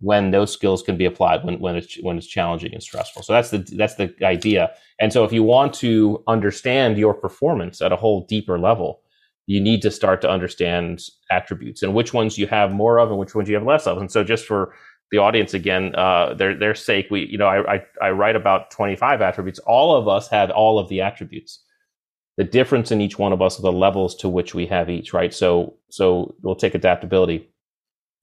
when 0.00 0.32
those 0.32 0.52
skills 0.52 0.82
can 0.82 0.96
be 0.96 1.04
applied 1.04 1.44
when 1.44 1.60
when 1.60 1.76
it's 1.76 1.96
when 2.02 2.18
it's 2.18 2.26
challenging 2.26 2.72
and 2.74 2.82
stressful. 2.82 3.22
So 3.22 3.32
that's 3.32 3.50
the 3.50 3.58
that's 3.76 3.94
the 3.94 4.14
idea. 4.22 4.70
And 5.00 5.12
so 5.12 5.24
if 5.24 5.32
you 5.32 5.42
want 5.42 5.74
to 5.74 6.22
understand 6.26 6.98
your 6.98 7.14
performance 7.14 7.80
at 7.80 7.92
a 7.92 7.96
whole 7.96 8.26
deeper 8.26 8.58
level, 8.58 9.00
you 9.46 9.60
need 9.60 9.82
to 9.82 9.90
start 9.90 10.20
to 10.22 10.30
understand 10.30 11.02
attributes 11.30 11.82
and 11.82 11.94
which 11.94 12.14
ones 12.14 12.38
you 12.38 12.46
have 12.46 12.72
more 12.72 12.98
of 12.98 13.10
and 13.10 13.18
which 13.18 13.34
ones 13.34 13.48
you 13.48 13.54
have 13.54 13.66
less 13.66 13.86
of. 13.86 13.98
And 13.98 14.10
so 14.10 14.24
just 14.24 14.46
for 14.46 14.74
the 15.10 15.18
audience 15.18 15.54
again, 15.54 15.94
uh, 15.94 16.34
their 16.34 16.58
their 16.58 16.74
sake, 16.74 17.08
we 17.10 17.26
you 17.26 17.38
know 17.38 17.46
I, 17.46 17.74
I 17.74 17.82
I 18.02 18.10
write 18.10 18.36
about 18.36 18.70
twenty 18.70 18.96
five 18.96 19.20
attributes. 19.20 19.58
All 19.60 19.94
of 19.94 20.08
us 20.08 20.28
have 20.28 20.50
all 20.50 20.78
of 20.78 20.88
the 20.88 21.02
attributes. 21.02 21.62
The 22.36 22.44
difference 22.44 22.90
in 22.90 23.00
each 23.00 23.18
one 23.18 23.32
of 23.32 23.40
us 23.40 23.58
are 23.58 23.62
the 23.62 23.70
levels 23.70 24.16
to 24.16 24.28
which 24.28 24.54
we 24.54 24.66
have 24.66 24.90
each, 24.90 25.12
right? 25.12 25.32
So 25.32 25.76
so 25.90 26.34
we'll 26.42 26.56
take 26.56 26.74
adaptability. 26.74 27.48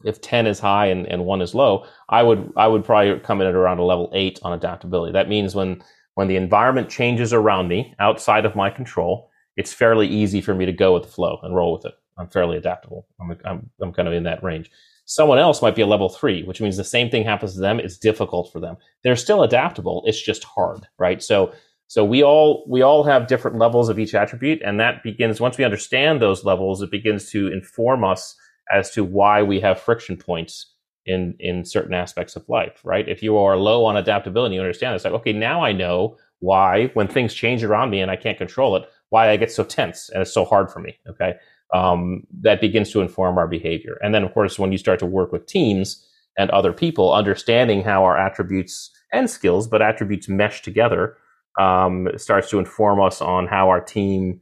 If 0.04 0.20
ten 0.20 0.48
is 0.48 0.60
high 0.60 0.88
and, 0.88 1.06
and 1.06 1.26
one 1.26 1.42
is 1.42 1.56
low, 1.56 1.86
I 2.10 2.24
would 2.24 2.52
I 2.58 2.68
would 2.68 2.84
probably 2.84 3.20
come 3.20 3.40
in 3.40 3.48
at 3.48 3.56
around 3.56 3.78
a 3.78 3.84
level 3.84 4.12
eight 4.14 4.40
on 4.42 4.52
adaptability. 4.52 5.14
That 5.14 5.30
means 5.30 5.56
when 5.56 5.84
when 6.16 6.28
the 6.28 6.36
environment 6.36 6.90
changes 6.90 7.32
around 7.32 7.70
me 7.70 7.94
outside 8.00 8.46
of 8.46 8.56
my 8.56 8.70
control, 8.70 9.31
it's 9.58 9.74
fairly 9.74 10.08
easy 10.08 10.42
for 10.42 10.54
me 10.54 10.66
to 10.66 10.72
go 10.72 10.94
with 10.94 11.04
the 11.04 11.10
flow 11.10 11.40
and 11.44 11.56
roll 11.56 11.74
with 11.74 11.86
it. 11.86 11.94
I'm 12.18 12.28
fairly 12.28 12.58
adaptable. 12.58 13.08
I'm, 13.20 13.38
I'm, 13.46 13.70
I'm 13.82 13.94
kind 13.94 14.08
of 14.08 14.14
in 14.14 14.24
that 14.24 14.44
range. 14.44 14.70
Someone 15.06 15.40
else 15.40 15.62
might 15.62 15.76
be 15.76 15.82
a 15.82 15.88
level 15.88 16.10
three, 16.10 16.44
which 16.44 16.62
means 16.62 16.78
the 16.78 16.84
same 16.84 17.10
thing 17.10 17.24
happens 17.24 17.56
to 17.56 17.60
them. 17.60 17.80
It's 17.80 17.98
difficult 17.98 18.52
for 18.52 18.60
them. 18.60 18.78
They're 19.04 19.16
still 19.16 19.44
adaptable. 19.44 20.04
It's 20.06 20.22
just 20.22 20.44
hard, 20.44 20.88
right? 21.00 21.22
So, 21.22 21.54
so 21.88 22.06
we 22.06 22.24
all 22.24 22.64
we 22.70 22.82
all 22.82 23.04
have 23.04 23.28
different 23.28 23.58
levels 23.58 23.90
of 23.90 24.00
each 24.00 24.16
attribute, 24.16 24.62
and 24.62 24.80
that 24.80 25.04
begins 25.04 25.42
once 25.42 25.58
we 25.58 25.66
understand 25.66 26.22
those 26.22 26.46
levels. 26.46 26.82
It 26.82 26.92
begins 26.92 27.30
to 27.32 27.52
inform 27.52 28.06
us 28.06 28.36
as 28.72 28.92
to 28.92 29.04
why 29.04 29.44
we 29.44 29.60
have 29.60 29.82
friction 29.82 30.16
points 30.16 30.74
in 31.06 31.36
in 31.40 31.66
certain 31.66 31.94
aspects 31.94 32.38
of 32.38 32.48
life, 32.48 32.80
right? 32.86 33.10
If 33.10 33.22
you 33.22 33.38
are 33.38 33.58
low 33.58 33.84
on 33.84 33.98
adaptability, 33.98 34.56
you 34.56 34.62
understand 34.62 34.96
it's 34.96 35.04
like, 35.04 35.14
okay, 35.16 35.34
now 35.34 35.64
I 35.64 35.74
know 35.74 36.18
why 36.40 36.88
when 36.94 37.08
things 37.08 37.34
change 37.34 37.64
around 37.64 37.90
me 37.90 38.02
and 38.02 38.10
I 38.10 38.16
can't 38.16 38.38
control 38.38 38.76
it, 38.78 38.90
why 39.12 39.30
I 39.30 39.38
get 39.38 39.52
so 39.52 39.64
tense 39.64 40.10
and 40.10 40.22
it's 40.22 40.34
so 40.34 40.44
hard 40.44 40.72
for 40.72 40.80
me. 40.80 40.98
Okay, 41.08 41.36
um, 41.74 42.24
that 42.42 42.60
begins 42.60 42.92
to 42.92 43.02
inform 43.02 43.38
our 43.38 43.48
behavior. 43.48 43.98
And 44.02 44.14
then, 44.14 44.24
of 44.24 44.34
course, 44.34 44.58
when 44.58 44.72
you 44.72 44.78
start 44.78 45.00
to 45.00 45.06
work 45.06 45.32
with 45.32 45.46
teams 45.46 46.06
and 46.38 46.50
other 46.50 46.74
people, 46.74 47.14
understanding 47.14 47.84
how 47.84 48.04
our 48.04 48.18
attributes 48.18 48.90
and 49.14 49.30
skills, 49.30 49.68
but 49.68 49.82
attributes 49.82 50.28
mesh 50.28 50.62
together, 50.62 51.18
um, 51.60 52.08
starts 52.18 52.50
to 52.50 52.60
inform 52.60 53.02
us 53.02 53.22
on 53.22 53.48
how 53.48 53.70
our 53.70 53.82
team 53.82 54.40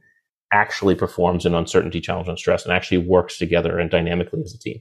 actually 0.52 0.94
performs 0.94 1.46
in 1.46 1.54
uncertainty, 1.54 2.00
challenge, 2.00 2.28
and 2.28 2.38
stress, 2.38 2.64
and 2.64 2.72
actually 2.72 2.98
works 2.98 3.38
together 3.38 3.78
and 3.78 3.90
dynamically 3.90 4.42
as 4.42 4.54
a 4.54 4.58
team. 4.58 4.80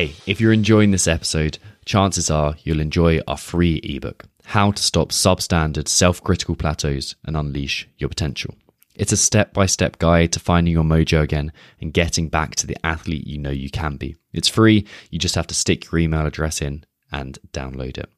Hey, 0.00 0.16
if 0.24 0.40
you're 0.40 0.54
enjoying 0.54 0.92
this 0.92 1.06
episode, 1.06 1.58
chances 1.84 2.30
are 2.30 2.56
you'll 2.64 2.80
enjoy 2.80 3.20
our 3.28 3.36
free 3.36 3.82
ebook, 3.84 4.24
How 4.46 4.70
to 4.70 4.82
Stop 4.82 5.10
Substandard 5.10 5.88
Self 5.88 6.24
Critical 6.24 6.56
Plateaus 6.56 7.16
and 7.26 7.36
Unleash 7.36 7.86
Your 7.98 8.08
Potential. 8.08 8.54
It's 8.94 9.12
a 9.12 9.18
step 9.18 9.52
by 9.52 9.66
step 9.66 9.98
guide 9.98 10.32
to 10.32 10.40
finding 10.40 10.72
your 10.72 10.84
mojo 10.84 11.20
again 11.20 11.52
and 11.82 11.92
getting 11.92 12.30
back 12.30 12.54
to 12.54 12.66
the 12.66 12.78
athlete 12.82 13.26
you 13.26 13.36
know 13.36 13.50
you 13.50 13.68
can 13.68 13.98
be. 13.98 14.16
It's 14.32 14.48
free, 14.48 14.86
you 15.10 15.18
just 15.18 15.34
have 15.34 15.48
to 15.48 15.54
stick 15.54 15.92
your 15.92 15.98
email 15.98 16.24
address 16.24 16.62
in 16.62 16.84
and 17.12 17.38
download 17.52 17.98
it. 17.98 18.08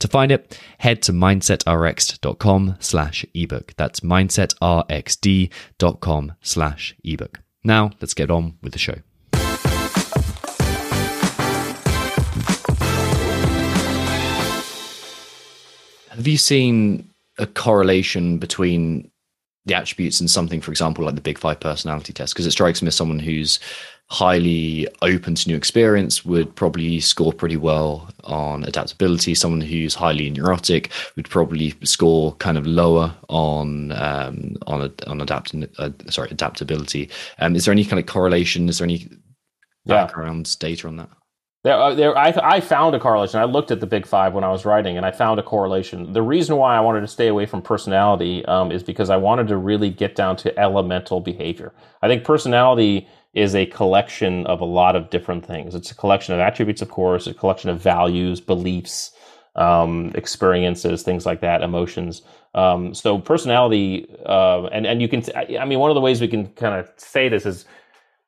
To 0.00 0.08
find 0.08 0.32
it, 0.32 0.58
head 0.78 1.02
to 1.02 1.12
mindsetrx.com 1.12 2.76
slash 2.80 3.24
ebook. 3.32 3.74
That's 3.76 4.00
mindsetrx.com 4.00 6.32
slash 6.40 6.96
ebook. 7.04 7.40
Now, 7.62 7.92
let's 8.00 8.14
get 8.14 8.28
on 8.28 8.58
with 8.60 8.72
the 8.72 8.80
show. 8.80 8.96
Have 16.14 16.26
you 16.26 16.36
seen 16.36 17.08
a 17.38 17.46
correlation 17.46 18.38
between 18.38 19.10
the 19.64 19.74
attributes 19.74 20.20
and 20.20 20.30
something, 20.30 20.60
for 20.60 20.70
example, 20.70 21.04
like 21.04 21.14
the 21.14 21.22
Big 21.22 21.38
Five 21.38 21.60
personality 21.60 22.12
test? 22.12 22.34
Because 22.34 22.46
it 22.46 22.50
strikes 22.50 22.82
me 22.82 22.88
as 22.88 22.96
someone 22.96 23.18
who's 23.18 23.58
highly 24.10 24.86
open 25.00 25.34
to 25.34 25.48
new 25.48 25.56
experience 25.56 26.22
would 26.22 26.54
probably 26.54 27.00
score 27.00 27.32
pretty 27.32 27.56
well 27.56 28.10
on 28.24 28.62
adaptability. 28.64 29.34
Someone 29.34 29.62
who's 29.62 29.94
highly 29.94 30.28
neurotic 30.28 30.90
would 31.16 31.30
probably 31.30 31.74
score 31.82 32.34
kind 32.34 32.58
of 32.58 32.66
lower 32.66 33.14
on 33.30 33.92
um, 33.92 34.56
on 34.66 34.92
on 35.06 35.20
adapt 35.22 35.54
uh, 35.78 35.90
sorry 36.10 36.28
adaptability. 36.30 37.08
Um, 37.38 37.56
is 37.56 37.64
there 37.64 37.72
any 37.72 37.86
kind 37.86 37.98
of 37.98 38.04
correlation? 38.04 38.68
Is 38.68 38.78
there 38.78 38.84
any 38.84 39.08
background 39.86 40.46
yeah. 40.60 40.68
data 40.68 40.88
on 40.88 40.96
that? 40.96 41.08
There, 41.64 41.78
uh, 41.78 41.94
there. 41.94 42.18
I, 42.18 42.34
I 42.42 42.60
found 42.60 42.96
a 42.96 42.98
correlation. 42.98 43.38
I 43.38 43.44
looked 43.44 43.70
at 43.70 43.78
the 43.78 43.86
Big 43.86 44.04
Five 44.04 44.34
when 44.34 44.42
I 44.42 44.50
was 44.50 44.64
writing, 44.64 44.96
and 44.96 45.06
I 45.06 45.12
found 45.12 45.38
a 45.38 45.44
correlation. 45.44 46.12
The 46.12 46.22
reason 46.22 46.56
why 46.56 46.76
I 46.76 46.80
wanted 46.80 47.02
to 47.02 47.06
stay 47.06 47.28
away 47.28 47.46
from 47.46 47.62
personality 47.62 48.44
um, 48.46 48.72
is 48.72 48.82
because 48.82 49.10
I 49.10 49.16
wanted 49.16 49.46
to 49.48 49.56
really 49.56 49.88
get 49.88 50.16
down 50.16 50.34
to 50.38 50.58
elemental 50.58 51.20
behavior. 51.20 51.72
I 52.02 52.08
think 52.08 52.24
personality 52.24 53.06
is 53.34 53.54
a 53.54 53.66
collection 53.66 54.44
of 54.46 54.60
a 54.60 54.64
lot 54.64 54.96
of 54.96 55.08
different 55.10 55.46
things. 55.46 55.76
It's 55.76 55.92
a 55.92 55.94
collection 55.94 56.34
of 56.34 56.40
attributes, 56.40 56.82
of 56.82 56.90
course, 56.90 57.28
a 57.28 57.34
collection 57.34 57.70
of 57.70 57.80
values, 57.80 58.40
beliefs, 58.40 59.12
um, 59.54 60.10
experiences, 60.16 61.04
things 61.04 61.24
like 61.24 61.40
that, 61.42 61.62
emotions. 61.62 62.22
Um, 62.54 62.92
so 62.92 63.18
personality, 63.18 64.06
uh, 64.26 64.64
and 64.66 64.84
and 64.84 65.00
you 65.00 65.06
can. 65.08 65.22
I 65.36 65.64
mean, 65.64 65.78
one 65.78 65.90
of 65.90 65.94
the 65.94 66.00
ways 66.00 66.20
we 66.20 66.26
can 66.26 66.48
kind 66.54 66.74
of 66.74 66.90
say 66.96 67.28
this 67.28 67.46
is 67.46 67.66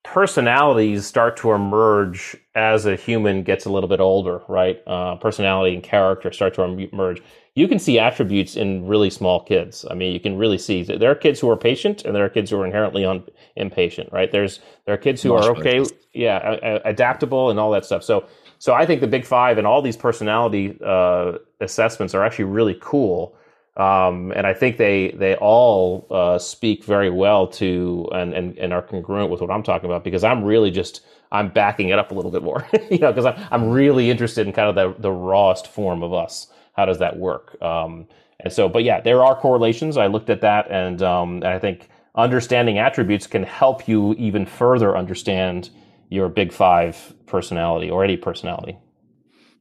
personalities 0.05 1.07
start 1.07 1.37
to 1.39 1.53
emerge 1.53 2.37
as 2.55 2.87
a 2.87 2.95
human 2.95 3.43
gets 3.43 3.65
a 3.65 3.71
little 3.71 3.89
bit 3.89 4.01
older, 4.01 4.43
right? 4.49 4.81
Uh, 4.87 5.17
personality 5.17 5.75
and 5.75 5.83
character 5.83 6.31
start 6.31 6.55
to 6.55 6.63
emerge. 6.63 7.21
You 7.55 7.67
can 7.67 7.79
see 7.79 7.99
attributes 7.99 8.57
in 8.57 8.87
really 8.87 9.11
small 9.11 9.43
kids. 9.43 9.85
I 9.91 9.95
mean, 9.95 10.13
you 10.13 10.21
can 10.21 10.37
really 10.37 10.59
see 10.59 10.83
there 10.83 11.11
are 11.11 11.15
kids 11.15 11.41
who 11.41 11.49
are 11.51 11.57
patient 11.57 12.05
and 12.05 12.15
there 12.15 12.25
are 12.25 12.29
kids 12.29 12.51
who 12.51 12.61
are 12.61 12.67
inherently 12.67 13.05
un- 13.05 13.25
impatient, 13.57 14.13
right? 14.13 14.31
There's 14.31 14.61
there 14.85 14.95
are 14.95 14.99
kids 14.99 15.23
who 15.23 15.33
are 15.35 15.51
okay, 15.57 15.83
yeah, 16.13 16.81
adaptable 16.85 17.51
and 17.51 17.59
all 17.59 17.71
that 17.71 17.85
stuff. 17.85 18.05
So 18.05 18.27
so 18.59 18.75
I 18.75 18.87
think 18.87 19.01
the 19.01 19.07
Big 19.07 19.25
Five 19.25 19.57
and 19.57 19.67
all 19.67 19.83
these 19.83 19.97
personality 19.97 20.77
uh, 20.85 21.39
assessments 21.61 22.15
are 22.15 22.25
actually 22.25 22.47
really 22.47 22.77
cool 22.81 23.37
um, 23.77 24.33
and 24.37 24.47
I 24.47 24.55
think 24.55 24.77
they 24.77 25.11
they 25.11 25.35
all 25.37 26.07
uh, 26.11 26.39
speak 26.39 26.85
very 26.85 27.11
well 27.11 27.49
to 27.49 28.09
and, 28.13 28.33
and 28.33 28.57
and 28.57 28.73
are 28.73 28.83
congruent 28.83 29.31
with 29.31 29.41
what 29.41 29.51
I'm 29.51 29.65
talking 29.65 29.91
about 29.91 30.05
because 30.05 30.23
I'm 30.23 30.45
really 30.45 30.71
just 30.71 31.05
I'm 31.33 31.49
backing 31.49 31.89
it 31.89 31.99
up 31.99 32.13
a 32.13 32.15
little 32.15 32.31
bit 32.31 32.45
more, 32.45 32.67
you 32.91 32.99
know, 32.99 33.13
because 33.13 33.27
I'm 33.27 33.49
I'm 33.51 33.71
really 33.71 34.11
interested 34.11 34.47
in 34.47 34.53
kind 34.53 34.69
of 34.69 34.75
the 34.77 35.01
the 35.01 35.11
rawest 35.11 35.67
form 35.67 36.05
of 36.05 36.13
us. 36.13 36.47
How 36.75 36.85
does 36.85 36.99
that 36.99 37.19
work? 37.19 37.61
Um, 37.63 38.07
and 38.41 38.53
so, 38.53 38.69
but 38.69 38.85
yeah, 38.85 39.01
there 39.01 39.23
are 39.25 39.35
correlations. 39.35 39.97
I 39.97 40.07
looked 40.07 40.31
at 40.31 40.41
that, 40.43 40.71
and 40.71 41.03
um, 41.03 41.37
and 41.37 41.47
I 41.47 41.59
think 41.59 41.89
understanding 42.15 42.79
attributes 42.79 43.27
can 43.27 43.43
help 43.43 43.89
you 43.89 44.15
even 44.15 44.47
further 44.47 44.97
understand 44.97 45.71
your 46.11 46.29
big 46.29 46.53
five 46.53 47.13
personality 47.27 47.91
or 47.91 48.05
any 48.05 48.17
personality. 48.17 48.79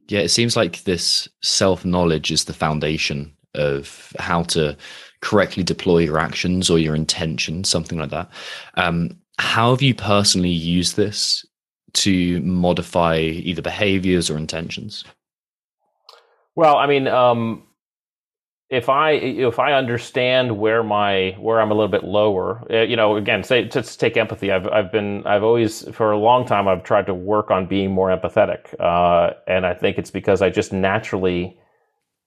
Yeah, 0.06 0.20
it 0.20 0.28
seems 0.28 0.56
like 0.56 0.84
this 0.84 1.26
self 1.42 1.84
knowledge 1.84 2.30
is 2.30 2.44
the 2.44 2.52
foundation 2.52 3.32
of 3.54 4.12
how 4.18 4.42
to 4.44 4.76
correctly 5.20 5.62
deploy 5.62 5.98
your 5.98 6.18
actions 6.18 6.68
or 6.68 6.78
your 6.78 6.94
intention, 6.94 7.64
something 7.64 7.98
like 7.98 8.10
that. 8.10 8.28
Um, 8.74 9.18
how 9.38 9.70
have 9.70 9.82
you 9.82 9.94
personally 9.94 10.50
used 10.50 10.96
this 10.96 11.44
to 11.94 12.40
modify 12.42 13.18
either 13.18 13.62
behaviors 13.62 14.30
or 14.30 14.36
intentions? 14.36 15.04
Well, 16.56 16.76
I 16.76 16.86
mean, 16.86 17.08
um, 17.08 17.64
if 18.70 18.88
I 18.88 19.12
if 19.12 19.58
I 19.58 19.72
understand 19.72 20.58
where 20.58 20.82
my 20.82 21.36
where 21.38 21.60
I'm 21.60 21.70
a 21.70 21.74
little 21.74 21.88
bit 21.88 22.04
lower, 22.04 22.62
uh, 22.70 22.82
you 22.82 22.96
know, 22.96 23.16
again, 23.16 23.42
say 23.44 23.66
to 23.68 23.82
take 23.82 24.16
empathy. 24.16 24.50
I've 24.52 24.66
I've 24.68 24.92
been 24.92 25.26
I've 25.26 25.42
always 25.42 25.88
for 25.94 26.12
a 26.12 26.18
long 26.18 26.46
time 26.46 26.68
I've 26.68 26.82
tried 26.82 27.06
to 27.06 27.14
work 27.14 27.50
on 27.50 27.66
being 27.66 27.92
more 27.92 28.08
empathetic, 28.08 28.74
uh, 28.80 29.34
and 29.46 29.66
I 29.66 29.74
think 29.74 29.98
it's 29.98 30.10
because 30.10 30.42
I 30.42 30.50
just 30.50 30.72
naturally 30.72 31.58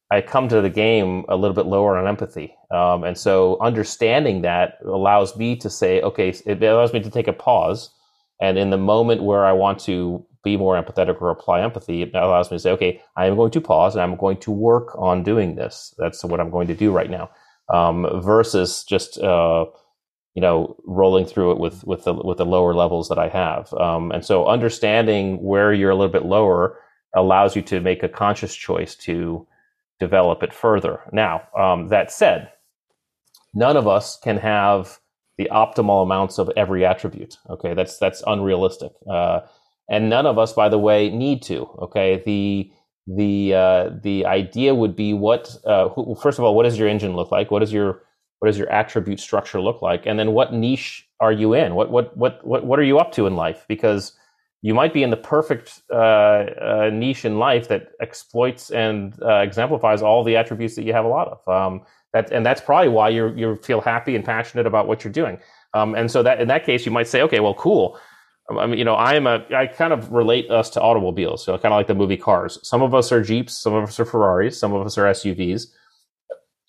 I 0.09 0.21
come 0.21 0.47
to 0.47 0.61
the 0.61 0.69
game 0.69 1.25
a 1.27 1.35
little 1.35 1.55
bit 1.55 1.65
lower 1.65 1.97
on 1.97 2.07
empathy. 2.07 2.55
Um, 2.71 3.03
and 3.03 3.17
so 3.17 3.57
understanding 3.59 4.41
that 4.41 4.75
allows 4.85 5.35
me 5.35 5.55
to 5.57 5.69
say, 5.69 6.01
okay, 6.01 6.29
it 6.45 6.63
allows 6.63 6.93
me 6.93 7.01
to 7.01 7.09
take 7.09 7.27
a 7.27 7.33
pause. 7.33 7.89
And 8.39 8.57
in 8.57 8.69
the 8.69 8.77
moment 8.77 9.23
where 9.23 9.45
I 9.45 9.51
want 9.51 9.79
to 9.81 10.25
be 10.43 10.55
more 10.55 10.81
empathetic 10.81 11.21
or 11.21 11.29
apply 11.29 11.61
empathy, 11.61 12.03
it 12.03 12.15
allows 12.15 12.49
me 12.49 12.55
to 12.55 12.61
say, 12.61 12.71
okay, 12.71 13.01
I 13.17 13.25
am 13.25 13.35
going 13.35 13.51
to 13.51 13.61
pause 13.61 13.95
and 13.95 14.01
I'm 14.01 14.15
going 14.15 14.37
to 14.37 14.51
work 14.51 14.95
on 14.97 15.23
doing 15.23 15.55
this. 15.55 15.93
That's 15.97 16.23
what 16.23 16.39
I'm 16.39 16.51
going 16.51 16.67
to 16.67 16.75
do 16.75 16.91
right 16.91 17.09
now. 17.09 17.29
Um, 17.73 18.07
versus 18.23 18.85
just, 18.85 19.19
uh, 19.19 19.65
you 20.35 20.41
know, 20.41 20.77
rolling 20.85 21.25
through 21.25 21.51
it 21.51 21.59
with, 21.59 21.85
with 21.85 22.05
the, 22.05 22.13
with 22.13 22.37
the 22.37 22.45
lower 22.45 22.73
levels 22.73 23.09
that 23.09 23.19
I 23.19 23.27
have. 23.27 23.73
Um, 23.73 24.11
and 24.11 24.23
so 24.23 24.45
understanding 24.45 25.43
where 25.43 25.73
you're 25.73 25.89
a 25.89 25.95
little 25.95 26.13
bit 26.13 26.25
lower 26.25 26.79
allows 27.13 27.57
you 27.57 27.61
to 27.63 27.81
make 27.81 28.03
a 28.03 28.09
conscious 28.09 28.55
choice 28.55 28.95
to, 28.95 29.45
develop 29.99 30.43
it 30.43 30.53
further. 30.53 31.01
Now, 31.11 31.43
um, 31.57 31.87
that 31.89 32.11
said, 32.11 32.51
none 33.53 33.77
of 33.77 33.87
us 33.87 34.17
can 34.23 34.37
have 34.37 34.99
the 35.37 35.49
optimal 35.51 36.03
amounts 36.03 36.37
of 36.39 36.49
every 36.57 36.85
attribute. 36.85 37.37
Okay, 37.49 37.73
that's 37.73 37.97
that's 37.97 38.23
unrealistic, 38.25 38.91
uh, 39.09 39.41
and 39.89 40.09
none 40.09 40.25
of 40.25 40.37
us, 40.37 40.53
by 40.53 40.69
the 40.69 40.79
way, 40.79 41.09
need 41.09 41.41
to. 41.43 41.69
Okay, 41.79 42.21
the 42.25 42.71
the 43.07 43.53
uh, 43.53 43.89
the 44.01 44.25
idea 44.25 44.75
would 44.75 44.95
be 44.95 45.13
what 45.13 45.55
uh, 45.65 45.89
who, 45.89 46.15
first 46.15 46.39
of 46.39 46.45
all, 46.45 46.55
what 46.55 46.63
does 46.63 46.77
your 46.77 46.87
engine 46.87 47.15
look 47.15 47.31
like? 47.31 47.51
What 47.51 47.59
does 47.59 47.71
your 47.71 48.01
what 48.39 48.47
does 48.47 48.57
your 48.57 48.69
attribute 48.69 49.19
structure 49.19 49.61
look 49.61 49.81
like? 49.81 50.05
And 50.05 50.19
then 50.19 50.33
what 50.33 50.53
niche 50.53 51.07
are 51.19 51.31
you 51.31 51.53
in? 51.53 51.75
What 51.75 51.91
what 51.91 52.15
what 52.17 52.45
what 52.45 52.65
what 52.65 52.79
are 52.79 52.83
you 52.83 52.99
up 52.99 53.11
to 53.13 53.27
in 53.27 53.35
life? 53.35 53.65
Because 53.67 54.13
you 54.61 54.73
might 54.73 54.93
be 54.93 55.03
in 55.03 55.09
the 55.09 55.17
perfect 55.17 55.81
uh, 55.91 55.95
uh, 55.95 56.89
niche 56.91 57.25
in 57.25 57.37
life 57.37 57.67
that 57.67 57.89
exploits 58.01 58.71
and 58.71 59.15
uh, 59.21 59.35
exemplifies 59.35 60.01
all 60.01 60.23
the 60.23 60.35
attributes 60.35 60.75
that 60.75 60.83
you 60.83 60.93
have 60.93 61.05
a 61.05 61.07
lot 61.07 61.27
of. 61.27 61.47
Um, 61.47 61.81
that, 62.13 62.31
and 62.31 62.45
that's 62.45 62.61
probably 62.61 62.89
why 62.89 63.09
you 63.09 63.33
you 63.35 63.55
feel 63.57 63.81
happy 63.81 64.15
and 64.15 64.25
passionate 64.25 64.65
about 64.65 64.87
what 64.87 65.03
you're 65.03 65.13
doing. 65.13 65.39
Um, 65.73 65.95
and 65.95 66.09
so 66.09 66.23
that 66.23 66.41
in 66.41 66.47
that 66.47 66.65
case, 66.65 66.85
you 66.85 66.91
might 66.91 67.07
say, 67.07 67.21
okay, 67.21 67.39
well, 67.39 67.53
cool. 67.53 67.99
I 68.49 68.65
mean, 68.65 68.79
you 68.79 68.85
know, 68.85 68.95
I 68.95 69.15
am 69.15 69.27
a. 69.27 69.45
I 69.53 69.67
kind 69.67 69.93
of 69.93 70.11
relate 70.11 70.49
us 70.49 70.69
to 70.71 70.81
automobiles, 70.81 71.43
so 71.43 71.57
kind 71.57 71.73
of 71.73 71.77
like 71.77 71.87
the 71.87 71.95
movie 71.95 72.17
Cars. 72.17 72.57
Some 72.63 72.81
of 72.81 72.95
us 72.95 73.11
are 73.11 73.21
Jeeps, 73.21 73.57
some 73.57 73.73
of 73.73 73.83
us 73.83 73.99
are 73.99 74.05
Ferraris, 74.05 74.57
some 74.59 74.73
of 74.73 74.85
us 74.85 74.97
are 74.97 75.05
SUVs. 75.05 75.67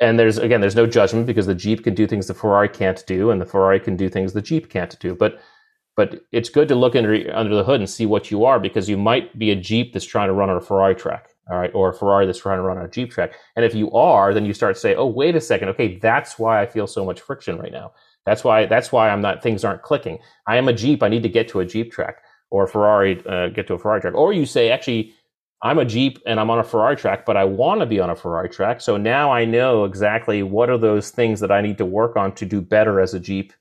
and 0.00 0.18
there's 0.18 0.38
again, 0.38 0.60
there's 0.60 0.76
no 0.76 0.86
judgment 0.86 1.26
because 1.26 1.46
the 1.46 1.54
Jeep 1.54 1.84
can 1.84 1.94
do 1.94 2.06
things 2.06 2.26
the 2.26 2.34
Ferrari 2.34 2.68
can't 2.68 3.04
do, 3.06 3.30
and 3.30 3.40
the 3.40 3.46
Ferrari 3.46 3.80
can 3.80 3.96
do 3.96 4.08
things 4.08 4.32
the 4.32 4.42
Jeep 4.42 4.70
can't 4.70 4.98
do. 4.98 5.14
But 5.14 5.40
but 5.98 6.22
it's 6.30 6.48
good 6.48 6.68
to 6.68 6.76
look 6.76 6.94
under 6.94 7.28
under 7.34 7.56
the 7.56 7.64
hood 7.64 7.80
and 7.80 7.90
see 7.90 8.06
what 8.06 8.30
you 8.30 8.44
are 8.44 8.60
because 8.60 8.88
you 8.88 8.96
might 8.96 9.36
be 9.36 9.50
a 9.50 9.56
Jeep 9.56 9.92
that's 9.92 10.04
trying 10.04 10.28
to 10.28 10.32
run 10.32 10.48
on 10.48 10.56
a 10.56 10.60
Ferrari 10.60 10.94
track, 10.94 11.30
all 11.50 11.58
right, 11.58 11.72
or 11.74 11.88
a 11.88 11.92
Ferrari 11.92 12.24
that's 12.24 12.38
trying 12.38 12.58
to 12.58 12.62
run 12.62 12.78
on 12.78 12.84
a 12.84 12.88
Jeep 12.88 13.10
track. 13.10 13.32
And 13.56 13.64
if 13.64 13.74
you 13.74 13.90
are, 13.90 14.32
then 14.32 14.46
you 14.46 14.54
start 14.54 14.76
to 14.76 14.80
say, 14.80 14.94
oh, 14.94 15.06
wait 15.08 15.34
a 15.34 15.40
second, 15.40 15.70
okay, 15.70 15.98
that's 15.98 16.38
why 16.38 16.62
I 16.62 16.66
feel 16.66 16.86
so 16.86 17.04
much 17.04 17.20
friction 17.20 17.58
right 17.58 17.72
now. 17.72 17.94
That's 18.24 18.44
why 18.44 18.66
that's 18.66 18.92
why 18.92 19.10
I'm 19.10 19.20
not 19.20 19.42
things 19.42 19.64
aren't 19.64 19.82
clicking. 19.82 20.20
I 20.46 20.56
am 20.56 20.68
a 20.68 20.72
Jeep. 20.72 21.02
I 21.02 21.08
need 21.08 21.24
to 21.24 21.28
get 21.28 21.48
to 21.48 21.58
a 21.58 21.66
Jeep 21.66 21.90
track 21.90 22.22
or 22.50 22.62
a 22.62 22.68
Ferrari 22.68 23.20
uh, 23.26 23.48
get 23.48 23.66
to 23.66 23.74
a 23.74 23.78
Ferrari 23.78 24.00
track. 24.00 24.14
Or 24.14 24.32
you 24.32 24.46
say 24.46 24.70
actually 24.70 25.12
I'm 25.64 25.80
a 25.80 25.84
Jeep 25.84 26.20
and 26.26 26.38
I'm 26.38 26.48
on 26.48 26.60
a 26.60 26.64
Ferrari 26.64 26.94
track, 26.94 27.26
but 27.26 27.36
I 27.36 27.42
want 27.42 27.80
to 27.80 27.86
be 27.86 27.98
on 27.98 28.08
a 28.08 28.14
Ferrari 28.14 28.50
track. 28.50 28.80
So 28.80 28.96
now 28.96 29.32
I 29.32 29.44
know 29.44 29.82
exactly 29.84 30.44
what 30.44 30.70
are 30.70 30.78
those 30.78 31.10
things 31.10 31.40
that 31.40 31.50
I 31.50 31.60
need 31.60 31.78
to 31.78 31.84
work 31.84 32.16
on 32.16 32.36
to 32.36 32.46
do 32.46 32.60
better 32.60 33.00
as 33.00 33.14
a 33.14 33.18
Jeep 33.18 33.52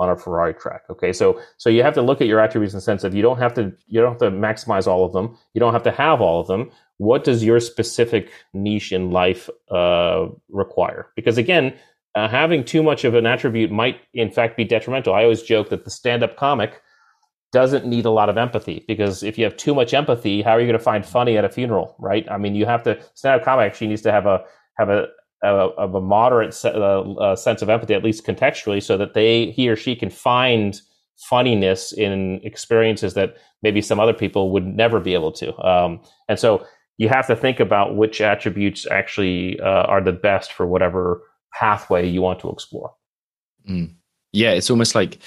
on 0.00 0.08
a 0.08 0.16
Ferrari 0.16 0.54
track. 0.54 0.82
Okay, 0.88 1.12
so 1.12 1.38
so 1.58 1.68
you 1.68 1.82
have 1.82 1.94
to 1.94 2.02
look 2.02 2.20
at 2.22 2.26
your 2.26 2.40
attributes 2.40 2.72
in 2.72 2.78
the 2.78 2.82
sense 2.82 3.04
of 3.04 3.14
you 3.14 3.22
don't 3.22 3.38
have 3.38 3.54
to 3.54 3.70
you 3.86 4.00
don't 4.00 4.12
have 4.12 4.18
to 4.18 4.30
maximize 4.30 4.86
all 4.86 5.04
of 5.04 5.12
them. 5.12 5.36
You 5.52 5.60
don't 5.60 5.74
have 5.74 5.82
to 5.84 5.90
have 5.92 6.22
all 6.22 6.40
of 6.40 6.46
them. 6.48 6.70
What 6.96 7.22
does 7.22 7.44
your 7.44 7.60
specific 7.60 8.32
niche 8.54 8.92
in 8.92 9.10
life 9.10 9.48
uh, 9.70 10.26
require? 10.48 11.10
Because 11.16 11.36
again, 11.38 11.74
uh, 12.14 12.28
having 12.28 12.64
too 12.64 12.82
much 12.82 13.04
of 13.04 13.14
an 13.14 13.26
attribute 13.26 13.70
might 13.70 14.00
in 14.14 14.30
fact 14.30 14.56
be 14.56 14.64
detrimental. 14.64 15.14
I 15.14 15.22
always 15.22 15.42
joke 15.42 15.68
that 15.68 15.84
the 15.84 15.90
stand-up 15.90 16.36
comic 16.36 16.80
doesn't 17.52 17.84
need 17.84 18.06
a 18.06 18.10
lot 18.10 18.28
of 18.30 18.38
empathy 18.38 18.84
because 18.88 19.22
if 19.22 19.36
you 19.36 19.44
have 19.44 19.56
too 19.56 19.74
much 19.74 19.92
empathy, 19.92 20.40
how 20.40 20.52
are 20.52 20.60
you 20.60 20.66
going 20.66 20.78
to 20.78 20.84
find 20.84 21.04
funny 21.04 21.36
at 21.36 21.44
a 21.44 21.48
funeral, 21.50 21.94
right? 21.98 22.26
I 22.30 22.38
mean, 22.38 22.54
you 22.54 22.64
have 22.64 22.82
to 22.84 22.98
stand-up 23.14 23.44
comic 23.44 23.66
actually 23.66 23.88
needs 23.88 24.02
to 24.02 24.12
have 24.12 24.26
a 24.26 24.44
have 24.78 24.88
a, 24.88 25.08
a 25.42 25.48
of 25.48 25.94
a 25.94 26.00
moderate 26.00 26.54
se- 26.54 26.74
uh, 26.74 27.02
uh, 27.02 27.36
sense 27.36 27.62
of 27.62 27.68
empathy, 27.68 27.94
at 27.94 28.04
least 28.04 28.26
contextually, 28.26 28.82
so 28.82 28.96
that 28.96 29.14
they 29.14 29.50
he 29.50 29.68
or 29.68 29.76
she 29.76 29.94
can 29.96 30.10
find 30.10 30.80
funniness 31.16 31.92
in 31.92 32.40
experiences 32.44 33.14
that 33.14 33.36
maybe 33.62 33.82
some 33.82 34.00
other 34.00 34.14
people 34.14 34.50
would 34.50 34.66
never 34.66 35.00
be 35.00 35.14
able 35.14 35.32
to. 35.32 35.56
Um, 35.66 36.00
and 36.28 36.38
so 36.38 36.64
you 36.96 37.08
have 37.08 37.26
to 37.26 37.36
think 37.36 37.60
about 37.60 37.96
which 37.96 38.20
attributes 38.20 38.86
actually 38.90 39.60
uh, 39.60 39.84
are 39.84 40.02
the 40.02 40.12
best 40.12 40.52
for 40.52 40.66
whatever 40.66 41.22
pathway 41.52 42.08
you 42.08 42.22
want 42.22 42.40
to 42.40 42.50
explore. 42.50 42.92
Mm. 43.68 43.94
Yeah, 44.32 44.52
it's 44.52 44.70
almost 44.70 44.94
like 44.94 45.18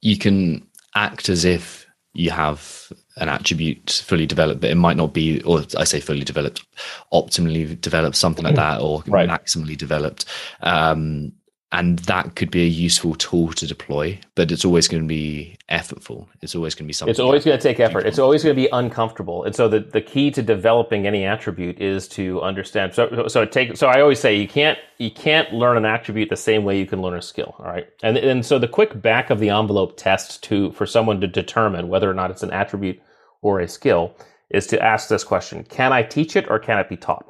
you 0.00 0.16
can 0.16 0.66
act 0.94 1.28
as 1.28 1.44
if 1.44 1.86
you 2.12 2.30
have 2.30 2.92
an 3.16 3.28
attribute 3.28 3.90
fully 3.90 4.26
developed, 4.26 4.60
but 4.60 4.70
it 4.70 4.76
might 4.76 4.96
not 4.96 5.12
be, 5.12 5.42
or 5.42 5.64
I 5.76 5.84
say 5.84 6.00
fully 6.00 6.24
developed, 6.24 6.64
optimally 7.12 7.80
developed, 7.80 8.16
something 8.16 8.44
like 8.44 8.54
that, 8.54 8.80
or 8.80 9.02
right. 9.06 9.28
maximally 9.28 9.76
developed. 9.76 10.24
Um, 10.62 11.32
and 11.72 12.00
that 12.00 12.34
could 12.34 12.50
be 12.50 12.62
a 12.62 12.68
useful 12.68 13.14
tool 13.14 13.52
to 13.52 13.66
deploy 13.66 14.18
but 14.34 14.50
it's 14.50 14.64
always 14.64 14.88
going 14.88 15.02
to 15.02 15.08
be 15.08 15.56
effortful. 15.70 16.26
It's 16.42 16.54
always 16.54 16.74
going 16.74 16.86
to 16.86 16.88
be 16.88 16.92
something 16.92 17.10
it's 17.10 17.20
always 17.20 17.44
going 17.44 17.56
to 17.56 17.62
take 17.62 17.78
effort. 17.78 18.06
It's 18.06 18.18
always 18.18 18.42
going 18.42 18.56
to 18.56 18.60
be 18.60 18.68
uncomfortable. 18.72 19.44
And 19.44 19.54
so 19.54 19.68
the, 19.68 19.80
the 19.80 20.00
key 20.00 20.30
to 20.32 20.42
developing 20.42 21.06
any 21.06 21.24
attribute 21.24 21.80
is 21.80 22.08
to 22.08 22.40
understand. 22.42 22.94
So 22.94 23.28
so 23.28 23.44
take 23.44 23.76
so 23.76 23.86
i 23.86 24.00
always 24.00 24.18
say 24.18 24.36
you 24.36 24.48
can't 24.48 24.78
you 24.98 25.10
can't 25.10 25.52
learn 25.52 25.76
an 25.76 25.84
attribute 25.84 26.28
the 26.28 26.36
same 26.36 26.64
way 26.64 26.78
you 26.78 26.86
can 26.86 27.00
learn 27.00 27.16
a 27.16 27.22
skill 27.22 27.54
all 27.58 27.66
right? 27.66 27.88
And 28.02 28.16
and 28.16 28.44
so 28.44 28.58
the 28.58 28.68
quick 28.68 29.00
back 29.00 29.30
of 29.30 29.38
the 29.38 29.50
envelope 29.50 29.96
test 29.96 30.42
to 30.44 30.72
for 30.72 30.86
someone 30.86 31.20
to 31.20 31.26
determine 31.26 31.88
whether 31.88 32.10
or 32.10 32.14
not 32.14 32.30
it's 32.30 32.42
an 32.42 32.50
attribute 32.50 33.00
or 33.42 33.60
a 33.60 33.68
skill 33.68 34.16
is 34.50 34.66
to 34.68 34.82
ask 34.82 35.08
this 35.08 35.24
question 35.24 35.64
can 35.64 35.92
i 35.92 36.02
teach 36.02 36.34
it 36.34 36.50
or 36.50 36.58
can 36.58 36.78
it 36.78 36.88
be 36.88 36.96
taught? 36.96 37.26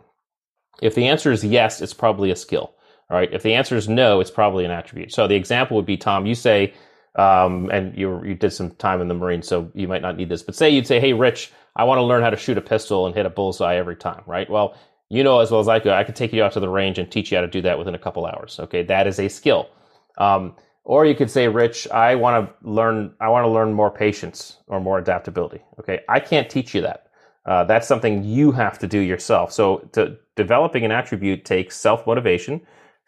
If 0.80 0.94
the 0.94 1.06
answer 1.06 1.30
is 1.30 1.44
yes 1.44 1.82
it's 1.82 1.94
probably 1.94 2.30
a 2.30 2.36
skill 2.36 2.72
all 3.10 3.16
right. 3.16 3.32
If 3.32 3.42
the 3.42 3.54
answer 3.54 3.76
is 3.76 3.88
no, 3.88 4.20
it's 4.20 4.30
probably 4.30 4.64
an 4.64 4.70
attribute. 4.70 5.12
So 5.12 5.26
the 5.26 5.34
example 5.34 5.76
would 5.76 5.86
be 5.86 5.96
Tom, 5.96 6.26
you 6.26 6.34
say, 6.34 6.74
um, 7.16 7.68
and 7.70 7.96
you 7.98 8.22
you 8.24 8.34
did 8.34 8.52
some 8.52 8.70
time 8.72 9.00
in 9.00 9.08
the 9.08 9.14
Marine, 9.14 9.42
so 9.42 9.70
you 9.74 9.88
might 9.88 10.02
not 10.02 10.16
need 10.16 10.28
this, 10.28 10.42
but 10.42 10.54
say 10.54 10.70
you'd 10.70 10.86
say, 10.86 11.00
Hey, 11.00 11.12
Rich, 11.12 11.52
I 11.74 11.84
want 11.84 11.98
to 11.98 12.02
learn 12.02 12.22
how 12.22 12.30
to 12.30 12.36
shoot 12.36 12.56
a 12.56 12.60
pistol 12.60 13.06
and 13.06 13.14
hit 13.14 13.26
a 13.26 13.30
bullseye 13.30 13.76
every 13.76 13.96
time, 13.96 14.22
right? 14.26 14.48
Well, 14.48 14.76
you 15.08 15.24
know 15.24 15.40
as 15.40 15.50
well 15.50 15.60
as 15.60 15.66
I 15.66 15.80
could, 15.80 15.92
I 15.92 16.04
could 16.04 16.14
take 16.14 16.32
you 16.32 16.42
out 16.44 16.52
to 16.52 16.60
the 16.60 16.68
range 16.68 16.98
and 16.98 17.10
teach 17.10 17.32
you 17.32 17.36
how 17.36 17.42
to 17.42 17.48
do 17.48 17.62
that 17.62 17.78
within 17.78 17.96
a 17.96 17.98
couple 17.98 18.26
hours. 18.26 18.60
Okay, 18.60 18.84
that 18.84 19.08
is 19.08 19.18
a 19.18 19.28
skill. 19.28 19.68
Um, 20.18 20.54
or 20.84 21.04
you 21.04 21.14
could 21.16 21.30
say, 21.30 21.48
Rich, 21.48 21.88
I 21.88 22.14
want 22.14 22.48
to 22.48 22.68
learn, 22.68 23.12
I 23.20 23.28
want 23.28 23.44
to 23.44 23.48
learn 23.50 23.72
more 23.72 23.90
patience 23.90 24.58
or 24.68 24.80
more 24.80 24.98
adaptability. 24.98 25.62
Okay, 25.80 26.00
I 26.08 26.20
can't 26.20 26.48
teach 26.48 26.74
you 26.74 26.80
that. 26.82 27.08
Uh, 27.44 27.64
that's 27.64 27.88
something 27.88 28.22
you 28.22 28.52
have 28.52 28.78
to 28.78 28.86
do 28.86 29.00
yourself. 29.00 29.52
So, 29.52 29.88
to, 29.92 30.16
developing 30.36 30.84
an 30.84 30.92
attribute 30.92 31.44
takes 31.44 31.76
self 31.76 32.06
motivation 32.06 32.60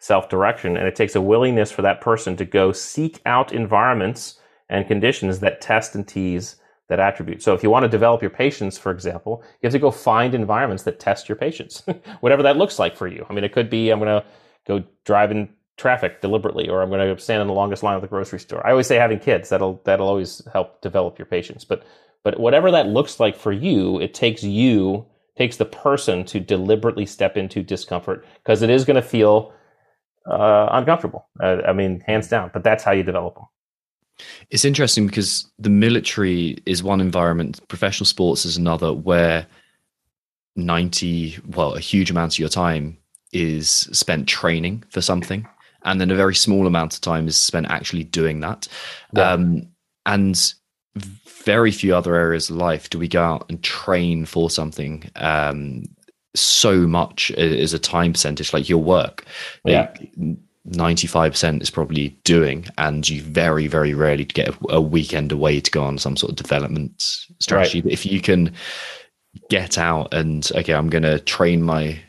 self 0.03 0.27
direction. 0.27 0.75
And 0.75 0.85
it 0.85 0.97
takes 0.97 1.15
a 1.15 1.21
willingness 1.21 1.71
for 1.71 1.81
that 1.81 2.01
person 2.01 2.35
to 2.35 2.43
go 2.43 2.73
seek 2.73 3.21
out 3.25 3.53
environments 3.53 4.37
and 4.69 4.85
conditions 4.85 5.39
that 5.39 5.61
test 5.61 5.95
and 5.95 6.05
tease 6.05 6.57
that 6.89 6.99
attribute. 6.99 7.41
So 7.41 7.53
if 7.53 7.63
you 7.63 7.69
want 7.69 7.83
to 7.83 7.89
develop 7.89 8.21
your 8.21 8.29
patience, 8.29 8.77
for 8.77 8.91
example, 8.91 9.41
you 9.61 9.67
have 9.67 9.71
to 9.71 9.79
go 9.79 9.91
find 9.91 10.35
environments 10.35 10.83
that 10.83 10.99
test 10.99 11.29
your 11.29 11.37
patience, 11.37 11.83
whatever 12.19 12.43
that 12.43 12.57
looks 12.57 12.79
like 12.79 12.97
for 12.97 13.07
you. 13.07 13.25
I 13.29 13.33
mean, 13.33 13.45
it 13.45 13.53
could 13.53 13.69
be 13.69 13.91
I'm 13.91 13.99
going 13.99 14.21
to 14.21 14.27
go 14.67 14.83
drive 15.05 15.31
in 15.31 15.47
traffic 15.77 16.19
deliberately, 16.19 16.67
or 16.67 16.81
I'm 16.81 16.89
going 16.89 17.15
to 17.15 17.21
stand 17.21 17.41
in 17.41 17.47
the 17.47 17.53
longest 17.53 17.81
line 17.81 17.95
at 17.95 18.01
the 18.01 18.07
grocery 18.09 18.39
store. 18.39 18.65
I 18.67 18.71
always 18.71 18.87
say 18.87 18.97
having 18.97 19.19
kids 19.19 19.47
that'll 19.47 19.81
that'll 19.85 20.07
always 20.07 20.41
help 20.51 20.81
develop 20.81 21.17
your 21.17 21.27
patience. 21.27 21.63
But 21.63 21.85
but 22.23 22.41
whatever 22.41 22.71
that 22.71 22.87
looks 22.87 23.21
like 23.21 23.37
for 23.37 23.53
you, 23.53 24.01
it 24.01 24.13
takes 24.13 24.43
you 24.43 25.05
takes 25.37 25.55
the 25.55 25.65
person 25.65 26.25
to 26.25 26.41
deliberately 26.41 27.05
step 27.05 27.37
into 27.37 27.63
discomfort 27.63 28.25
because 28.43 28.61
it 28.61 28.69
is 28.69 28.83
going 28.83 28.95
to 28.95 29.01
feel 29.01 29.53
uh, 30.25 30.69
uncomfortable. 30.71 31.27
Uh, 31.41 31.61
I 31.67 31.73
mean, 31.73 32.01
hands 32.01 32.27
down. 32.27 32.51
But 32.53 32.63
that's 32.63 32.83
how 32.83 32.91
you 32.91 33.03
develop 33.03 33.35
them. 33.35 33.45
It's 34.49 34.65
interesting 34.65 35.07
because 35.07 35.49
the 35.57 35.69
military 35.69 36.57
is 36.65 36.83
one 36.83 37.01
environment, 37.01 37.67
professional 37.67 38.05
sports 38.05 38.45
is 38.45 38.57
another, 38.57 38.93
where 38.93 39.47
90, 40.55 41.39
well, 41.47 41.73
a 41.73 41.79
huge 41.79 42.11
amount 42.11 42.33
of 42.33 42.39
your 42.39 42.49
time 42.49 42.97
is 43.31 43.69
spent 43.69 44.27
training 44.27 44.83
for 44.89 45.01
something. 45.01 45.47
And 45.83 45.99
then 45.99 46.11
a 46.11 46.15
very 46.15 46.35
small 46.35 46.67
amount 46.67 46.93
of 46.93 47.01
time 47.01 47.27
is 47.27 47.35
spent 47.35 47.67
actually 47.69 48.03
doing 48.03 48.39
that. 48.41 48.67
Yeah. 49.13 49.31
Um, 49.31 49.67
and 50.05 50.53
very 50.95 51.71
few 51.71 51.95
other 51.95 52.15
areas 52.15 52.49
of 52.49 52.57
life 52.57 52.89
do 52.89 52.99
we 52.99 53.07
go 53.07 53.23
out 53.23 53.45
and 53.49 53.63
train 53.63 54.25
for 54.25 54.49
something 54.49 55.09
um, 55.15 55.83
so 56.35 56.87
much 56.87 57.31
as 57.31 57.73
a 57.73 57.79
time 57.79 58.13
percentage, 58.13 58.53
like 58.53 58.69
your 58.69 58.81
work. 58.81 59.25
Yeah. 59.65 59.93
95% 60.69 61.61
is 61.61 61.69
probably 61.69 62.09
doing, 62.23 62.65
and 62.77 63.07
you 63.07 63.21
very, 63.21 63.67
very 63.67 63.93
rarely 63.93 64.23
get 64.23 64.55
a 64.69 64.81
weekend 64.81 65.31
away 65.31 65.59
to 65.59 65.71
go 65.71 65.83
on 65.83 65.97
some 65.97 66.15
sort 66.15 66.31
of 66.31 66.37
development 66.37 66.93
strategy. 67.39 67.79
Right. 67.79 67.83
But 67.83 67.93
if 67.93 68.05
you 68.05 68.21
can 68.21 68.53
get 69.49 69.77
out 69.77 70.13
and, 70.13 70.49
okay, 70.55 70.73
I'm 70.73 70.89
going 70.89 71.03
to 71.03 71.19
train 71.19 71.61
my 71.63 71.99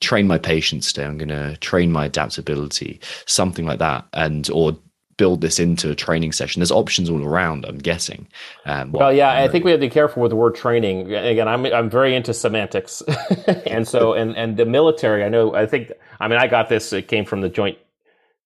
train 0.00 0.26
my 0.26 0.38
patience 0.38 0.92
today 0.92 1.06
i'm 1.06 1.18
going 1.18 1.28
to 1.28 1.54
train 1.58 1.92
my 1.92 2.06
adaptability 2.06 2.98
something 3.26 3.66
like 3.66 3.78
that 3.78 4.02
and 4.14 4.48
or 4.50 4.74
build 5.20 5.42
this 5.42 5.60
into 5.60 5.90
a 5.90 5.94
training 5.94 6.32
session? 6.32 6.60
There's 6.60 6.70
options 6.72 7.10
all 7.10 7.22
around, 7.22 7.66
I'm 7.66 7.76
guessing. 7.76 8.26
Um, 8.64 8.90
well, 8.90 9.12
yeah, 9.12 9.30
I 9.30 9.48
think 9.48 9.66
we 9.66 9.70
have 9.70 9.78
to 9.80 9.86
be 9.86 9.90
careful 9.90 10.22
with 10.22 10.30
the 10.30 10.36
word 10.36 10.54
training. 10.54 11.12
Again, 11.12 11.46
I'm 11.46 11.66
I'm 11.66 11.90
very 11.90 12.14
into 12.14 12.32
semantics, 12.32 13.02
and 13.66 13.86
so 13.86 14.14
and 14.14 14.34
and 14.34 14.56
the 14.56 14.64
military. 14.64 15.22
I 15.22 15.28
know. 15.28 15.54
I 15.54 15.66
think. 15.66 15.92
I 16.20 16.26
mean, 16.26 16.38
I 16.38 16.46
got 16.46 16.70
this. 16.70 16.94
It 16.94 17.06
came 17.06 17.26
from 17.26 17.42
the 17.42 17.50
joint 17.50 17.76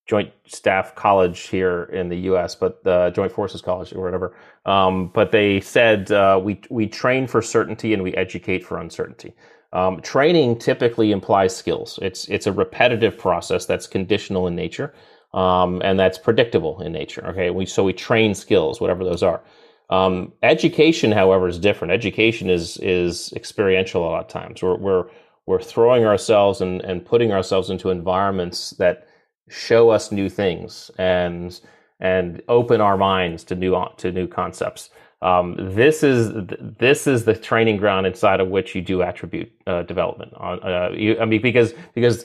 joint 0.07 0.33
staff 0.47 0.97
college 0.97 1.43
here 1.43 1.85
in 1.85 2.09
the 2.09 2.17
U.S., 2.31 2.57
but 2.57 2.83
the 2.83 3.11
Joint 3.15 3.31
Forces 3.31 3.63
College 3.63 3.93
or 3.93 4.03
whatever. 4.03 4.37
Um, 4.67 5.13
but 5.15 5.31
they 5.31 5.61
said 5.61 6.11
uh, 6.11 6.41
we 6.43 6.61
we 6.71 6.89
train 6.89 7.29
for 7.29 7.41
certainty 7.41 7.95
and 7.95 8.03
we 8.03 8.15
educate 8.15 8.67
for 8.67 8.79
uncertainty. 8.79 9.33
Um, 9.73 10.01
training 10.03 10.59
typically 10.59 11.13
implies 11.13 11.55
skills. 11.55 12.01
It's 12.03 12.27
it's 12.29 12.49
a 12.49 12.53
repetitive 12.53 13.17
process 13.17 13.65
that's 13.65 13.87
conditional 13.87 14.49
in 14.49 14.57
nature 14.57 14.93
um, 15.35 15.83
and 15.85 15.99
that's 15.99 16.17
predictable 16.17 16.81
in 16.81 16.93
nature. 16.93 17.27
Okay, 17.27 17.51
we 17.51 17.67
so 17.67 17.85
we 17.85 17.93
train 17.93 18.35
skills, 18.35 18.81
whatever 18.81 19.05
those 19.05 19.23
are. 19.23 19.43
Um, 19.91 20.33
education, 20.43 21.13
however, 21.13 21.49
is 21.49 21.59
different. 21.59 21.93
Education 21.93 22.49
is 22.49 22.79
is 22.79 23.33
experiential 23.35 24.03
a 24.03 24.09
lot 24.09 24.25
of 24.25 24.29
times. 24.29 24.63
We're 24.63 24.77
we're 24.77 25.05
we're 25.47 25.61
throwing 25.61 26.07
ourselves 26.07 26.61
and, 26.61 26.81
and 26.83 27.05
putting 27.05 27.33
ourselves 27.33 27.69
into 27.69 27.91
environments 27.91 28.71
that 28.71 29.09
show 29.49 29.91
us 29.91 30.11
new 30.11 30.29
things 30.29 30.91
and 30.99 31.61
and 32.01 32.43
open 32.49 32.81
our 32.81 32.97
minds 32.97 33.45
to 33.45 33.55
new 33.55 33.77
to 33.99 34.13
new 34.13 34.27
concepts. 34.27 34.91
Um, 35.21 35.57
this 35.59 36.03
is 36.03 36.33
this 36.79 37.07
is 37.07 37.25
the 37.25 37.35
training 37.35 37.79
ground 37.79 38.07
inside 38.07 38.41
of 38.41 38.49
which 38.49 38.75
you 38.75 38.83
do 38.83 39.03
attribute 39.03 39.51
uh, 39.67 39.83
development. 39.83 40.33
Uh, 40.39 40.91
you, 40.93 41.19
I 41.19 41.25
mean, 41.25 41.43
because 41.43 41.75
because 41.95 42.25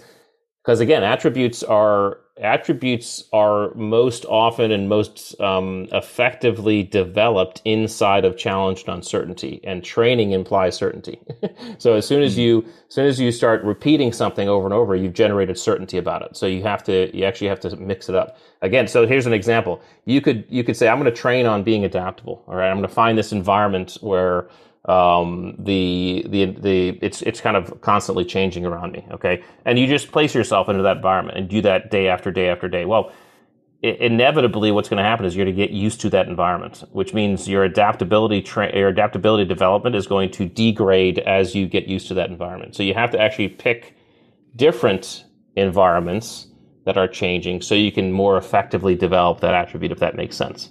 because 0.63 0.79
again, 0.79 1.03
attributes 1.03 1.63
are 1.63 2.19
attributes 2.41 3.25
are 3.33 3.73
most 3.75 4.25
often 4.25 4.71
and 4.71 4.87
most 4.87 5.39
um, 5.41 5.87
effectively 5.91 6.83
developed 6.83 7.61
inside 7.65 8.23
of 8.23 8.37
challenge 8.37 8.81
and 8.81 8.95
uncertainty, 8.95 9.59
and 9.63 9.83
training 9.83 10.31
implies 10.31 10.75
certainty. 10.75 11.19
so 11.77 11.95
as 11.95 12.05
soon 12.07 12.21
as 12.21 12.37
you 12.37 12.65
as 12.87 12.95
soon 12.95 13.05
as 13.07 13.19
you 13.19 13.31
start 13.31 13.63
repeating 13.63 14.11
something 14.11 14.47
over 14.49 14.65
and 14.65 14.73
over, 14.73 14.95
you've 14.95 15.13
generated 15.13 15.57
certainty 15.57 15.97
about 15.97 16.21
it. 16.21 16.35
So 16.35 16.45
you 16.45 16.63
have 16.63 16.83
to 16.85 17.15
you 17.15 17.25
actually 17.25 17.47
have 17.47 17.59
to 17.61 17.75
mix 17.77 18.09
it 18.09 18.15
up 18.15 18.37
again. 18.61 18.87
So 18.87 19.07
here's 19.07 19.25
an 19.25 19.33
example. 19.33 19.81
You 20.05 20.21
could 20.21 20.45
you 20.49 20.63
could 20.63 20.77
say 20.77 20.87
I'm 20.87 20.99
going 20.99 21.13
to 21.13 21.21
train 21.21 21.45
on 21.45 21.63
being 21.63 21.85
adaptable. 21.85 22.43
All 22.47 22.55
right, 22.55 22.69
I'm 22.69 22.77
going 22.77 22.87
to 22.87 22.93
find 22.93 23.17
this 23.17 23.31
environment 23.31 23.97
where 24.01 24.49
um, 24.85 25.55
the 25.59 26.25
the 26.29 26.45
the 26.45 26.99
it's 27.01 27.21
it's 27.23 27.41
kind 27.41 27.57
of 27.57 27.81
constantly 27.81 28.23
changing 28.25 28.65
around 28.65 28.93
me. 28.93 29.05
Okay, 29.11 29.43
and 29.65 29.77
you 29.77 29.87
just 29.87 30.11
place 30.11 30.33
yourself 30.33 30.69
into 30.69 30.83
that 30.83 30.97
environment 30.97 31.37
and 31.37 31.49
do 31.49 31.61
that 31.61 31.91
day 31.91 32.07
after 32.07 32.31
day 32.31 32.49
after 32.49 32.67
day. 32.67 32.85
Well, 32.85 33.11
i 33.83 33.87
inevitably, 33.87 34.71
what's 34.71 34.89
going 34.89 34.97
to 34.97 35.03
happen 35.03 35.25
is 35.25 35.35
you're 35.35 35.45
going 35.45 35.55
to 35.55 35.61
get 35.61 35.71
used 35.71 36.01
to 36.01 36.09
that 36.09 36.27
environment, 36.27 36.83
which 36.91 37.13
means 37.13 37.47
your 37.47 37.63
adaptability 37.63 38.41
tra- 38.41 38.75
your 38.75 38.89
adaptability 38.89 39.45
development 39.45 39.95
is 39.95 40.07
going 40.07 40.31
to 40.31 40.45
degrade 40.45 41.19
as 41.19 41.55
you 41.55 41.67
get 41.67 41.87
used 41.87 42.07
to 42.07 42.13
that 42.13 42.29
environment. 42.29 42.75
So 42.75 42.83
you 42.83 42.93
have 42.93 43.11
to 43.11 43.19
actually 43.19 43.49
pick 43.49 43.95
different 44.55 45.25
environments 45.55 46.47
that 46.85 46.97
are 46.97 47.07
changing 47.07 47.61
so 47.61 47.75
you 47.75 47.91
can 47.91 48.11
more 48.11 48.37
effectively 48.37 48.95
develop 48.95 49.41
that 49.41 49.53
attribute 49.53 49.91
if 49.91 49.99
that 49.99 50.15
makes 50.15 50.35
sense. 50.35 50.69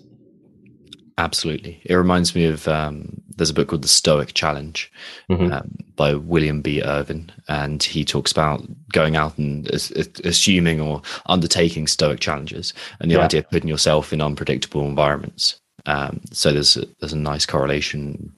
Absolutely. 1.16 1.82
It 1.84 1.94
reminds 1.94 2.34
me 2.34 2.44
of 2.44 2.66
um, 2.68 3.20
there's 3.38 3.50
a 3.50 3.54
book 3.54 3.68
called 3.68 3.82
The 3.82 3.88
Stoic 3.88 4.34
Challenge 4.34 4.92
mm-hmm. 5.30 5.52
um, 5.52 5.70
by 5.96 6.14
William 6.14 6.60
B. 6.60 6.82
Irvine, 6.82 7.32
and 7.48 7.82
he 7.82 8.04
talks 8.04 8.30
about 8.32 8.62
going 8.92 9.16
out 9.16 9.38
and 9.38 9.68
assuming 9.70 10.80
or 10.80 11.02
undertaking 11.26 11.86
Stoic 11.86 12.20
challenges, 12.20 12.74
and 13.00 13.10
the 13.10 13.14
yeah. 13.14 13.24
idea 13.24 13.40
of 13.40 13.50
putting 13.50 13.68
yourself 13.68 14.12
in 14.12 14.20
unpredictable 14.20 14.86
environments. 14.86 15.60
Um, 15.86 16.20
so 16.32 16.52
there's 16.52 16.76
a, 16.76 16.84
there's 17.00 17.14
a 17.14 17.18
nice 17.18 17.46
correlation 17.46 18.32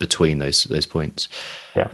between 0.00 0.38
those 0.38 0.64
those 0.64 0.86
points. 0.86 1.28
Yeah. 1.76 1.88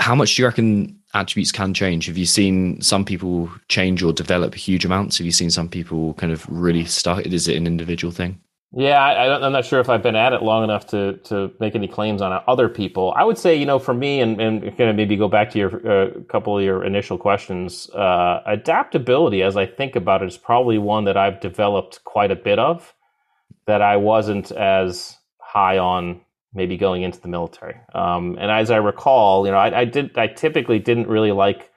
How 0.00 0.14
much 0.14 0.34
do 0.34 0.42
you 0.42 0.48
reckon 0.48 0.98
attributes 1.12 1.52
can 1.52 1.74
change? 1.74 2.06
Have 2.06 2.16
you 2.16 2.26
seen 2.26 2.80
some 2.80 3.04
people 3.04 3.50
change 3.68 4.02
or 4.02 4.12
develop 4.12 4.54
huge 4.54 4.84
amounts? 4.86 5.18
Have 5.18 5.26
you 5.26 5.32
seen 5.32 5.50
some 5.50 5.68
people 5.68 6.14
kind 6.14 6.32
of 6.32 6.46
really 6.48 6.86
stuck? 6.86 7.26
Is 7.26 7.48
it 7.48 7.56
an 7.56 7.66
individual 7.66 8.12
thing? 8.12 8.40
Yeah, 8.72 9.02
I, 9.02 9.44
am 9.44 9.52
not 9.52 9.64
sure 9.64 9.80
if 9.80 9.88
I've 9.88 10.02
been 10.02 10.14
at 10.14 10.32
it 10.32 10.42
long 10.42 10.62
enough 10.62 10.86
to 10.88 11.16
to 11.24 11.52
make 11.58 11.74
any 11.74 11.88
claims 11.88 12.22
on 12.22 12.40
other 12.46 12.68
people. 12.68 13.12
I 13.16 13.24
would 13.24 13.36
say, 13.36 13.56
you 13.56 13.66
know, 13.66 13.80
for 13.80 13.92
me, 13.92 14.20
and, 14.20 14.40
and 14.40 14.62
kind 14.76 14.88
of 14.88 14.94
maybe 14.94 15.16
go 15.16 15.26
back 15.26 15.50
to 15.50 15.58
your 15.58 15.90
uh, 15.90 16.10
couple 16.28 16.56
of 16.56 16.62
your 16.62 16.84
initial 16.84 17.18
questions, 17.18 17.90
uh, 17.90 18.42
adaptability, 18.46 19.42
as 19.42 19.56
I 19.56 19.66
think 19.66 19.96
about 19.96 20.22
it, 20.22 20.28
is 20.28 20.36
probably 20.36 20.78
one 20.78 21.04
that 21.04 21.16
I've 21.16 21.40
developed 21.40 22.04
quite 22.04 22.30
a 22.30 22.36
bit 22.36 22.60
of 22.60 22.94
that 23.66 23.82
I 23.82 23.96
wasn't 23.96 24.52
as 24.52 25.18
high 25.38 25.78
on 25.78 26.20
maybe 26.54 26.76
going 26.76 27.02
into 27.02 27.20
the 27.20 27.28
military. 27.28 27.76
Um, 27.92 28.36
and 28.40 28.52
as 28.52 28.70
I 28.70 28.76
recall, 28.76 29.46
you 29.46 29.52
know, 29.52 29.58
I, 29.58 29.80
I 29.80 29.84
did 29.84 30.16
I 30.16 30.28
typically 30.28 30.78
didn't 30.78 31.08
really 31.08 31.32
like 31.32 31.69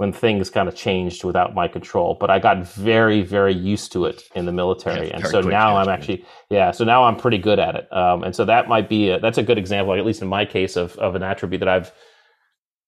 when 0.00 0.14
things 0.14 0.48
kind 0.48 0.66
of 0.66 0.74
changed 0.74 1.24
without 1.24 1.54
my 1.54 1.68
control. 1.68 2.16
But 2.18 2.30
I 2.30 2.38
got 2.38 2.66
very, 2.66 3.20
very 3.20 3.52
used 3.52 3.92
to 3.92 4.06
it 4.06 4.22
in 4.34 4.46
the 4.46 4.52
military, 4.52 5.08
yeah, 5.08 5.16
and 5.16 5.26
so 5.26 5.42
now 5.42 5.76
I'm 5.76 5.90
actually, 5.90 6.24
yeah, 6.48 6.70
so 6.70 6.84
now 6.84 7.04
I'm 7.04 7.16
pretty 7.16 7.36
good 7.36 7.58
at 7.58 7.74
it. 7.74 7.92
Um, 7.92 8.24
and 8.24 8.34
so 8.34 8.46
that 8.46 8.66
might 8.66 8.88
be 8.88 9.10
a, 9.10 9.20
that's 9.20 9.36
a 9.36 9.42
good 9.42 9.58
example, 9.58 9.92
at 9.92 10.06
least 10.06 10.22
in 10.22 10.28
my 10.28 10.46
case, 10.46 10.74
of 10.76 10.96
of 10.96 11.16
an 11.16 11.22
attribute 11.22 11.60
that 11.60 11.68
I've 11.68 11.92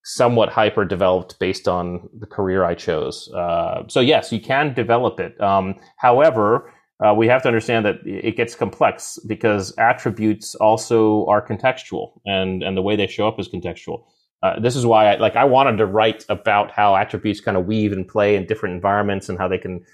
somewhat 0.05 0.49
hyper 0.49 0.87
developed 0.87 1.39
based 1.39 1.69
on 1.69 2.09
the 2.19 2.27
career 2.27 2.65
I 2.65 2.75
chose. 2.75 3.31
Uh, 3.35 3.83
so 3.89 4.01
yes, 4.01 4.33
you 4.33 4.41
can 4.41 4.73
develop 4.73 5.21
it. 5.21 5.39
Um, 5.39 5.75
however. 5.99 6.73
Uh, 7.05 7.13
we 7.13 7.27
have 7.27 7.43
to 7.43 7.49
understand 7.49 7.85
that 7.85 7.97
it 8.07 8.37
gets 8.37 8.55
complex 8.55 9.19
because 9.27 9.75
attributes 9.77 10.55
also 10.55 11.27
are 11.27 11.45
contextual 11.45 12.13
and, 12.27 12.63
and 12.63 12.77
the 12.77 12.83
way 12.83 12.95
they 12.95 13.09
show 13.09 13.27
up 13.27 13.41
is 13.41 13.49
contextual. 13.49 14.05
Uh, 14.43 14.59
this 14.59 14.75
is 14.75 14.85
why 14.85 15.13
I 15.13 15.17
like 15.17 15.37
I 15.37 15.45
wanted 15.45 15.77
to 15.79 15.87
write 15.87 16.25
about 16.29 16.71
how 16.71 16.97
attributes 16.97 17.41
kind 17.41 17.57
of 17.57 17.67
weave 17.67 17.93
and 17.93 18.07
play 18.07 18.35
in 18.35 18.47
different 18.47 18.75
environments 18.75 19.29
and 19.29 19.39
how 19.39 19.47
they 19.47 19.59
can 19.59 19.85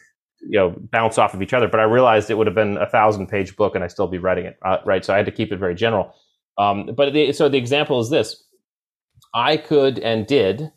you 0.40 0.58
know 0.58 0.74
bounce 0.90 1.18
off 1.18 1.34
of 1.34 1.42
each 1.42 1.52
other. 1.52 1.68
But 1.68 1.80
I 1.80 1.84
realized 1.84 2.30
it 2.30 2.38
would 2.38 2.46
have 2.46 2.54
been 2.56 2.78
a 2.78 2.86
thousand 2.86 3.26
page 3.26 3.56
book 3.56 3.74
and 3.74 3.84
I 3.84 3.88
still 3.88 4.08
be 4.08 4.18
writing 4.18 4.46
it 4.46 4.58
uh, 4.64 4.78
right. 4.86 5.04
So 5.04 5.12
I 5.12 5.18
had 5.18 5.26
to 5.26 5.32
keep 5.32 5.52
it 5.52 5.58
very 5.58 5.74
general. 5.74 6.14
Um, 6.56 6.90
but 6.96 7.12
the, 7.12 7.32
so 7.32 7.48
the 7.48 7.58
example 7.58 8.00
is 8.00 8.10
this: 8.10 8.44
I 9.34 9.56
could 9.58 9.98
and 9.98 10.26
did 10.26 10.72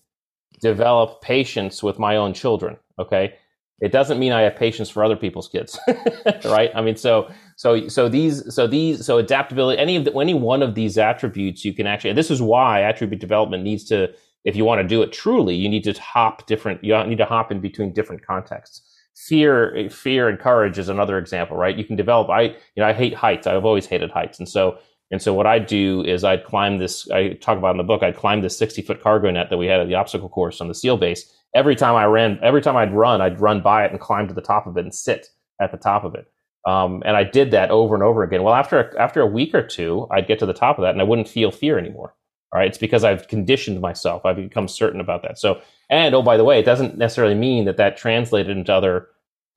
develop 0.61 1.22
patience 1.22 1.82
with 1.82 1.97
my 1.97 2.17
own 2.17 2.34
children. 2.34 2.78
Okay, 2.99 3.36
it 3.80 3.91
doesn't 3.91 4.19
mean 4.19 4.32
I 4.32 4.41
have 4.41 4.55
patience 4.55 4.89
for 4.89 5.03
other 5.03 5.15
people's 5.15 5.47
kids, 5.47 5.80
right? 6.45 6.72
I 6.76 6.82
mean, 6.82 6.97
so 6.97 7.32
so 7.62 7.88
so 7.89 8.09
these 8.09 8.51
so 8.51 8.66
these 8.66 9.05
so 9.05 9.20
adaptability 9.20 9.80
any 9.80 9.95
of 9.95 10.03
the, 10.03 10.12
any 10.18 10.34
one 10.34 10.64
of 10.64 10.74
these 10.74 10.97
attributes 10.97 11.64
you 11.64 11.76
can 11.76 11.86
actually. 11.86 12.12
This 12.14 12.32
is 12.32 12.41
why 12.41 12.82
attribute 12.82 13.22
development 13.22 13.62
needs 13.64 13.84
to, 13.89 14.12
if 14.45 14.55
you 14.55 14.66
want 14.66 14.82
to 14.82 14.88
do 14.88 15.03
it 15.03 15.14
truly, 15.14 15.53
you 15.53 15.70
need 15.70 15.84
to 15.84 15.93
hop 15.93 16.47
different. 16.47 16.84
You 16.84 16.97
need 17.03 17.20
to 17.20 17.26
hop 17.26 17.51
in 17.51 17.59
between 17.62 17.93
different 17.93 18.26
contexts. 18.26 18.82
Fear, 19.16 19.89
fear, 19.91 20.28
and 20.28 20.39
courage 20.39 20.80
is 20.80 20.89
another 20.89 21.20
example, 21.20 21.55
right? 21.55 21.78
You 21.78 21.86
can 21.86 21.95
develop. 21.95 22.32
I 22.32 22.41
you 22.41 22.55
know 22.78 22.88
I 22.88 22.93
hate 22.93 23.14
heights. 23.14 23.45
I've 23.45 23.64
always 23.64 23.86
hated 23.86 24.09
heights, 24.09 24.39
and 24.39 24.49
so 24.49 24.80
and 25.12 25.22
so 25.22 25.32
what 25.36 25.45
I'd 25.45 25.68
do 25.68 26.03
is 26.03 26.24
I'd 26.24 26.45
climb 26.45 26.80
this. 26.80 27.07
I 27.12 27.34
talk 27.34 27.59
about 27.59 27.76
in 27.76 27.78
the 27.78 27.84
book. 27.84 28.01
I'd 28.01 28.18
climb 28.18 28.41
this 28.41 28.57
sixty 28.57 28.82
foot 28.82 29.03
cargo 29.03 29.30
net 29.30 29.51
that 29.51 29.57
we 29.59 29.68
had 29.68 29.82
at 29.82 29.88
the 29.88 29.93
obstacle 29.93 30.30
course 30.30 30.62
on 30.62 30.68
the 30.68 30.74
SEAL 30.74 30.97
base 30.97 31.32
every 31.53 31.76
time 31.76 31.93
I 31.95 32.05
ran, 32.05 32.39
every 32.41 32.64
time 32.64 32.76
I'd 32.76 32.91
run, 32.91 33.22
I'd 33.22 33.39
run 33.39 33.62
by 33.62 33.86
it 33.86 33.91
and 33.91 33.99
climb 33.99 34.28
to 34.30 34.34
the 34.34 34.41
top 34.41 34.66
of 34.66 34.78
it 34.78 34.84
and 34.84 34.95
sit 34.95 35.28
at 35.62 35.72
the 35.72 35.78
top 35.78 36.03
of 36.03 36.16
it. 36.16 36.26
Um, 36.66 37.01
and 37.05 37.18
I 37.18 37.24
did 37.24 37.51
that 37.51 37.72
over 37.72 37.95
and 37.95 38.03
over 38.03 38.24
again. 38.24 38.43
Well, 38.43 38.53
after 38.53 38.97
after 38.99 39.22
a 39.22 39.26
week 39.26 39.55
or 39.55 39.66
two, 39.66 40.07
I'd 40.12 40.28
get 40.28 40.39
to 40.39 40.45
the 40.45 40.53
top 40.53 40.78
of 40.78 40.84
that 40.84 40.91
and 40.91 41.01
I 41.01 41.03
wouldn't 41.03 41.28
feel 41.28 41.51
fear 41.51 41.80
anymore. 41.80 42.14
All 42.53 42.59
right, 42.59 42.68
it's 42.68 42.78
because 42.78 43.03
I've 43.03 43.28
conditioned 43.28 43.80
myself. 43.80 44.26
I've 44.26 44.36
become 44.36 44.68
certain 44.68 44.99
about 44.99 45.22
that. 45.24 45.39
So, 45.39 45.62
and 45.89 46.14
oh, 46.14 46.22
by 46.22 46.36
the 46.36 46.43
way, 46.43 46.59
it 46.59 46.66
doesn't 46.66 46.97
necessarily 46.97 47.36
mean 47.36 47.66
that 47.66 47.78
that 47.78 47.95
translated 47.95 48.57
into 48.57 48.74
other 48.74 49.07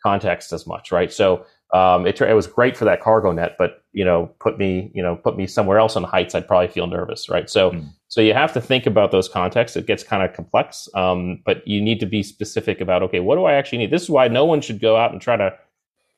contexts 0.03 0.53
as 0.53 0.67
much, 0.67 0.93
right? 0.93 1.13
So, 1.13 1.45
um, 1.73 2.07
it, 2.07 2.21
it 2.21 2.35
was 2.35 2.47
great 2.47 2.77
for 2.77 2.85
that 2.85 3.01
cargo 3.01 3.33
net, 3.33 3.57
but 3.59 3.83
you 3.93 4.05
know, 4.05 4.31
put 4.39 4.59
me, 4.59 4.93
you 4.95 5.03
know, 5.03 5.17
put 5.17 5.37
me 5.37 5.47
somewhere 5.47 5.79
else 5.79 5.97
on 5.97 6.05
heights, 6.05 6.35
I'd 6.35 6.47
probably 6.47 6.69
feel 6.69 6.87
nervous, 6.87 7.29
right? 7.29 7.51
So, 7.51 7.73
mm. 7.73 7.89
so 8.07 8.21
you 8.21 8.33
have 8.33 8.53
to 8.53 8.61
think 8.61 8.87
about 8.87 9.11
those 9.11 9.29
contexts. 9.29 9.77
It 9.77 9.87
gets 9.87 10.05
kind 10.05 10.23
of 10.23 10.33
complex, 10.33 10.89
um, 10.95 11.43
but 11.45 11.67
you 11.67 11.81
need 11.81 11.99
to 11.99 12.07
be 12.07 12.23
specific 12.23 12.81
about, 12.81 13.03
okay, 13.03 13.19
what 13.19 13.35
do 13.35 13.45
I 13.45 13.55
actually 13.55 13.79
need? 13.79 13.91
This 13.91 14.03
is 14.03 14.11
why 14.11 14.29
no 14.29 14.45
one 14.45 14.61
should 14.61 14.81
go 14.81 14.97
out 14.97 15.11
and 15.11 15.21
try 15.21 15.37
to 15.37 15.53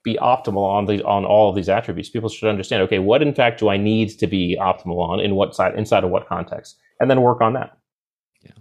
be 0.07 0.16
optimal 0.22 0.64
on 0.64 0.86
these 0.86 1.02
on 1.02 1.26
all 1.26 1.50
of 1.50 1.57
these 1.57 1.68
attributes. 1.68 2.09
People 2.09 2.30
should 2.30 2.48
understand, 2.48 2.82
okay, 2.84 3.00
what 3.00 3.20
in 3.22 3.34
fact 3.34 3.59
do 3.59 3.68
I 3.68 3.76
need 3.76 4.11
to 4.20 4.26
be 4.26 4.57
optimal 4.59 5.00
on 5.00 5.20
in 5.20 5.34
what 5.34 5.54
side 5.54 5.74
inside 5.74 6.04
of 6.04 6.11
what 6.11 6.28
context, 6.28 6.78
and 7.00 7.11
then 7.11 7.20
work 7.20 7.40
on 7.42 7.52
that. 7.54 7.76
Yeah. 8.40 8.52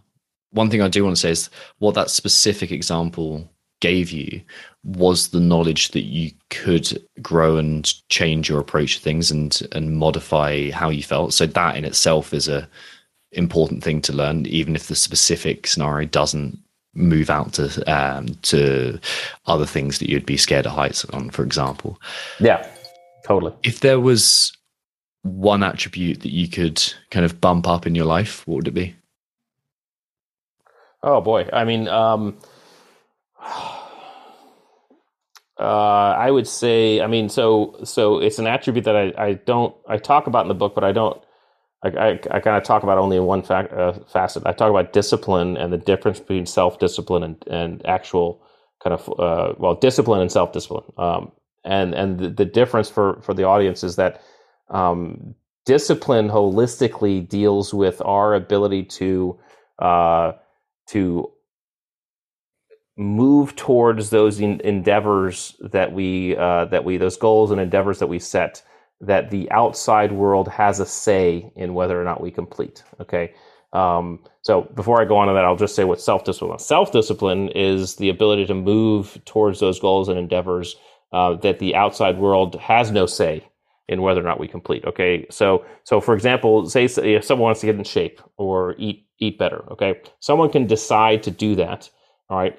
One 0.49 0.69
thing 0.69 0.81
I 0.81 0.89
do 0.89 1.03
want 1.03 1.15
to 1.15 1.21
say 1.21 1.29
is 1.29 1.49
what 1.77 1.93
that 1.93 2.09
specific 2.09 2.71
example 2.71 3.47
gave 3.79 4.09
you 4.09 4.41
was 4.83 5.29
the 5.29 5.39
knowledge 5.39 5.89
that 5.89 6.05
you 6.05 6.31
could 6.49 6.99
grow 7.21 7.57
and 7.57 7.93
change 8.09 8.49
your 8.49 8.59
approach 8.59 8.95
to 8.95 9.01
things 9.01 9.29
and 9.29 9.61
and 9.71 9.95
modify 9.95 10.71
how 10.71 10.89
you 10.89 11.03
felt 11.03 11.33
so 11.33 11.45
that 11.45 11.77
in 11.77 11.85
itself 11.85 12.33
is 12.33 12.47
a 12.47 12.67
important 13.33 13.83
thing 13.83 14.01
to 14.01 14.13
learn 14.13 14.45
even 14.47 14.75
if 14.75 14.87
the 14.87 14.95
specific 14.95 15.67
scenario 15.67 16.07
doesn't 16.07 16.57
move 16.95 17.29
out 17.29 17.53
to 17.53 17.83
um, 17.91 18.27
to 18.41 18.99
other 19.45 19.65
things 19.65 19.99
that 19.99 20.09
you'd 20.09 20.25
be 20.25 20.37
scared 20.37 20.65
of 20.65 20.71
heights 20.71 21.05
on 21.05 21.29
for 21.29 21.43
example. 21.43 21.99
Yeah 22.39 22.67
totally. 23.23 23.53
If 23.63 23.81
there 23.81 23.99
was 23.99 24.55
one 25.23 25.63
attribute 25.63 26.21
that 26.21 26.31
you 26.31 26.47
could 26.47 26.81
kind 27.09 27.25
of 27.25 27.41
bump 27.41 27.67
up 27.67 27.85
in 27.85 27.95
your 27.95 28.05
life 28.05 28.47
what 28.47 28.55
would 28.55 28.67
it 28.67 28.73
be? 28.73 28.95
Oh 31.03 31.21
boy. 31.21 31.47
I 31.51 31.65
mean 31.65 31.87
um 31.87 32.37
uh, 35.57 35.63
I 36.17 36.31
would 36.31 36.47
say, 36.47 37.01
I 37.01 37.07
mean, 37.07 37.29
so 37.29 37.79
so 37.83 38.19
it's 38.19 38.39
an 38.39 38.47
attribute 38.47 38.85
that 38.85 38.95
I, 38.95 39.13
I 39.17 39.33
don't 39.33 39.75
I 39.87 39.97
talk 39.97 40.27
about 40.27 40.43
in 40.43 40.49
the 40.49 40.53
book, 40.53 40.75
but 40.75 40.83
I 40.83 40.91
don't 40.91 41.21
I, 41.85 41.89
I, 41.89 42.09
I 42.31 42.39
kind 42.39 42.57
of 42.57 42.63
talk 42.63 42.83
about 42.83 42.97
only 42.97 43.19
one 43.19 43.43
uh, 43.51 43.93
facet. 44.11 44.43
I 44.45 44.53
talk 44.53 44.69
about 44.69 44.93
discipline 44.93 45.57
and 45.57 45.71
the 45.71 45.77
difference 45.77 46.19
between 46.19 46.45
self 46.45 46.79
discipline 46.79 47.23
and, 47.23 47.43
and 47.47 47.85
actual 47.85 48.41
kind 48.83 48.93
of 48.93 49.19
uh, 49.19 49.53
well 49.57 49.75
discipline 49.75 50.21
and 50.21 50.31
self 50.31 50.51
discipline. 50.51 50.91
Um, 50.97 51.31
and 51.63 51.93
and 51.93 52.19
the, 52.19 52.29
the, 52.29 52.45
difference 52.45 52.89
for 52.89 53.21
for 53.21 53.33
the 53.33 53.43
audience 53.43 53.83
is 53.83 53.95
that 53.97 54.21
um, 54.69 55.35
discipline 55.65 56.29
holistically 56.29 57.27
deals 57.27 57.73
with 57.73 58.01
our 58.03 58.33
ability 58.33 58.83
to 58.83 59.39
uh, 59.79 60.33
to 60.87 61.31
move 62.97 63.55
towards 63.55 64.09
those 64.09 64.39
endeavors 64.39 65.55
that 65.59 65.91
we 65.91 66.35
uh, 66.37 66.65
that 66.65 66.83
we 66.83 66.97
those 66.97 67.17
goals 67.17 67.51
and 67.51 67.61
endeavors 67.61 67.99
that 67.99 68.07
we 68.07 68.19
set 68.19 68.63
that 69.01 69.31
the 69.31 69.51
outside 69.51 70.11
world 70.13 70.47
has 70.47 70.79
a 70.79 70.85
say 70.85 71.51
in 71.55 71.73
whether 71.73 71.99
or 71.99 72.05
not 72.05 72.21
we 72.21 72.31
complete 72.31 72.83
okay 73.01 73.25
Um, 73.73 74.19
so 74.41 74.63
before 74.75 75.01
I 75.01 75.05
go 75.05 75.17
on 75.17 75.27
to 75.27 75.33
that, 75.33 75.45
I'll 75.45 75.55
just 75.55 75.75
say 75.75 75.83
what 75.83 76.01
self 76.01 76.23
discipline. 76.23 76.59
Self 76.59 76.91
discipline 76.91 77.49
is 77.49 77.95
the 77.97 78.09
ability 78.09 78.45
to 78.47 78.55
move 78.55 79.19
towards 79.25 79.59
those 79.59 79.79
goals 79.79 80.07
and 80.09 80.17
endeavors 80.17 80.75
uh, 81.13 81.35
that 81.35 81.59
the 81.59 81.75
outside 81.75 82.17
world 82.17 82.55
has 82.55 82.91
no 82.91 83.05
say 83.05 83.45
in 83.87 84.01
whether 84.01 84.21
or 84.21 84.23
not 84.23 84.39
we 84.39 84.47
complete. 84.47 84.83
Okay, 84.85 85.25
so 85.29 85.65
so 85.83 86.01
for 86.01 86.15
example, 86.15 86.67
say 86.69 86.85
if 86.85 87.23
someone 87.23 87.45
wants 87.45 87.61
to 87.61 87.67
get 87.67 87.75
in 87.75 87.83
shape 87.83 88.21
or 88.37 88.75
eat 88.77 89.05
eat 89.19 89.37
better. 89.37 89.63
Okay, 89.71 89.99
someone 90.19 90.49
can 90.49 90.65
decide 90.65 91.23
to 91.23 91.31
do 91.31 91.55
that. 91.55 91.89
All 92.29 92.37
right, 92.37 92.57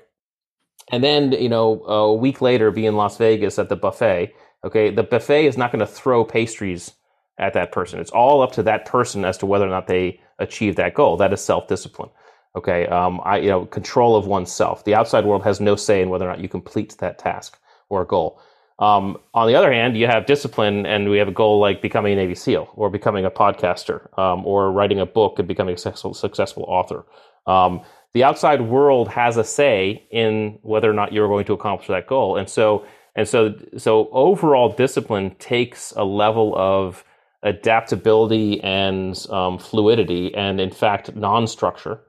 and 0.93 1.05
then 1.05 1.33
you 1.33 1.49
know 1.51 1.85
a 1.87 2.15
week 2.15 2.41
later, 2.43 2.71
be 2.71 2.87
in 2.87 2.97
Las 2.97 3.19
Vegas 3.19 3.59
at 3.59 3.69
the 3.71 3.77
buffet. 3.77 4.35
Okay, 4.67 4.91
the 4.91 5.05
buffet 5.05 5.47
is 5.47 5.57
not 5.57 5.71
going 5.71 5.81
to 5.81 5.87
throw 5.87 6.25
pastries 6.25 6.93
at 7.39 7.55
that 7.55 7.71
person. 7.71 8.01
It's 8.01 8.11
all 8.11 8.43
up 8.43 8.51
to 8.53 8.65
that 8.65 8.85
person 8.85 9.25
as 9.25 9.39
to 9.39 9.47
whether 9.47 9.65
or 9.65 9.71
not 9.71 9.87
they 9.87 10.21
achieve 10.41 10.75
that 10.77 10.95
goal. 10.95 11.17
That 11.17 11.33
is 11.33 11.41
self 11.41 11.69
discipline. 11.69 12.11
Okay, 12.57 12.87
um, 12.89 13.21
I 13.25 13.39
you 13.39 13.49
know 13.49 13.67
control 13.67 14.17
of 14.17 14.27
oneself. 14.27 14.85
The 14.85 14.95
outside 14.97 15.25
world 15.25 15.45
has 15.45 15.61
no 15.61 15.77
say 15.77 16.03
in 16.03 16.11
whether 16.11 16.27
or 16.27 16.31
not 16.31 16.41
you 16.41 16.49
complete 16.49 16.97
that 16.99 17.19
task 17.19 17.59
or 17.89 18.05
goal. 18.05 18.41
Um, 18.81 19.19
on 19.35 19.47
the 19.47 19.55
other 19.55 19.73
hand, 19.73 19.97
you 19.97 20.09
have 20.09 20.27
discipline, 20.27 20.85
and 20.85 21.09
we 21.09 21.19
have 21.19 21.29
a 21.29 21.33
goal 21.33 21.61
like 21.61 21.81
becoming 21.81 22.13
a 22.13 22.17
Navy 22.17 22.35
SEAL 22.35 22.69
or 22.75 22.91
becoming 22.91 23.25
a 23.25 23.31
podcaster 23.31 24.19
um, 24.19 24.45
or 24.45 24.73
writing 24.73 24.99
a 25.01 25.07
book 25.07 25.39
and 25.39 25.47
becoming 25.47 25.77
a 25.77 25.79
successful, 25.79 26.13
successful 26.13 26.65
author. 26.65 27.07
Um, 27.47 27.83
the 28.15 28.25
outside 28.25 28.63
world 28.63 29.09
has 29.09 29.37
a 29.37 29.45
say 29.45 30.07
in 30.11 30.59
whether 30.63 30.91
or 30.91 30.95
not 30.95 31.13
you're 31.13 31.29
going 31.29 31.45
to 31.47 31.53
accomplish 31.53 31.89
that 31.89 32.07
goal, 32.07 32.37
and 32.37 32.51
so 32.51 32.85
and 33.17 33.27
so 33.27 33.55
so 33.79 34.09
overall 34.13 34.69
discipline 34.73 35.35
takes 35.39 35.93
a 35.97 36.05
level 36.05 36.55
of 36.57 37.03
adaptability 37.43 38.61
and 38.63 39.27
um, 39.31 39.59
fluidity, 39.59 40.35
and 40.35 40.61
in 40.61 40.71
fact, 40.71 41.15
non-structure 41.17 42.01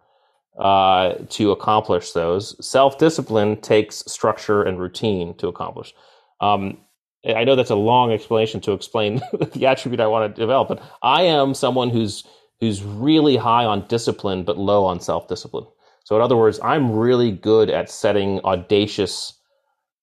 uh, 0.60 1.14
to 1.30 1.52
accomplish 1.52 2.12
those. 2.12 2.56
Self-discipline 2.66 3.62
takes 3.62 3.98
structure 4.08 4.64
and 4.64 4.80
routine 4.80 5.36
to 5.36 5.48
accomplish. 5.48 5.94
Um, 6.42 6.78
I 7.26 7.44
know 7.44 7.56
that's 7.56 7.70
a 7.70 7.76
long 7.76 8.12
explanation 8.12 8.62
to 8.62 8.74
explain 8.74 9.22
the 9.54 9.66
attribute 9.66 10.00
I 10.00 10.08
want 10.08 10.36
to 10.36 10.42
develop, 10.42 10.68
but 10.68 10.82
I 11.02 11.24
am 11.24 11.54
someone 11.54 11.90
who's 11.90 12.24
who's 12.60 12.84
really 12.84 13.38
high 13.38 13.66
on 13.66 13.86
discipline 13.88 14.44
but 14.44 14.58
low 14.58 14.84
on 14.84 15.00
self-discipline. 15.00 15.68
So 16.04 16.16
in 16.16 16.22
other 16.24 16.36
words, 16.36 16.60
I'm 16.64 16.92
really 16.92 17.32
good 17.32 17.70
at 17.70 17.92
setting 17.92 18.40
audacious 18.44 19.37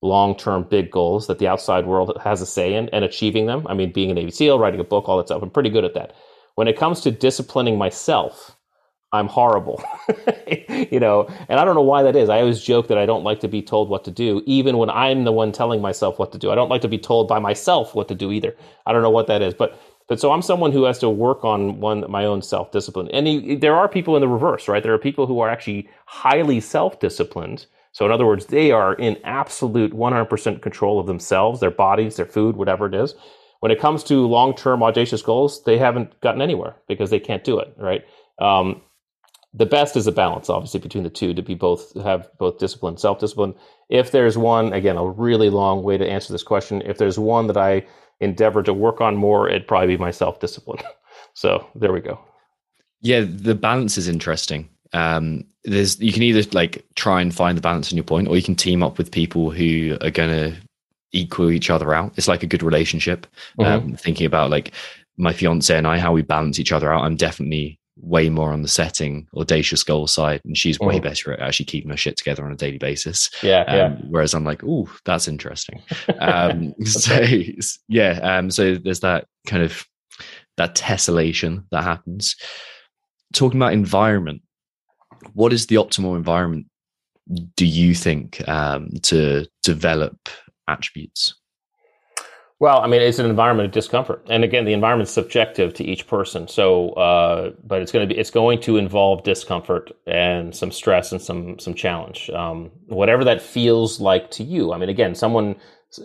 long-term 0.05 0.65
big 0.71 0.91
goals 0.91 1.27
that 1.27 1.39
the 1.39 1.49
outside 1.49 1.87
world 1.87 2.19
has 2.23 2.41
a 2.41 2.47
say 2.47 2.75
in 2.75 2.89
and 2.91 3.05
achieving 3.05 3.47
them. 3.47 3.67
I 3.69 3.75
mean, 3.75 3.93
being 3.93 4.11
a 4.11 4.15
Navy 4.15 4.31
SEAL, 4.31 4.59
writing 4.59 4.81
a 4.81 4.85
book, 4.85 5.09
all 5.09 5.17
that 5.19 5.29
stuff. 5.29 5.43
I'm 5.43 5.51
pretty 5.51 5.71
good 5.71 5.85
at 5.85 5.95
that. 5.95 6.15
When 6.57 6.69
it 6.69 6.79
comes 6.79 7.01
to 7.03 7.11
disciplining 7.11 7.79
myself, 7.79 8.57
I'm 9.13 9.29
horrible. 9.29 9.83
you 10.91 11.01
know, 11.01 11.29
and 11.49 11.59
I 11.61 11.65
don't 11.65 11.75
know 11.77 11.83
why 11.83 12.03
that 12.03 12.17
is. 12.17 12.29
I 12.29 12.41
always 12.41 12.63
joke 12.63 12.89
that 12.89 12.99
I 12.99 13.07
don't 13.07 13.25
like 13.25 13.41
to 13.41 13.49
be 13.49 13.63
told 13.63 13.89
what 13.89 14.05
to 14.05 14.11
do, 14.11 14.43
even 14.47 14.77
when 14.77 14.91
I'm 14.91 15.25
the 15.25 15.33
one 15.33 15.53
telling 15.53 15.81
myself 15.81 16.19
what 16.19 16.33
to 16.33 16.39
do. 16.39 16.51
I 16.51 16.55
don't 16.55 16.69
like 16.69 16.83
to 16.83 16.89
be 16.89 16.99
told 16.99 17.29
by 17.29 17.39
myself 17.39 17.95
what 17.95 18.09
to 18.09 18.15
do 18.15 18.33
either. 18.33 18.57
I 18.87 18.93
don't 18.93 19.03
know 19.03 19.11
what 19.11 19.29
that 19.29 19.41
is, 19.43 19.55
but 19.55 19.79
but 20.09 20.21
so 20.21 20.33
I'm 20.33 20.43
someone 20.43 20.73
who 20.73 20.85
has 20.85 20.99
to 20.99 21.09
work 21.09 21.45
on 21.45 21.81
one 21.81 22.05
my 22.11 22.25
own 22.25 22.43
self 22.43 22.73
discipline. 22.73 23.09
And 23.13 23.27
he, 23.27 23.57
there 23.57 23.77
are 23.77 23.89
people 23.89 24.17
in 24.17 24.21
the 24.21 24.29
reverse, 24.29 24.69
right? 24.69 24.83
There 24.83 24.93
are 24.93 24.99
people 24.99 25.27
who 25.27 25.41
are 25.41 25.49
actually 25.49 25.89
highly 26.07 26.61
self 26.61 27.01
disciplined. 27.01 27.67
So 27.95 28.05
in 28.05 28.11
other 28.11 28.27
words, 28.27 28.47
they 28.47 28.73
are 28.73 28.95
in 28.95 29.17
absolute 29.23 29.93
100% 29.93 30.61
control 30.61 30.99
of 30.99 31.07
themselves, 31.07 31.61
their 31.61 31.71
bodies, 31.71 32.17
their 32.17 32.27
food, 32.27 32.57
whatever 32.57 32.87
it 32.87 32.95
is. 32.95 33.15
When 33.61 33.71
it 33.71 33.81
comes 33.81 34.03
to 34.05 34.27
long 34.27 34.55
term 34.55 34.83
audacious 34.83 35.23
goals, 35.23 35.63
they 35.63 35.79
haven't 35.79 36.21
gotten 36.21 36.43
anywhere 36.43 36.75
because 36.89 37.11
they 37.11 37.21
can't 37.21 37.45
do 37.45 37.61
it, 37.61 37.73
right? 37.79 38.05
Um, 38.41 38.83
the 39.55 39.65
best 39.65 39.97
is 39.97 40.09
a 40.09 40.13
balance, 40.13 40.51
obviously, 40.51 40.81
between 40.81 41.05
the 41.05 41.11
two 41.11 41.35
to 41.35 41.41
be 41.41 41.55
both 41.55 41.95
have 42.03 42.29
both 42.39 42.59
discipline, 42.59 42.97
self 42.97 43.21
discipline. 43.21 43.55
If 43.89 44.11
there's 44.11 44.37
one, 44.37 44.73
again, 44.73 44.97
a 44.97 45.09
really 45.09 45.49
long 45.49 45.85
way 45.85 45.97
to 45.97 46.07
answer 46.07 46.33
this 46.33 46.43
question. 46.43 46.83
If 46.83 46.99
there's 46.99 47.19
one 47.19 47.47
that 47.47 47.57
I 47.57 47.87
endeavor 48.19 48.65
to 48.65 48.75
work 48.75 49.01
on 49.01 49.15
more, 49.17 49.49
it'd 49.49 49.69
probably 49.69 49.97
be 49.97 49.97
my 49.97 50.11
self 50.11 50.41
discipline. 50.41 50.83
so 51.35 51.65
there 51.77 51.93
we 51.93 52.01
go. 52.01 52.19
Yeah, 53.03 53.25
the 53.25 53.55
balance 53.55 53.97
is 53.97 54.09
interesting. 54.09 54.69
Um, 54.95 55.45
there's 55.65 56.01
you 56.01 56.13
can 56.13 56.23
either 56.23 56.49
like 56.53 56.85
try 56.95 57.21
and 57.21 57.35
find 57.35 57.59
the 57.59 57.63
balance 57.63 57.91
in 57.91 57.97
your 57.97 58.05
point, 58.05 58.29
or 58.29 58.37
you 58.37 58.43
can 58.43 58.55
team 58.55 58.83
up 58.83 58.97
with 58.97 59.11
people 59.11 59.51
who 59.51 59.99
are 60.01 60.11
going 60.11 60.31
to 60.31 60.57
equal 61.13 61.51
each 61.51 61.71
other 61.71 61.95
out. 61.95 62.13
It's 62.17 62.29
like 62.29 62.43
a 62.43 62.47
good 62.47 62.63
relationship. 62.63 63.27
Mm-hmm. 63.59 63.91
Um, 63.91 63.97
thinking 63.97 64.27
about 64.27 64.51
like 64.51 64.73
my 65.17 65.33
fiance 65.33 65.77
and 65.77 65.87
I, 65.87 65.99
how 65.99 66.13
we 66.13 66.23
balance 66.23 66.59
each 66.59 66.73
other 66.73 66.93
out. 66.93 67.05
I'm 67.05 67.17
definitely 67.17 67.79
way 67.97 68.29
more 68.29 68.53
on 68.53 68.63
the 68.63 68.69
setting 68.69 69.27
audacious 69.37 69.83
goal 69.85 70.07
side 70.07 70.41
and 70.45 70.59
she's 70.59 70.81
way 70.81 70.99
mm. 70.99 71.03
better 71.03 71.33
at 71.33 71.41
actually 71.41 71.67
keeping 71.67 71.91
her 71.91 71.97
shit 71.97 72.17
together 72.17 72.45
on 72.45 72.51
a 72.51 72.57
daily 72.57 72.77
basis 72.77 73.31
yeah, 73.43 73.61
um, 73.63 73.77
yeah. 73.77 73.97
whereas 74.09 74.35
i'm 74.35 74.45
like 74.45 74.63
oh 74.65 74.89
that's 75.05 75.29
interesting 75.29 75.81
um 76.19 76.75
so 76.85 77.25
yeah 77.89 78.19
um 78.23 78.51
so 78.51 78.75
there's 78.75 79.01
that 79.01 79.27
kind 79.47 79.63
of 79.63 79.87
that 80.57 80.75
tessellation 80.75 81.65
that 81.71 81.85
happens 81.85 82.35
talking 83.33 83.61
about 83.61 83.73
environment 83.73 84.43
what 85.33 85.53
is 85.53 85.67
the 85.67 85.77
optimal 85.77 86.17
environment 86.17 86.67
do 87.57 87.67
you 87.67 87.95
think 87.95 88.47
um 88.49 88.89
to 89.03 89.47
develop 89.63 90.29
attributes 90.69 91.35
well, 92.61 92.81
I 92.81 92.87
mean, 92.87 93.03
it's 93.03 93.19
an 93.19 93.27
environment 93.27 93.67
of 93.67 93.73
discomfort, 93.73 94.25
and 94.31 94.45
again, 94.45 94.65
the 94.65 94.73
environment's 94.73 95.13
subjective 95.13 95.75
to 95.75 95.85
each 95.85 96.07
person. 96.07 96.47
So, 96.47 96.91
uh, 96.91 97.51
but 97.65 97.83
it's 97.83 97.91
going 97.91 98.09
to 98.09 98.15
be 98.15 98.19
it's 98.19 98.31
going 98.31 98.61
to 98.63 98.77
involve 98.77 99.25
discomfort 99.25 99.91
and 100.07 100.55
some 100.55 100.71
stress 100.71 101.11
and 101.11 101.21
some 101.21 101.59
some 101.59 101.75
challenge, 101.75 102.31
um, 102.31 102.71
whatever 102.87 103.25
that 103.25 103.43
feels 103.43 104.01
like 104.01 104.31
to 104.33 104.45
you. 104.45 104.73
I 104.73 104.79
mean, 104.79 104.89
again, 104.89 105.17
someone, 105.17 105.57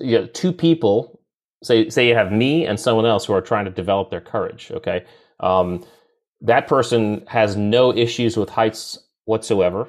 you 0.01 0.20
know, 0.20 0.26
two 0.28 0.51
people, 0.51 1.22
say 1.63 1.88
say 1.89 2.07
you 2.07 2.15
have 2.15 2.32
me 2.32 2.65
and 2.65 2.80
someone 2.80 3.05
else 3.05 3.26
who 3.26 3.34
are 3.34 3.41
trying 3.41 3.65
to 3.65 3.72
develop 3.72 4.09
their 4.09 4.20
courage. 4.20 4.72
Okay, 4.72 5.05
um, 5.39 5.86
that 6.41 6.67
person 6.67 7.24
has 7.28 7.55
no 7.55 7.95
issues 7.95 8.36
with 8.36 8.49
heights 8.49 8.97
whatsoever, 9.30 9.88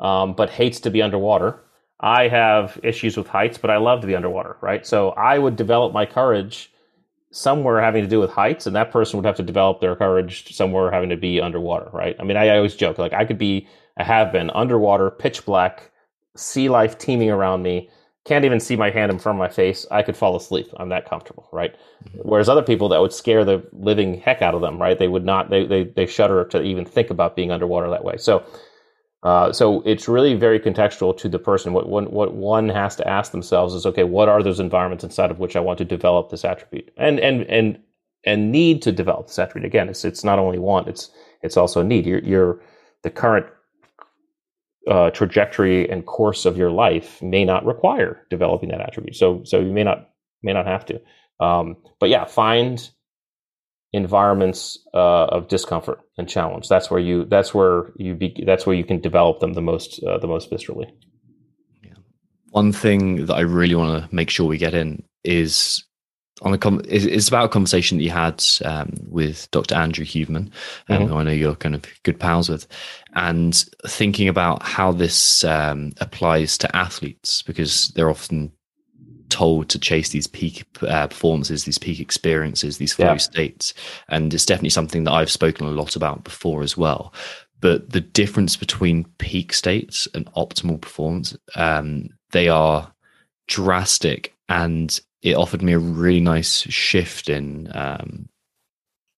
um, 0.00 0.34
but 0.34 0.50
hates 0.50 0.80
to 0.80 0.90
be 0.90 1.02
underwater 1.02 1.60
I 2.00 2.28
have 2.28 2.78
issues 2.82 3.16
with 3.16 3.26
heights, 3.26 3.58
but 3.58 3.70
I 3.70 3.78
love 3.78 4.00
to 4.02 4.06
be 4.06 4.14
underwater, 4.14 4.56
right? 4.60 4.86
So 4.86 5.10
I 5.10 5.38
would 5.38 5.56
develop 5.56 5.92
my 5.92 6.06
courage 6.06 6.72
somewhere 7.32 7.80
having 7.80 8.04
to 8.04 8.08
do 8.08 8.20
with 8.20 8.30
heights, 8.30 8.66
and 8.66 8.76
that 8.76 8.92
person 8.92 9.16
would 9.16 9.26
have 9.26 9.36
to 9.36 9.42
develop 9.42 9.80
their 9.80 9.96
courage 9.96 10.54
somewhere 10.54 10.90
having 10.90 11.10
to 11.10 11.16
be 11.16 11.40
underwater, 11.40 11.90
right? 11.92 12.16
I 12.20 12.24
mean, 12.24 12.36
I, 12.36 12.48
I 12.48 12.56
always 12.56 12.76
joke 12.76 12.98
like 12.98 13.12
I 13.12 13.24
could 13.24 13.38
be, 13.38 13.66
I 13.96 14.04
have 14.04 14.32
been 14.32 14.50
underwater, 14.50 15.10
pitch 15.10 15.44
black, 15.44 15.90
sea 16.36 16.68
life 16.68 16.98
teeming 16.98 17.30
around 17.30 17.62
me, 17.62 17.90
can't 18.24 18.44
even 18.44 18.60
see 18.60 18.76
my 18.76 18.90
hand 18.90 19.10
in 19.10 19.18
front 19.18 19.36
of 19.36 19.40
my 19.40 19.48
face. 19.48 19.86
I 19.90 20.02
could 20.02 20.16
fall 20.16 20.36
asleep. 20.36 20.68
I'm 20.76 20.90
that 20.90 21.08
comfortable, 21.08 21.48
right? 21.50 21.74
Mm-hmm. 22.04 22.18
Whereas 22.22 22.48
other 22.48 22.62
people 22.62 22.88
that 22.90 23.00
would 23.00 23.12
scare 23.12 23.44
the 23.44 23.66
living 23.72 24.20
heck 24.20 24.40
out 24.40 24.54
of 24.54 24.60
them, 24.60 24.80
right? 24.80 24.98
They 24.98 25.08
would 25.08 25.24
not, 25.24 25.50
they, 25.50 25.66
they, 25.66 25.84
they 25.84 26.06
shudder 26.06 26.44
to 26.44 26.62
even 26.62 26.84
think 26.84 27.10
about 27.10 27.34
being 27.34 27.50
underwater 27.50 27.90
that 27.90 28.04
way. 28.04 28.18
So 28.18 28.44
uh, 29.22 29.52
so 29.52 29.82
it's 29.82 30.08
really 30.08 30.34
very 30.34 30.60
contextual 30.60 31.16
to 31.18 31.28
the 31.28 31.38
person. 31.38 31.72
What 31.72 31.88
one, 31.88 32.04
what 32.06 32.34
one 32.34 32.68
has 32.68 32.94
to 32.96 33.08
ask 33.08 33.32
themselves 33.32 33.74
is, 33.74 33.84
okay, 33.84 34.04
what 34.04 34.28
are 34.28 34.42
those 34.42 34.60
environments 34.60 35.04
inside 35.04 35.30
of 35.30 35.38
which 35.38 35.56
I 35.56 35.60
want 35.60 35.78
to 35.78 35.84
develop 35.84 36.30
this 36.30 36.44
attribute, 36.44 36.92
and 36.96 37.18
and 37.18 37.42
and 37.44 37.78
and 38.24 38.52
need 38.52 38.82
to 38.82 38.92
develop 38.92 39.26
this 39.26 39.38
attribute. 39.38 39.66
Again, 39.66 39.88
it's 39.88 40.04
it's 40.04 40.22
not 40.22 40.38
only 40.38 40.58
want, 40.58 40.88
it's 40.88 41.10
it's 41.42 41.56
also 41.56 41.82
need. 41.82 42.06
You're, 42.06 42.20
you're 42.20 42.60
the 43.02 43.10
current 43.10 43.46
uh, 44.88 45.10
trajectory 45.10 45.88
and 45.90 46.06
course 46.06 46.46
of 46.46 46.56
your 46.56 46.70
life 46.70 47.20
may 47.20 47.44
not 47.44 47.66
require 47.66 48.24
developing 48.30 48.68
that 48.70 48.80
attribute. 48.80 49.16
So 49.16 49.42
so 49.44 49.60
you 49.60 49.72
may 49.72 49.84
not 49.84 50.10
may 50.42 50.52
not 50.52 50.66
have 50.66 50.86
to. 50.86 51.00
Um, 51.40 51.76
but 51.98 52.08
yeah, 52.08 52.24
find 52.24 52.88
environments 53.92 54.78
uh, 54.94 55.26
of 55.26 55.48
discomfort 55.48 56.00
and 56.16 56.28
challenge. 56.28 56.68
That's 56.68 56.90
where 56.90 57.00
you 57.00 57.24
that's 57.24 57.54
where 57.54 57.92
you 57.96 58.14
be, 58.14 58.42
that's 58.46 58.66
where 58.66 58.76
you 58.76 58.84
can 58.84 59.00
develop 59.00 59.40
them 59.40 59.54
the 59.54 59.62
most 59.62 60.02
uh, 60.02 60.18
the 60.18 60.26
most 60.26 60.50
viscerally. 60.50 60.90
Yeah. 61.82 61.94
One 62.50 62.72
thing 62.72 63.26
that 63.26 63.34
I 63.34 63.40
really 63.40 63.74
want 63.74 64.02
to 64.02 64.14
make 64.14 64.30
sure 64.30 64.46
we 64.46 64.58
get 64.58 64.74
in 64.74 65.02
is 65.24 65.84
on 66.42 66.54
a 66.54 66.58
com- 66.58 66.82
it's 66.84 67.28
about 67.28 67.46
a 67.46 67.48
conversation 67.48 67.98
that 67.98 68.04
you 68.04 68.10
had 68.10 68.44
um, 68.64 68.92
with 69.08 69.50
Dr. 69.50 69.74
Andrew 69.74 70.04
Huberman, 70.04 70.52
um, 70.88 70.98
mm-hmm. 70.98 71.06
who 71.06 71.16
I 71.16 71.22
know 71.24 71.30
you're 71.32 71.56
kind 71.56 71.74
of 71.74 71.84
good 72.04 72.20
pals 72.20 72.48
with, 72.48 72.66
and 73.14 73.54
thinking 73.86 74.28
about 74.28 74.62
how 74.62 74.92
this 74.92 75.42
um, 75.44 75.92
applies 76.00 76.56
to 76.58 76.76
athletes 76.76 77.42
because 77.42 77.88
they're 77.88 78.10
often 78.10 78.52
told 79.30 79.68
to 79.68 79.78
chase 79.78 80.10
these 80.10 80.26
peak 80.26 80.64
uh, 80.82 81.06
performances, 81.06 81.64
these 81.64 81.78
peak 81.78 82.00
experiences, 82.00 82.78
these 82.78 82.92
flow 82.92 83.12
yeah. 83.12 83.16
states. 83.16 83.74
And 84.08 84.32
it's 84.32 84.46
definitely 84.46 84.70
something 84.70 85.04
that 85.04 85.12
I've 85.12 85.30
spoken 85.30 85.66
a 85.66 85.70
lot 85.70 85.96
about 85.96 86.24
before 86.24 86.62
as 86.62 86.76
well. 86.76 87.12
But 87.60 87.90
the 87.90 88.00
difference 88.00 88.56
between 88.56 89.04
peak 89.18 89.52
states 89.52 90.06
and 90.14 90.32
optimal 90.34 90.80
performance, 90.80 91.36
um, 91.56 92.08
they 92.30 92.48
are 92.48 92.92
drastic. 93.48 94.34
And 94.48 94.98
it 95.22 95.36
offered 95.36 95.62
me 95.62 95.72
a 95.72 95.78
really 95.78 96.20
nice 96.20 96.60
shift 96.62 97.28
in 97.28 97.70
um, 97.74 98.28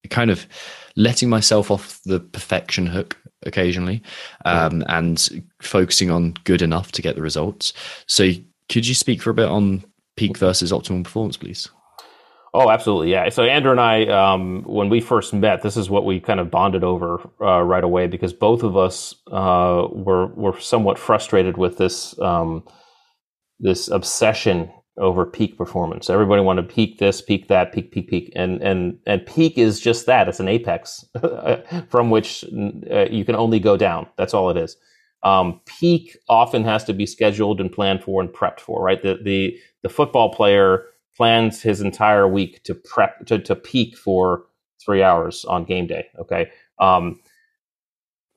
kind 0.09 0.31
of 0.31 0.47
letting 0.97 1.29
myself 1.29 1.71
off 1.71 2.01
the 2.05 2.21
perfection 2.21 2.87
hook 2.87 3.17
occasionally 3.47 4.03
um, 4.45 4.85
and 4.89 5.45
focusing 5.63 6.11
on 6.11 6.35
good 6.45 6.63
enough 6.63 6.93
to 6.93 7.03
get 7.03 7.17
the 7.17 7.23
results. 7.23 7.73
So, 8.07 8.31
could 8.69 8.87
you 8.87 8.95
speak 8.95 9.21
for 9.21 9.31
a 9.31 9.35
bit 9.35 9.49
on 9.49 9.85
peak 10.21 10.37
versus 10.37 10.71
optimal 10.71 11.03
performance, 11.03 11.39
please? 11.39 11.71
Oh, 12.53 12.69
absolutely, 12.69 13.11
yeah. 13.11 13.31
So 13.31 13.45
Andrew 13.45 13.71
and 13.71 13.81
I, 13.81 14.05
um, 14.07 14.65
when 14.65 14.91
we 14.91 15.01
first 15.01 15.33
met, 15.33 15.63
this 15.63 15.79
is 15.79 15.89
what 15.89 16.05
we 16.05 16.21
kind 16.21 16.41
of 16.41 16.51
bonded 16.51 16.85
over 16.85 17.21
uh, 17.41 17.63
right 17.63 17.83
away 17.83 18.07
because 18.07 18.35
both 18.35 18.63
of 18.63 18.77
us 18.77 19.15
uh, 19.33 19.87
were 19.91 20.27
were 20.27 20.61
somewhat 20.61 20.99
frustrated 20.99 21.57
with 21.57 21.79
this 21.79 22.19
um, 22.21 22.65
this 23.61 23.89
obsession 23.89 24.71
over 24.99 25.25
peak 25.25 25.57
performance. 25.57 26.11
Everybody 26.11 26.43
wanted 26.43 26.69
to 26.69 26.75
peak 26.75 26.99
this, 26.99 27.23
peak 27.23 27.49
that, 27.49 27.73
peak, 27.73 27.93
peak, 27.93 28.11
peak, 28.11 28.31
and 28.37 28.61
and 28.61 28.99
and 29.07 29.25
peak 29.25 29.57
is 29.57 29.81
just 29.81 30.05
that. 30.07 30.29
It's 30.29 30.41
an 30.41 30.49
apex 30.49 31.07
from 31.89 32.11
which 32.11 32.45
uh, 32.93 33.07
you 33.11 33.25
can 33.25 33.37
only 33.37 33.61
go 33.61 33.79
down. 33.79 34.07
That's 34.19 34.35
all 34.35 34.51
it 34.51 34.59
is. 34.59 34.77
Um, 35.23 35.61
peak 35.67 36.17
often 36.29 36.65
has 36.65 36.85
to 36.85 36.95
be 36.95 37.07
scheduled 37.07 37.61
and 37.61 37.71
planned 37.71 38.03
for 38.03 38.23
and 38.23 38.31
prepped 38.31 38.61
for. 38.61 38.83
Right, 38.83 39.03
the 39.03 39.19
the 39.23 39.59
the 39.83 39.89
football 39.89 40.33
player 40.33 40.85
plans 41.17 41.61
his 41.63 41.81
entire 41.81 42.27
week 42.27 42.63
to 42.65 42.75
prep 42.75 43.27
to, 43.27 43.39
to 43.39 43.55
peak 43.55 43.97
for 43.97 44.45
three 44.85 45.03
hours 45.03 45.45
on 45.45 45.65
game 45.65 45.87
day. 45.87 46.07
Okay. 46.19 46.51
Um, 46.79 47.21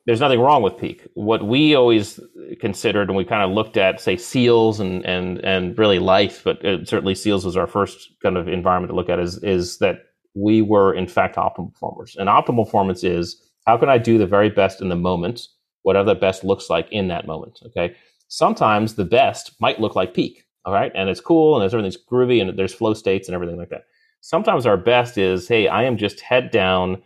there's 0.06 0.20
nothing 0.20 0.40
wrong 0.40 0.62
with 0.62 0.76
peak. 0.76 1.06
What 1.14 1.46
we 1.46 1.74
always 1.74 2.20
considered, 2.60 3.08
and 3.08 3.16
we 3.16 3.24
kind 3.24 3.42
of 3.42 3.50
looked 3.50 3.78
at, 3.78 4.00
say, 4.00 4.16
seals 4.16 4.78
and 4.80 5.04
and 5.06 5.38
and 5.38 5.78
really 5.78 5.98
life, 5.98 6.42
but 6.44 6.64
uh, 6.64 6.84
certainly 6.84 7.14
seals 7.14 7.44
was 7.44 7.56
our 7.56 7.66
first 7.66 8.10
kind 8.22 8.36
of 8.36 8.46
environment 8.46 8.90
to 8.90 8.96
look 8.96 9.08
at. 9.08 9.18
Is 9.18 9.42
is 9.42 9.78
that 9.78 10.00
we 10.34 10.60
were 10.60 10.92
in 10.92 11.06
fact 11.06 11.36
optimal 11.36 11.72
performers, 11.72 12.16
and 12.18 12.28
optimal 12.28 12.66
performance 12.66 13.02
is 13.02 13.40
how 13.66 13.78
can 13.78 13.88
I 13.88 13.96
do 13.96 14.18
the 14.18 14.26
very 14.26 14.50
best 14.50 14.82
in 14.82 14.90
the 14.90 14.96
moment, 14.96 15.48
whatever 15.84 16.12
the 16.12 16.20
best 16.20 16.42
looks 16.42 16.68
like 16.68 16.88
in 16.90 17.08
that 17.08 17.26
moment. 17.26 17.60
Okay. 17.66 17.94
Sometimes 18.28 18.96
the 18.96 19.04
best 19.04 19.54
might 19.60 19.80
look 19.80 19.94
like 19.94 20.12
peak. 20.12 20.44
All 20.64 20.72
right. 20.72 20.90
And 20.94 21.08
it's 21.08 21.20
cool 21.20 21.54
and 21.54 21.64
everything's 21.64 21.96
groovy 21.96 22.42
and 22.42 22.58
there's 22.58 22.74
flow 22.74 22.94
states 22.94 23.28
and 23.28 23.34
everything 23.34 23.58
like 23.58 23.68
that. 23.68 23.84
Sometimes 24.20 24.66
our 24.66 24.78
best 24.78 25.18
is, 25.18 25.46
hey, 25.46 25.68
I 25.68 25.84
am 25.84 25.98
just 25.98 26.20
head 26.20 26.50
down, 26.50 27.02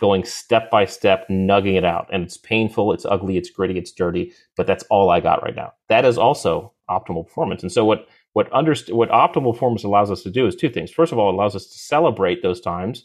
going 0.00 0.24
step 0.24 0.70
by 0.70 0.84
step, 0.84 1.28
nugging 1.28 1.76
it 1.76 1.84
out. 1.84 2.08
And 2.12 2.24
it's 2.24 2.36
painful, 2.36 2.92
it's 2.92 3.04
ugly, 3.04 3.36
it's 3.36 3.50
gritty, 3.50 3.78
it's 3.78 3.92
dirty, 3.92 4.32
but 4.56 4.66
that's 4.66 4.82
all 4.90 5.10
I 5.10 5.20
got 5.20 5.42
right 5.44 5.54
now. 5.54 5.72
That 5.88 6.04
is 6.04 6.18
also 6.18 6.72
optimal 6.90 7.26
performance. 7.26 7.62
And 7.62 7.70
so 7.70 7.84
what 7.84 8.08
what 8.32 8.50
underst- 8.50 8.92
what 8.92 9.10
optimal 9.10 9.52
performance 9.52 9.84
allows 9.84 10.10
us 10.10 10.22
to 10.22 10.30
do 10.30 10.46
is 10.46 10.56
two 10.56 10.68
things. 10.68 10.90
First 10.90 11.12
of 11.12 11.18
all, 11.18 11.30
it 11.30 11.34
allows 11.34 11.54
us 11.56 11.66
to 11.66 11.78
celebrate 11.78 12.42
those 12.42 12.60
times 12.60 13.04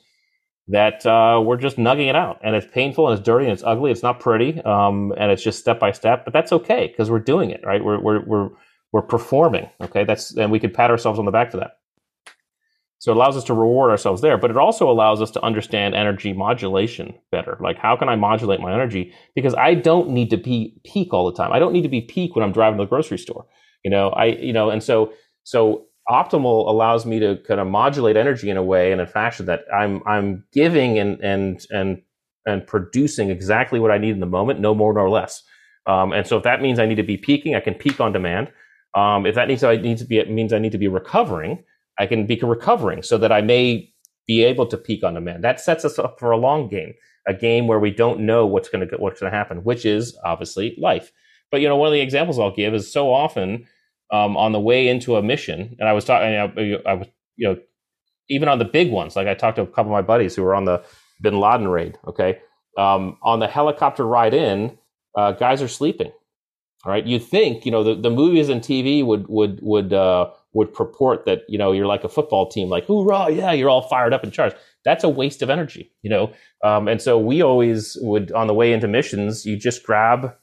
that 0.70 1.06
uh, 1.06 1.42
we're 1.44 1.58
just 1.58 1.78
nugging 1.78 2.08
it 2.10 2.16
out, 2.16 2.40
and 2.44 2.56
it's 2.56 2.68
painful 2.72 3.08
and 3.08 3.18
it's 3.18 3.26
dirty 3.26 3.46
and 3.46 3.54
it's 3.54 3.64
ugly. 3.64 3.92
It's 3.92 4.04
not 4.04 4.20
pretty, 4.20 4.62
um, 4.62 5.14
and 5.18 5.32
it's 5.32 5.44
just 5.44 5.60
step 5.60 5.80
by 5.80 5.92
step. 5.92 6.24
But 6.26 6.34
that's 6.34 6.52
okay 6.54 6.88
because 6.88 7.12
we're 7.12 7.20
doing 7.20 7.50
it 7.50 7.62
right. 7.66 7.84
We're 7.84 8.00
we're 8.00 8.24
we're 8.26 8.50
we're 8.92 9.02
performing. 9.02 9.70
Okay, 9.82 10.06
that's 10.06 10.36
and 10.38 10.52
we 10.52 10.60
can 10.60 10.72
pat 10.72 10.90
ourselves 10.90 11.20
on 11.20 11.26
the 11.26 11.32
back 11.32 11.52
for 11.52 11.58
that. 11.58 11.78
So 13.00 13.12
it 13.12 13.18
allows 13.18 13.36
us 13.36 13.44
to 13.46 13.54
reward 13.54 13.92
ourselves 13.92 14.22
there, 14.22 14.38
but 14.38 14.50
it 14.50 14.56
also 14.56 14.90
allows 14.90 15.22
us 15.22 15.30
to 15.32 15.44
understand 15.44 15.94
energy 15.94 16.32
modulation 16.32 17.14
better. 17.32 17.58
Like 17.60 17.78
how 17.78 17.98
can 17.98 18.08
I 18.08 18.16
modulate 18.16 18.62
my 18.62 18.74
energy? 18.74 19.14
Because 19.36 19.54
I 19.56 19.74
don't 19.74 20.12
need 20.12 20.30
to 20.30 20.38
be 20.38 20.80
peak 20.86 21.14
all 21.14 21.30
the 21.30 21.36
time. 21.36 21.52
I 21.52 21.60
don't 21.60 21.74
need 21.74 21.82
to 21.82 21.90
be 21.90 22.00
peak 22.00 22.34
when 22.34 22.46
I'm 22.46 22.54
driving 22.54 22.78
to 22.78 22.86
the 22.86 22.90
grocery 22.90 23.18
store. 23.18 23.46
You 23.84 23.92
know, 23.92 24.10
I 24.12 24.28
you 24.28 24.54
know, 24.54 24.70
and 24.70 24.82
so 24.82 25.12
so 25.44 25.88
optimal 26.10 26.68
allows 26.68 27.06
me 27.06 27.20
to 27.20 27.38
kind 27.48 27.60
of 27.60 27.68
modulate 27.68 28.18
energy 28.18 28.50
in 28.50 28.58
a 28.58 28.64
way 28.64 28.92
and 28.92 29.00
in 29.00 29.08
a 29.08 29.10
fashion 29.10 29.46
that 29.46 29.62
I'm 29.74 30.02
I'm 30.06 30.44
giving 30.52 31.00
and 31.00 31.20
and 31.22 31.66
and 31.70 32.02
and 32.46 32.68
producing 32.68 33.30
exactly 33.30 33.80
what 33.80 33.92
I 33.92 33.98
need 33.98 34.12
in 34.12 34.20
the 34.20 34.26
moment, 34.26 34.60
no 34.60 34.76
more 34.76 34.94
nor 34.94 35.10
less. 35.10 35.42
Um, 35.86 36.14
and 36.14 36.28
so 36.28 36.38
if 36.38 36.44
that 36.44 36.62
means 36.62 36.80
I 36.80 36.86
need 36.86 36.96
to 36.96 37.04
be 37.04 37.18
peaking, 37.18 37.56
I 37.56 37.60
can 37.60 37.74
peak 37.74 38.00
on 38.00 38.12
demand. 38.12 38.52
Um, 38.96 39.26
if 39.26 39.36
that 39.36 39.48
needs 39.48 39.64
I 39.64 39.78
need 39.78 39.98
to 39.98 40.06
be 40.06 40.24
means 40.26 40.54
I 40.54 40.60
need 40.60 40.72
to 40.74 40.78
be 40.78 40.88
recovering, 40.88 41.64
I 42.00 42.06
can 42.06 42.26
be 42.26 42.40
recovering 42.42 43.02
so 43.02 43.18
that 43.18 43.32
I 43.32 43.42
may 43.42 43.90
be 44.28 44.44
able 44.44 44.66
to 44.68 44.78
peak 44.78 45.04
on 45.04 45.16
demand. 45.16 45.44
That 45.44 45.60
sets 45.60 45.84
us 45.86 46.00
up 46.00 46.20
for 46.20 46.32
a 46.32 46.38
long 46.38 46.70
game, 46.70 46.94
a 47.28 47.34
game 47.34 47.68
where 47.68 47.80
we 47.80 47.92
don't 47.92 48.22
know 48.22 48.46
what's 48.46 48.70
going 48.70 48.88
to 48.88 48.98
what's 48.98 49.20
going 49.20 49.32
to 49.32 49.38
happen, 49.38 49.64
which 49.64 49.86
is 49.86 50.18
obviously 50.24 50.76
life. 50.80 51.12
But 51.52 51.62
you 51.62 51.68
know, 51.68 51.76
one 51.76 51.88
of 51.88 51.94
the 51.94 52.02
examples 52.02 52.40
I'll 52.40 52.56
give 52.56 52.74
is 52.74 52.92
so 52.92 53.12
often 53.12 53.66
um, 54.12 54.38
on 54.38 54.52
the 54.52 54.60
way 54.60 54.88
into 54.88 55.16
a 55.16 55.24
mission, 55.24 55.76
and 55.80 55.90
I 55.90 55.94
was 55.94 56.06
talking, 56.06 56.28
I, 56.36 56.90
I 56.90 56.94
was 56.94 57.08
you 57.36 57.48
know, 57.48 57.58
even 58.30 58.48
on 58.48 58.60
the 58.60 58.66
big 58.66 58.92
ones, 58.92 59.16
like 59.16 59.28
I 59.28 59.34
talked 59.34 59.58
to 59.58 59.64
a 59.64 59.68
couple 59.68 59.92
of 59.92 59.92
my 59.92 60.02
buddies 60.02 60.36
who 60.36 60.44
were 60.44 60.56
on 60.56 60.66
the 60.66 60.84
Bin 61.22 61.40
Laden 61.40 61.68
raid. 61.68 61.98
Okay, 62.08 62.40
um, 62.78 63.18
on 63.22 63.40
the 63.40 63.48
helicopter 63.48 64.06
ride 64.06 64.34
in, 64.34 64.78
uh, 65.18 65.32
guys 65.32 65.62
are 65.62 65.68
sleeping 65.68 66.12
all 66.86 66.92
right. 66.92 67.06
You 67.06 67.18
think, 67.18 67.66
you 67.66 67.72
know, 67.72 67.84
the, 67.84 67.96
the 67.96 68.10
movies 68.10 68.50
and 68.50 68.62
TV 68.62 69.06
would, 69.06 69.28
would, 69.30 69.60
would, 69.62 69.94
uh, 69.94 70.30
would 70.52 70.74
purport 70.74 71.26
that, 71.26 71.44
you 71.48 71.58
know, 71.58 71.72
you're 71.72 71.88
like 71.88 72.04
a 72.04 72.10
football 72.10 72.50
team, 72.50 72.68
like, 72.68 72.86
hoorah, 72.86 73.32
yeah, 73.32 73.54
you're 73.54 73.70
all 73.70 73.88
fired 73.88 74.14
up 74.14 74.24
and 74.24 74.34
charged. 74.34 74.58
That's 74.84 75.04
a 75.06 75.10
waste 75.10 75.42
of 75.42 75.50
energy, 75.50 75.94
you 76.02 76.10
know? 76.10 76.34
Um, 76.62 76.90
and 76.90 77.02
so 77.02 77.18
we 77.18 77.42
always 77.42 77.98
would, 78.02 78.34
on 78.34 78.48
the 78.48 78.54
way 78.54 78.74
into 78.74 78.90
missions, 78.90 79.46
you 79.46 79.56
just 79.56 79.84
grab, 79.84 80.36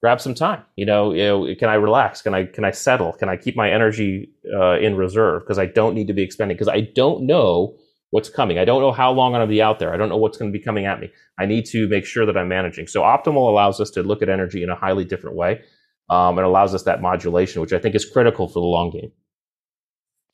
grab 0.00 0.20
some 0.20 0.34
time, 0.34 0.62
you 0.76 0.86
know, 0.86 1.12
you 1.12 1.24
know, 1.24 1.54
can 1.58 1.68
I 1.68 1.74
relax? 1.74 2.22
Can 2.22 2.34
I, 2.34 2.46
can 2.46 2.64
I 2.64 2.70
settle? 2.70 3.12
Can 3.12 3.28
I 3.28 3.36
keep 3.36 3.56
my 3.56 3.70
energy, 3.70 4.30
uh, 4.54 4.78
in 4.78 4.96
reserve? 4.96 5.44
Cause 5.46 5.58
I 5.58 5.66
don't 5.66 5.94
need 5.94 6.06
to 6.06 6.14
be 6.14 6.22
expending, 6.22 6.56
cause 6.56 6.68
I 6.68 6.80
don't 6.80 7.26
know 7.26 7.76
what's 8.10 8.28
coming. 8.28 8.58
I 8.58 8.64
don't 8.64 8.80
know 8.80 8.92
how 8.92 9.12
long 9.12 9.34
I'm 9.34 9.40
going 9.40 9.48
to 9.48 9.52
be 9.52 9.62
out 9.62 9.78
there. 9.78 9.94
I 9.94 9.96
don't 9.96 10.08
know 10.08 10.16
what's 10.16 10.36
going 10.36 10.52
to 10.52 10.58
be 10.58 10.62
coming 10.62 10.86
at 10.86 11.00
me. 11.00 11.10
I 11.38 11.46
need 11.46 11.64
to 11.66 11.88
make 11.88 12.04
sure 12.04 12.26
that 12.26 12.36
I'm 12.36 12.48
managing. 12.48 12.86
So 12.86 13.02
optimal 13.02 13.48
allows 13.48 13.80
us 13.80 13.90
to 13.90 14.02
look 14.02 14.22
at 14.22 14.28
energy 14.28 14.62
in 14.62 14.70
a 14.70 14.74
highly 14.74 15.04
different 15.04 15.36
way. 15.36 15.62
Um, 16.08 16.38
it 16.38 16.44
allows 16.44 16.74
us 16.74 16.82
that 16.84 17.00
modulation, 17.00 17.60
which 17.60 17.72
I 17.72 17.78
think 17.78 17.94
is 17.94 18.04
critical 18.04 18.48
for 18.48 18.60
the 18.60 18.66
long 18.66 18.90
game. 18.90 19.12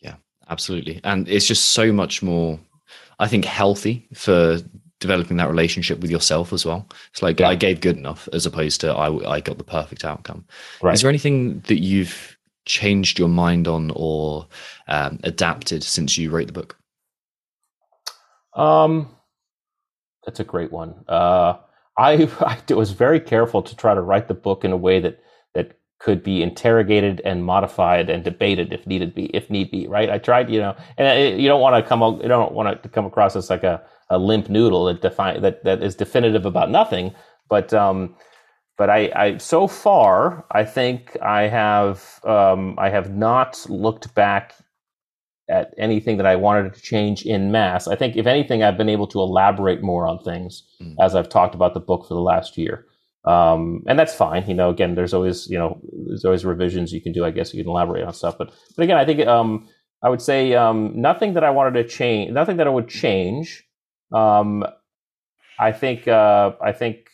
Yeah, 0.00 0.16
absolutely. 0.48 1.00
And 1.04 1.28
it's 1.28 1.46
just 1.46 1.66
so 1.66 1.92
much 1.92 2.22
more, 2.22 2.58
I 3.18 3.28
think, 3.28 3.44
healthy 3.44 4.08
for 4.14 4.58
developing 5.06 5.36
that 5.36 5.48
relationship 5.48 6.00
with 6.00 6.10
yourself 6.10 6.52
as 6.52 6.66
well. 6.66 6.86
It's 7.12 7.22
like 7.22 7.38
yeah. 7.38 7.48
I 7.48 7.54
gave 7.54 7.80
good 7.80 7.96
enough 7.96 8.28
as 8.32 8.44
opposed 8.44 8.80
to 8.80 8.88
I, 8.92 9.36
I 9.36 9.40
got 9.40 9.58
the 9.58 9.64
perfect 9.64 10.04
outcome. 10.04 10.44
Right. 10.82 10.94
Is 10.94 11.02
there 11.02 11.08
anything 11.08 11.60
that 11.68 11.80
you've 11.80 12.36
changed 12.64 13.18
your 13.18 13.28
mind 13.28 13.68
on 13.68 13.92
or 13.94 14.48
um, 14.88 15.20
adapted 15.22 15.84
since 15.84 16.18
you 16.18 16.30
wrote 16.30 16.48
the 16.48 16.52
book? 16.52 16.76
Um, 18.54 19.14
that's 20.24 20.40
a 20.40 20.44
great 20.44 20.72
one. 20.72 21.04
Uh, 21.06 21.54
I, 21.96 22.28
I 22.68 22.74
was 22.74 22.90
very 22.90 23.20
careful 23.20 23.62
to 23.62 23.76
try 23.76 23.94
to 23.94 24.00
write 24.00 24.26
the 24.26 24.34
book 24.34 24.64
in 24.64 24.72
a 24.72 24.76
way 24.76 24.98
that 25.00 25.22
that 25.54 25.78
could 26.00 26.22
be 26.22 26.42
interrogated 26.42 27.22
and 27.24 27.44
modified 27.44 28.10
and 28.10 28.24
debated 28.24 28.72
if 28.72 28.86
needed 28.86 29.14
be 29.14 29.26
if 29.26 29.48
need 29.50 29.70
be. 29.70 29.86
Right? 29.86 30.10
I 30.10 30.18
tried, 30.18 30.50
you 30.50 30.58
know, 30.58 30.74
and 30.98 31.06
it, 31.06 31.38
you 31.38 31.48
don't 31.48 31.60
want 31.60 31.76
to 31.76 31.88
come 31.88 32.02
you 32.20 32.28
don't 32.28 32.52
want 32.52 32.82
to 32.82 32.88
come 32.88 33.06
across 33.06 33.36
as 33.36 33.48
like 33.48 33.62
a, 33.62 33.80
a 34.10 34.18
limp 34.18 34.48
noodle 34.48 34.86
that 34.86 35.02
define 35.02 35.42
that 35.42 35.64
that 35.64 35.82
is 35.82 35.94
definitive 35.94 36.46
about 36.46 36.70
nothing. 36.70 37.14
But 37.48 37.72
um, 37.74 38.14
but 38.76 38.90
I, 38.90 39.10
I 39.14 39.36
so 39.38 39.66
far 39.66 40.44
I 40.50 40.64
think 40.64 41.16
I 41.22 41.42
have 41.48 42.20
um, 42.24 42.74
I 42.78 42.90
have 42.90 43.14
not 43.14 43.64
looked 43.68 44.14
back 44.14 44.54
at 45.48 45.72
anything 45.78 46.16
that 46.16 46.26
I 46.26 46.36
wanted 46.36 46.74
to 46.74 46.80
change 46.80 47.24
in 47.24 47.52
mass. 47.52 47.86
I 47.86 47.94
think, 47.94 48.16
if 48.16 48.26
anything, 48.26 48.62
I've 48.62 48.76
been 48.76 48.88
able 48.88 49.06
to 49.08 49.20
elaborate 49.20 49.82
more 49.82 50.06
on 50.06 50.18
things 50.18 50.64
mm. 50.82 50.94
as 51.00 51.14
I've 51.14 51.28
talked 51.28 51.54
about 51.54 51.74
the 51.74 51.80
book 51.80 52.06
for 52.08 52.14
the 52.14 52.20
last 52.20 52.58
year. 52.58 52.84
Um, 53.24 53.82
and 53.86 53.98
that's 53.98 54.14
fine. 54.14 54.48
You 54.48 54.54
know, 54.54 54.70
again, 54.70 54.94
there's 54.94 55.14
always, 55.14 55.48
you 55.48 55.58
know, 55.58 55.80
there's 56.06 56.24
always 56.24 56.44
revisions 56.44 56.92
you 56.92 57.00
can 57.00 57.12
do. 57.12 57.24
I 57.24 57.30
guess 57.30 57.54
you 57.54 57.62
can 57.62 57.70
elaborate 57.70 58.04
on 58.04 58.12
stuff. 58.12 58.36
But, 58.38 58.52
but 58.76 58.82
again, 58.82 58.96
I 58.96 59.04
think, 59.04 59.26
um, 59.26 59.68
I 60.02 60.08
would 60.08 60.22
say, 60.22 60.54
um, 60.54 60.92
nothing 60.94 61.34
that 61.34 61.44
I 61.44 61.50
wanted 61.50 61.74
to 61.82 61.88
change, 61.88 62.32
nothing 62.32 62.56
that 62.56 62.66
I 62.66 62.70
would 62.70 62.88
change. 62.88 63.65
Um, 64.12 64.64
I 65.58 65.72
think, 65.72 66.06
uh, 66.06 66.52
I 66.60 66.72
think, 66.72 67.08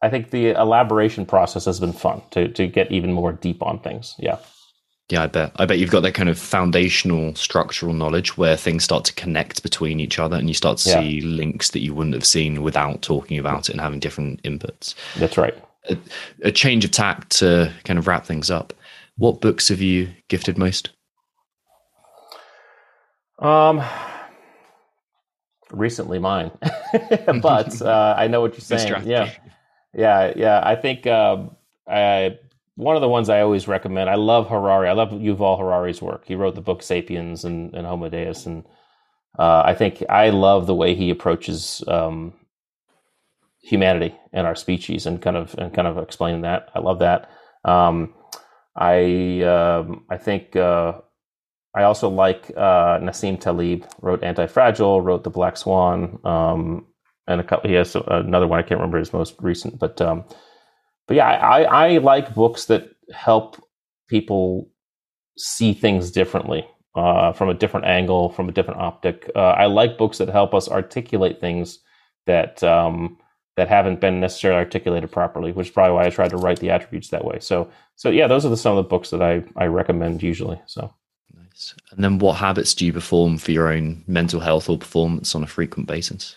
I 0.00 0.08
think 0.08 0.30
the 0.30 0.50
elaboration 0.50 1.26
process 1.26 1.64
has 1.66 1.78
been 1.80 1.92
fun 1.92 2.22
to, 2.30 2.48
to 2.48 2.66
get 2.66 2.90
even 2.90 3.12
more 3.12 3.32
deep 3.32 3.62
on 3.62 3.78
things. 3.80 4.14
Yeah. 4.18 4.38
Yeah, 5.08 5.24
I 5.24 5.26
bet. 5.26 5.52
I 5.56 5.66
bet 5.66 5.78
you've 5.78 5.90
got 5.90 6.00
that 6.04 6.14
kind 6.14 6.28
of 6.28 6.38
foundational 6.38 7.34
structural 7.34 7.92
knowledge 7.92 8.38
where 8.38 8.56
things 8.56 8.82
start 8.82 9.04
to 9.06 9.14
connect 9.14 9.62
between 9.62 10.00
each 10.00 10.18
other 10.18 10.36
and 10.36 10.48
you 10.48 10.54
start 10.54 10.78
to 10.78 10.88
yeah. 10.88 11.00
see 11.00 11.20
links 11.20 11.70
that 11.70 11.80
you 11.80 11.92
wouldn't 11.92 12.14
have 12.14 12.24
seen 12.24 12.62
without 12.62 13.02
talking 13.02 13.38
about 13.38 13.68
it 13.68 13.72
and 13.72 13.80
having 13.80 14.00
different 14.00 14.42
inputs. 14.42 14.94
That's 15.16 15.36
right. 15.36 15.54
A, 15.90 15.98
a 16.44 16.52
change 16.52 16.84
of 16.84 16.92
tact 16.92 17.30
to 17.38 17.70
kind 17.84 17.98
of 17.98 18.06
wrap 18.06 18.24
things 18.24 18.50
up. 18.50 18.72
What 19.18 19.42
books 19.42 19.68
have 19.68 19.82
you 19.82 20.08
gifted 20.28 20.56
most? 20.56 20.90
Um, 23.38 23.82
recently 25.72 26.18
mine, 26.18 26.52
but 27.42 27.82
uh, 27.82 28.14
I 28.16 28.28
know 28.28 28.40
what 28.40 28.54
you're 28.54 28.60
saying. 28.60 29.02
Yeah, 29.04 29.32
yeah, 29.94 30.32
yeah. 30.36 30.60
I 30.64 30.76
think 30.76 31.06
uh, 31.06 31.44
I 31.88 32.38
one 32.76 32.96
of 32.96 33.02
the 33.02 33.08
ones 33.08 33.28
I 33.28 33.40
always 33.42 33.68
recommend. 33.68 34.10
I 34.10 34.16
love 34.16 34.48
Harari. 34.48 34.88
I 34.88 34.92
love 34.92 35.10
Yuval 35.10 35.58
Harari's 35.58 36.02
work. 36.02 36.24
He 36.26 36.34
wrote 36.34 36.54
the 36.54 36.60
book 36.62 36.82
*Sapiens* 36.82 37.44
and, 37.44 37.74
and 37.74 37.86
*Homo 37.86 38.08
Deus*, 38.08 38.46
and 38.46 38.64
uh, 39.38 39.62
I 39.64 39.74
think 39.74 40.02
I 40.08 40.30
love 40.30 40.66
the 40.66 40.74
way 40.74 40.94
he 40.94 41.10
approaches 41.10 41.84
um, 41.88 42.34
humanity 43.62 44.14
and 44.32 44.46
our 44.46 44.56
species, 44.56 45.06
and 45.06 45.22
kind 45.22 45.36
of 45.36 45.54
and 45.58 45.74
kind 45.74 45.88
of 45.88 45.98
explaining 45.98 46.42
that. 46.42 46.70
I 46.74 46.80
love 46.80 47.00
that. 47.00 47.30
Um, 47.64 48.14
I 48.76 49.42
um, 49.42 50.04
I 50.10 50.16
think 50.18 50.56
uh, 50.56 51.00
I 51.74 51.84
also 51.84 52.08
like 52.08 52.50
uh, 52.56 52.98
Nassim 52.98 53.40
Taleb 53.40 53.86
wrote 54.00 54.22
Anti 54.22 54.46
Fragile, 54.46 55.00
wrote 55.00 55.24
The 55.24 55.30
Black 55.30 55.56
Swan, 55.56 56.18
um, 56.24 56.86
and 57.26 57.40
a 57.40 57.44
couple. 57.44 57.70
He 57.70 57.76
has 57.76 57.96
another 57.96 58.46
one 58.46 58.58
I 58.58 58.62
can't 58.62 58.80
remember 58.80 58.98
his 58.98 59.12
most 59.12 59.34
recent, 59.40 59.78
but 59.78 60.00
um, 60.00 60.24
but 61.08 61.16
yeah, 61.16 61.28
I, 61.28 61.62
I 61.62 61.98
like 61.98 62.34
books 62.34 62.66
that 62.66 62.90
help 63.14 63.56
people 64.08 64.70
see 65.38 65.72
things 65.72 66.10
differently 66.10 66.66
uh, 66.94 67.32
from 67.32 67.48
a 67.48 67.54
different 67.54 67.86
angle, 67.86 68.30
from 68.30 68.48
a 68.48 68.52
different 68.52 68.80
optic. 68.80 69.30
Uh, 69.34 69.52
I 69.52 69.66
like 69.66 69.96
books 69.96 70.18
that 70.18 70.28
help 70.28 70.54
us 70.54 70.68
articulate 70.68 71.40
things 71.40 71.78
that 72.26 72.62
um, 72.62 73.16
that 73.56 73.68
haven't 73.68 74.00
been 74.00 74.20
necessarily 74.20 74.58
articulated 74.58 75.10
properly, 75.10 75.52
which 75.52 75.68
is 75.68 75.72
probably 75.72 75.94
why 75.94 76.06
I 76.06 76.10
tried 76.10 76.30
to 76.30 76.36
write 76.36 76.60
the 76.60 76.70
attributes 76.70 77.08
that 77.10 77.24
way. 77.24 77.38
So, 77.40 77.70
so 77.96 78.10
yeah, 78.10 78.26
those 78.26 78.44
are 78.44 78.50
the, 78.50 78.58
some 78.58 78.76
of 78.76 78.84
the 78.84 78.88
books 78.88 79.08
that 79.08 79.22
I 79.22 79.42
I 79.56 79.66
recommend 79.66 80.22
usually. 80.22 80.60
So. 80.66 80.92
Nice. 81.52 81.74
And 81.90 82.02
then, 82.02 82.18
what 82.18 82.38
habits 82.38 82.74
do 82.74 82.86
you 82.86 82.92
perform 82.92 83.38
for 83.38 83.52
your 83.52 83.68
own 83.68 84.04
mental 84.06 84.40
health 84.40 84.68
or 84.68 84.78
performance 84.78 85.34
on 85.34 85.42
a 85.42 85.46
frequent 85.46 85.86
basis? 85.86 86.36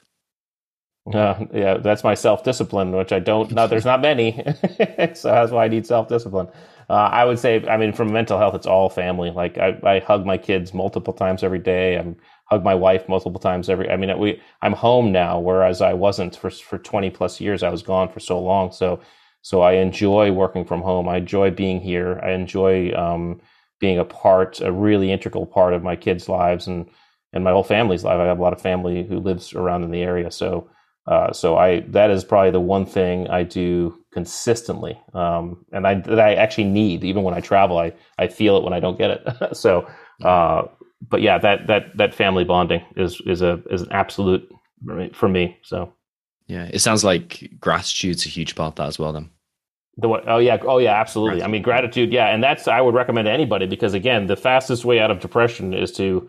Uh, 1.13 1.45
yeah, 1.53 1.77
that's 1.77 2.03
my 2.03 2.15
self 2.15 2.43
discipline, 2.43 2.91
which 2.91 3.11
I 3.11 3.19
don't. 3.19 3.51
No, 3.51 3.67
there's 3.67 3.85
not 3.85 4.01
many, 4.01 4.31
so 5.13 5.29
that's 5.29 5.51
why 5.51 5.65
I 5.65 5.67
need 5.67 5.85
self 5.85 6.07
discipline. 6.07 6.47
Uh, 6.89 6.93
I 6.93 7.25
would 7.25 7.39
say, 7.39 7.65
I 7.67 7.77
mean, 7.77 7.93
from 7.93 8.11
mental 8.11 8.37
health, 8.37 8.55
it's 8.55 8.65
all 8.67 8.89
family. 8.89 9.31
Like 9.31 9.57
I, 9.57 9.77
I 9.83 9.99
hug 9.99 10.25
my 10.25 10.37
kids 10.37 10.73
multiple 10.73 11.13
times 11.13 11.43
every 11.43 11.59
day. 11.59 11.97
I 11.97 12.15
hug 12.45 12.63
my 12.63 12.75
wife 12.75 13.07
multiple 13.07 13.39
times 13.39 13.69
every. 13.69 13.89
I 13.89 13.97
mean, 13.97 14.17
we. 14.17 14.41
I'm 14.61 14.73
home 14.73 15.11
now, 15.11 15.39
whereas 15.39 15.81
I 15.81 15.93
wasn't 15.93 16.35
for 16.35 16.49
for 16.49 16.77
20 16.79 17.09
plus 17.11 17.39
years. 17.39 17.63
I 17.63 17.69
was 17.69 17.83
gone 17.83 18.09
for 18.09 18.19
so 18.19 18.39
long. 18.39 18.71
So, 18.71 18.99
so 19.43 19.61
I 19.61 19.73
enjoy 19.73 20.31
working 20.31 20.65
from 20.65 20.81
home. 20.81 21.07
I 21.07 21.17
enjoy 21.17 21.51
being 21.51 21.79
here. 21.79 22.19
I 22.23 22.31
enjoy 22.31 22.91
um, 22.93 23.41
being 23.79 23.99
a 23.99 24.05
part, 24.05 24.61
a 24.61 24.71
really 24.71 25.11
integral 25.11 25.45
part 25.45 25.73
of 25.73 25.83
my 25.83 25.95
kids' 25.95 26.29
lives 26.29 26.67
and 26.67 26.89
and 27.33 27.43
my 27.43 27.51
whole 27.51 27.63
family's 27.63 28.03
life. 28.03 28.17
I 28.17 28.25
have 28.25 28.39
a 28.39 28.41
lot 28.41 28.53
of 28.53 28.61
family 28.61 29.03
who 29.03 29.19
lives 29.19 29.53
around 29.53 29.83
in 29.83 29.91
the 29.91 30.01
area, 30.01 30.31
so 30.31 30.69
uh, 31.07 31.31
so 31.31 31.57
I 31.57 31.81
that 31.89 32.09
is 32.09 32.23
probably 32.23 32.51
the 32.51 32.59
one 32.59 32.85
thing 32.85 33.27
I 33.27 33.43
do 33.43 33.95
consistently, 34.11 34.99
um, 35.13 35.65
and 35.71 35.85
I 35.85 35.95
that 35.95 36.19
I 36.19 36.35
actually 36.35 36.63
need 36.65 37.03
even 37.03 37.23
when 37.23 37.35
I 37.35 37.41
travel. 37.41 37.77
I 37.77 37.93
I 38.17 38.27
feel 38.27 38.57
it 38.57 38.63
when 38.63 38.73
I 38.73 38.79
don't 38.79 38.97
get 38.97 39.11
it. 39.11 39.55
so, 39.57 39.87
uh, 40.23 40.63
but 41.07 41.21
yeah, 41.21 41.37
that 41.37 41.67
that 41.67 41.95
that 41.97 42.15
family 42.15 42.43
bonding 42.43 42.83
is 42.95 43.21
is 43.27 43.41
a 43.41 43.61
is 43.69 43.83
an 43.83 43.91
absolute 43.91 44.49
for 45.13 45.29
me. 45.29 45.57
So 45.63 45.93
yeah, 46.47 46.69
it 46.71 46.79
sounds 46.79 47.03
like 47.03 47.51
gratitude's 47.59 48.25
a 48.25 48.29
huge 48.29 48.55
part 48.55 48.69
of 48.69 48.75
that 48.75 48.87
as 48.87 48.97
well. 48.97 49.13
Then. 49.13 49.29
The 49.97 50.09
what? 50.09 50.27
Oh 50.27 50.39
yeah, 50.39 50.57
oh 50.63 50.77
yeah, 50.77 50.99
absolutely. 50.99 51.39
Gratitude. 51.39 51.49
I 51.49 51.51
mean, 51.51 51.61
gratitude, 51.61 52.11
yeah, 52.11 52.27
and 52.27 52.43
that's 52.43 52.67
I 52.67 52.81
would 52.81 52.95
recommend 52.95 53.25
to 53.27 53.31
anybody 53.31 53.65
because 53.65 53.93
again, 53.93 54.27
the 54.27 54.35
fastest 54.35 54.83
way 54.83 54.99
out 54.99 55.11
of 55.11 55.19
depression 55.19 55.73
is 55.73 55.91
to 55.93 56.27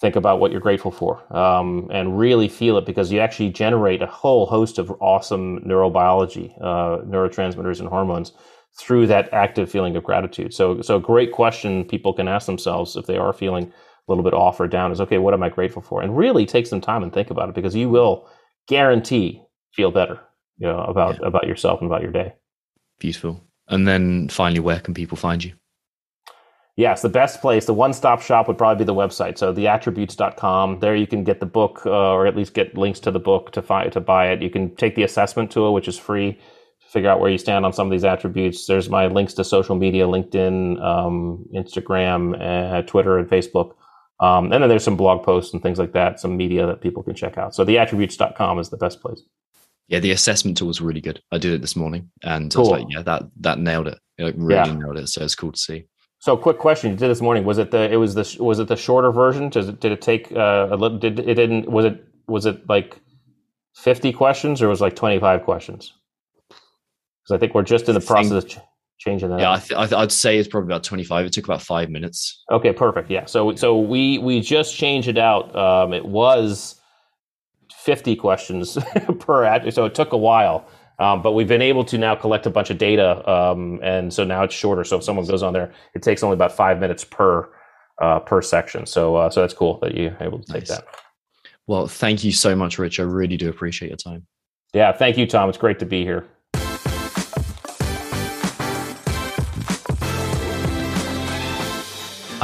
think 0.00 0.16
about 0.16 0.40
what 0.40 0.50
you're 0.50 0.60
grateful 0.60 0.90
for 0.90 1.22
um, 1.36 1.88
and 1.92 2.18
really 2.18 2.48
feel 2.48 2.76
it 2.76 2.84
because 2.84 3.12
you 3.12 3.20
actually 3.20 3.50
generate 3.50 4.02
a 4.02 4.06
whole 4.06 4.46
host 4.46 4.78
of 4.78 4.90
awesome 5.00 5.60
neurobiology, 5.60 6.52
uh, 6.60 6.98
neurotransmitters, 7.04 7.80
and 7.80 7.88
hormones 7.88 8.32
through 8.78 9.06
that 9.06 9.32
active 9.32 9.70
feeling 9.70 9.96
of 9.96 10.02
gratitude. 10.02 10.52
So, 10.52 10.80
so 10.82 10.96
a 10.96 11.00
great 11.00 11.32
question 11.32 11.84
people 11.84 12.12
can 12.12 12.26
ask 12.26 12.46
themselves 12.46 12.96
if 12.96 13.06
they 13.06 13.16
are 13.16 13.32
feeling 13.32 13.64
a 13.64 14.12
little 14.12 14.24
bit 14.24 14.34
off 14.34 14.60
or 14.60 14.66
down 14.66 14.92
is 14.92 15.00
okay, 15.00 15.18
what 15.18 15.32
am 15.32 15.42
I 15.42 15.48
grateful 15.48 15.82
for? 15.82 16.02
And 16.02 16.16
really 16.16 16.44
take 16.44 16.66
some 16.66 16.80
time 16.80 17.02
and 17.02 17.12
think 17.12 17.30
about 17.30 17.48
it 17.48 17.54
because 17.54 17.74
you 17.74 17.88
will 17.88 18.28
guarantee 18.66 19.42
feel 19.72 19.90
better, 19.90 20.20
you 20.58 20.66
know, 20.66 20.80
about 20.80 21.18
yeah. 21.20 21.28
about 21.28 21.46
yourself 21.46 21.80
and 21.80 21.90
about 21.90 22.02
your 22.02 22.12
day. 22.12 22.34
Beautiful. 22.98 23.42
And 23.68 23.86
then 23.86 24.28
finally, 24.28 24.60
where 24.60 24.80
can 24.80 24.94
people 24.94 25.16
find 25.16 25.42
you? 25.42 25.52
Yes, 26.76 27.02
the 27.02 27.08
best 27.08 27.40
place, 27.40 27.66
the 27.66 27.74
one 27.74 27.92
stop 27.92 28.20
shop 28.20 28.48
would 28.48 28.58
probably 28.58 28.84
be 28.84 28.86
the 28.86 28.94
website. 28.94 29.38
So 29.38 29.54
theattributes.com. 29.54 30.80
There 30.80 30.96
you 30.96 31.06
can 31.06 31.22
get 31.22 31.38
the 31.38 31.46
book 31.46 31.82
uh, 31.86 31.90
or 31.90 32.26
at 32.26 32.36
least 32.36 32.52
get 32.52 32.76
links 32.76 32.98
to 33.00 33.12
the 33.12 33.20
book 33.20 33.52
to 33.52 33.62
find, 33.62 33.92
to 33.92 34.00
buy 34.00 34.30
it. 34.30 34.42
You 34.42 34.50
can 34.50 34.74
take 34.74 34.96
the 34.96 35.04
assessment 35.04 35.52
tool, 35.52 35.72
which 35.72 35.86
is 35.86 35.96
free 35.96 36.32
to 36.32 36.88
figure 36.88 37.08
out 37.08 37.20
where 37.20 37.30
you 37.30 37.38
stand 37.38 37.64
on 37.64 37.72
some 37.72 37.86
of 37.86 37.92
these 37.92 38.04
attributes. 38.04 38.66
There's 38.66 38.90
my 38.90 39.06
links 39.06 39.34
to 39.34 39.44
social 39.44 39.76
media, 39.76 40.06
LinkedIn, 40.06 40.82
um, 40.82 41.44
Instagram, 41.54 42.34
uh, 42.40 42.82
Twitter, 42.82 43.18
and 43.18 43.28
Facebook. 43.28 43.74
Um, 44.18 44.52
and 44.52 44.62
then 44.62 44.68
there's 44.68 44.84
some 44.84 44.96
blog 44.96 45.24
posts 45.24 45.52
and 45.52 45.62
things 45.62 45.78
like 45.78 45.92
that, 45.92 46.18
some 46.18 46.36
media 46.36 46.66
that 46.66 46.80
people 46.80 47.04
can 47.04 47.14
check 47.14 47.38
out. 47.38 47.54
So 47.54 47.64
theattributes.com 47.64 48.58
is 48.58 48.70
the 48.70 48.76
best 48.76 49.00
place. 49.00 49.22
Yeah, 49.88 50.00
the 50.00 50.12
assessment 50.12 50.56
tool 50.56 50.68
was 50.68 50.80
really 50.80 51.00
good. 51.00 51.20
I 51.30 51.38
did 51.38 51.52
it 51.52 51.60
this 51.60 51.76
morning 51.76 52.10
and 52.22 52.52
cool. 52.52 52.72
I 52.72 52.76
was 52.76 52.82
like, 52.82 52.92
yeah, 52.92 53.02
that, 53.02 53.22
that 53.40 53.58
nailed 53.58 53.88
it. 53.88 53.98
It 54.18 54.24
like, 54.24 54.34
really 54.38 54.70
yeah. 54.70 54.76
nailed 54.76 54.98
it. 54.98 55.08
So 55.08 55.22
it's 55.22 55.34
cool 55.34 55.52
to 55.52 55.58
see. 55.58 55.86
So, 56.24 56.38
quick 56.38 56.58
question 56.58 56.90
you 56.90 56.96
did 56.96 57.10
this 57.10 57.20
morning 57.20 57.44
was 57.44 57.58
it 57.58 57.70
the 57.70 57.92
it 57.92 57.96
was 57.96 58.14
the 58.14 58.42
was 58.42 58.58
it 58.58 58.66
the 58.66 58.76
shorter 58.76 59.12
version? 59.12 59.50
Does 59.50 59.68
it 59.68 59.78
did 59.80 59.92
it 59.92 60.00
take 60.00 60.32
uh, 60.32 60.68
a 60.70 60.74
little? 60.74 60.96
Did 60.96 61.18
it 61.18 61.34
didn't 61.34 61.70
was 61.70 61.84
it 61.84 62.02
was 62.26 62.46
it 62.46 62.66
like 62.66 62.98
fifty 63.76 64.10
questions 64.10 64.62
or 64.62 64.68
was 64.68 64.80
it 64.80 64.84
like 64.84 64.96
twenty 64.96 65.18
five 65.18 65.42
questions? 65.42 65.92
Because 66.48 67.36
I 67.36 67.36
think 67.36 67.52
we're 67.52 67.62
just 67.62 67.90
in 67.90 67.94
the 67.94 68.00
process 68.00 68.42
of 68.42 68.48
ch- 68.48 68.58
changing 68.96 69.28
that. 69.28 69.40
Yeah, 69.40 69.52
I 69.52 69.58
th- 69.58 69.92
I 69.92 70.00
would 70.00 70.10
say 70.10 70.38
it's 70.38 70.48
probably 70.48 70.68
about 70.68 70.82
twenty 70.82 71.04
five. 71.04 71.26
It 71.26 71.34
took 71.34 71.44
about 71.44 71.60
five 71.60 71.90
minutes. 71.90 72.42
Okay, 72.50 72.72
perfect. 72.72 73.10
Yeah, 73.10 73.26
so 73.26 73.54
so 73.54 73.78
we 73.78 74.16
we 74.16 74.40
just 74.40 74.74
changed 74.74 75.08
it 75.08 75.18
out. 75.18 75.54
Um, 75.54 75.92
it 75.92 76.06
was 76.06 76.80
fifty 77.84 78.16
questions 78.16 78.78
per 79.20 79.44
ad, 79.44 79.72
so 79.72 79.84
it 79.84 79.94
took 79.94 80.12
a 80.12 80.16
while. 80.16 80.66
Um, 80.98 81.22
but 81.22 81.32
we've 81.32 81.48
been 81.48 81.62
able 81.62 81.84
to 81.86 81.98
now 81.98 82.14
collect 82.14 82.46
a 82.46 82.50
bunch 82.50 82.70
of 82.70 82.78
data, 82.78 83.28
um, 83.28 83.80
and 83.82 84.12
so 84.12 84.24
now 84.24 84.44
it's 84.44 84.54
shorter. 84.54 84.84
So 84.84 84.98
if 84.98 85.04
someone 85.04 85.26
goes 85.26 85.42
on 85.42 85.52
there, 85.52 85.72
it 85.94 86.02
takes 86.02 86.22
only 86.22 86.34
about 86.34 86.52
five 86.52 86.78
minutes 86.78 87.04
per 87.04 87.48
uh, 88.00 88.20
per 88.20 88.40
section. 88.42 88.86
So 88.86 89.16
uh, 89.16 89.30
so 89.30 89.40
that's 89.40 89.54
cool 89.54 89.78
that 89.80 89.96
you're 89.96 90.16
able 90.20 90.38
to 90.38 90.52
take 90.52 90.62
nice. 90.62 90.68
that. 90.68 90.86
Well, 91.66 91.86
thank 91.88 92.24
you 92.24 92.32
so 92.32 92.54
much, 92.54 92.78
Rich. 92.78 93.00
I 93.00 93.04
really 93.04 93.36
do 93.36 93.48
appreciate 93.48 93.88
your 93.88 93.96
time. 93.96 94.26
Yeah, 94.72 94.92
thank 94.92 95.16
you, 95.16 95.26
Tom. 95.26 95.48
It's 95.48 95.58
great 95.58 95.78
to 95.78 95.86
be 95.86 96.02
here. 96.02 96.26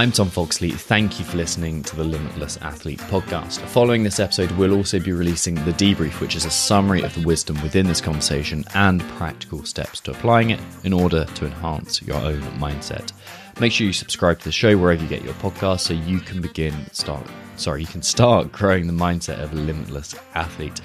I'm 0.01 0.13
Tom 0.13 0.31
Foxley. 0.31 0.71
Thank 0.73 1.19
you 1.19 1.27
for 1.27 1.37
listening 1.37 1.83
to 1.83 1.95
the 1.95 2.03
Limitless 2.03 2.57
Athlete 2.63 3.01
podcast. 3.01 3.59
Following 3.67 4.03
this 4.03 4.19
episode, 4.19 4.51
we'll 4.53 4.73
also 4.73 4.99
be 4.99 5.13
releasing 5.13 5.57
the 5.57 5.73
debrief, 5.73 6.23
which 6.23 6.37
is 6.37 6.47
a 6.47 6.51
summary 6.51 7.03
of 7.03 7.13
the 7.13 7.21
wisdom 7.21 7.63
within 7.63 7.87
this 7.87 8.01
conversation 8.01 8.65
and 8.73 9.03
practical 9.19 9.63
steps 9.63 10.01
to 10.01 10.13
applying 10.13 10.49
it 10.49 10.61
in 10.85 10.95
order 10.95 11.27
to 11.27 11.45
enhance 11.45 12.01
your 12.01 12.17
own 12.17 12.41
mindset. 12.59 13.13
Make 13.61 13.73
sure 13.73 13.87
you 13.87 13.93
subscribe 13.93 14.39
to 14.39 14.47
the 14.47 14.53
show 14.53 14.75
wherever 14.79 15.03
you 15.03 15.07
get 15.07 15.23
your 15.23 15.35
podcast 15.35 15.81
so 15.81 15.93
you 15.93 16.21
can 16.21 16.41
begin 16.41 16.75
start 16.93 17.27
sorry, 17.57 17.83
you 17.83 17.87
can 17.87 18.01
start 18.01 18.51
growing 18.53 18.87
the 18.87 18.95
mindset 18.95 19.39
of 19.39 19.53
a 19.53 19.57
limitless 19.57 20.15
athlete. 20.35 20.79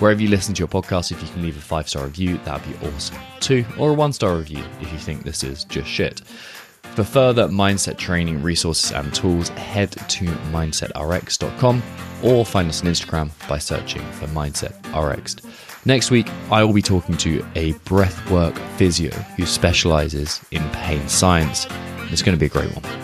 Wherever 0.00 0.20
you 0.20 0.28
listen 0.28 0.52
to 0.54 0.58
your 0.58 0.66
podcast, 0.66 1.12
if 1.12 1.22
you 1.22 1.28
can 1.28 1.42
leave 1.42 1.56
a 1.56 1.60
five 1.60 1.88
star 1.88 2.06
review, 2.06 2.38
that'd 2.38 2.68
be 2.68 2.88
awesome. 2.88 3.18
Two 3.38 3.64
or 3.78 3.90
a 3.90 3.94
one 3.94 4.12
star 4.12 4.36
review 4.36 4.64
if 4.80 4.92
you 4.92 4.98
think 4.98 5.22
this 5.22 5.44
is 5.44 5.62
just 5.62 5.86
shit. 5.86 6.22
For 6.82 7.04
further 7.04 7.48
mindset 7.48 7.96
training 7.96 8.42
resources 8.42 8.92
and 8.92 9.14
tools, 9.14 9.48
head 9.50 9.92
to 9.92 10.26
mindsetrx.com 10.26 11.82
or 12.22 12.44
find 12.44 12.68
us 12.68 12.82
on 12.82 12.88
Instagram 12.88 13.48
by 13.48 13.58
searching 13.58 14.02
for 14.12 14.26
MindsetRx. 14.26 15.42
Next 15.84 16.10
week, 16.10 16.28
I 16.50 16.62
will 16.62 16.74
be 16.74 16.82
talking 16.82 17.16
to 17.18 17.44
a 17.56 17.72
breathwork 17.72 18.56
physio 18.76 19.10
who 19.10 19.46
specializes 19.46 20.40
in 20.50 20.62
pain 20.70 21.08
science. 21.08 21.66
It's 22.10 22.22
going 22.22 22.36
to 22.36 22.40
be 22.40 22.46
a 22.46 22.48
great 22.48 22.72
one. 22.76 23.01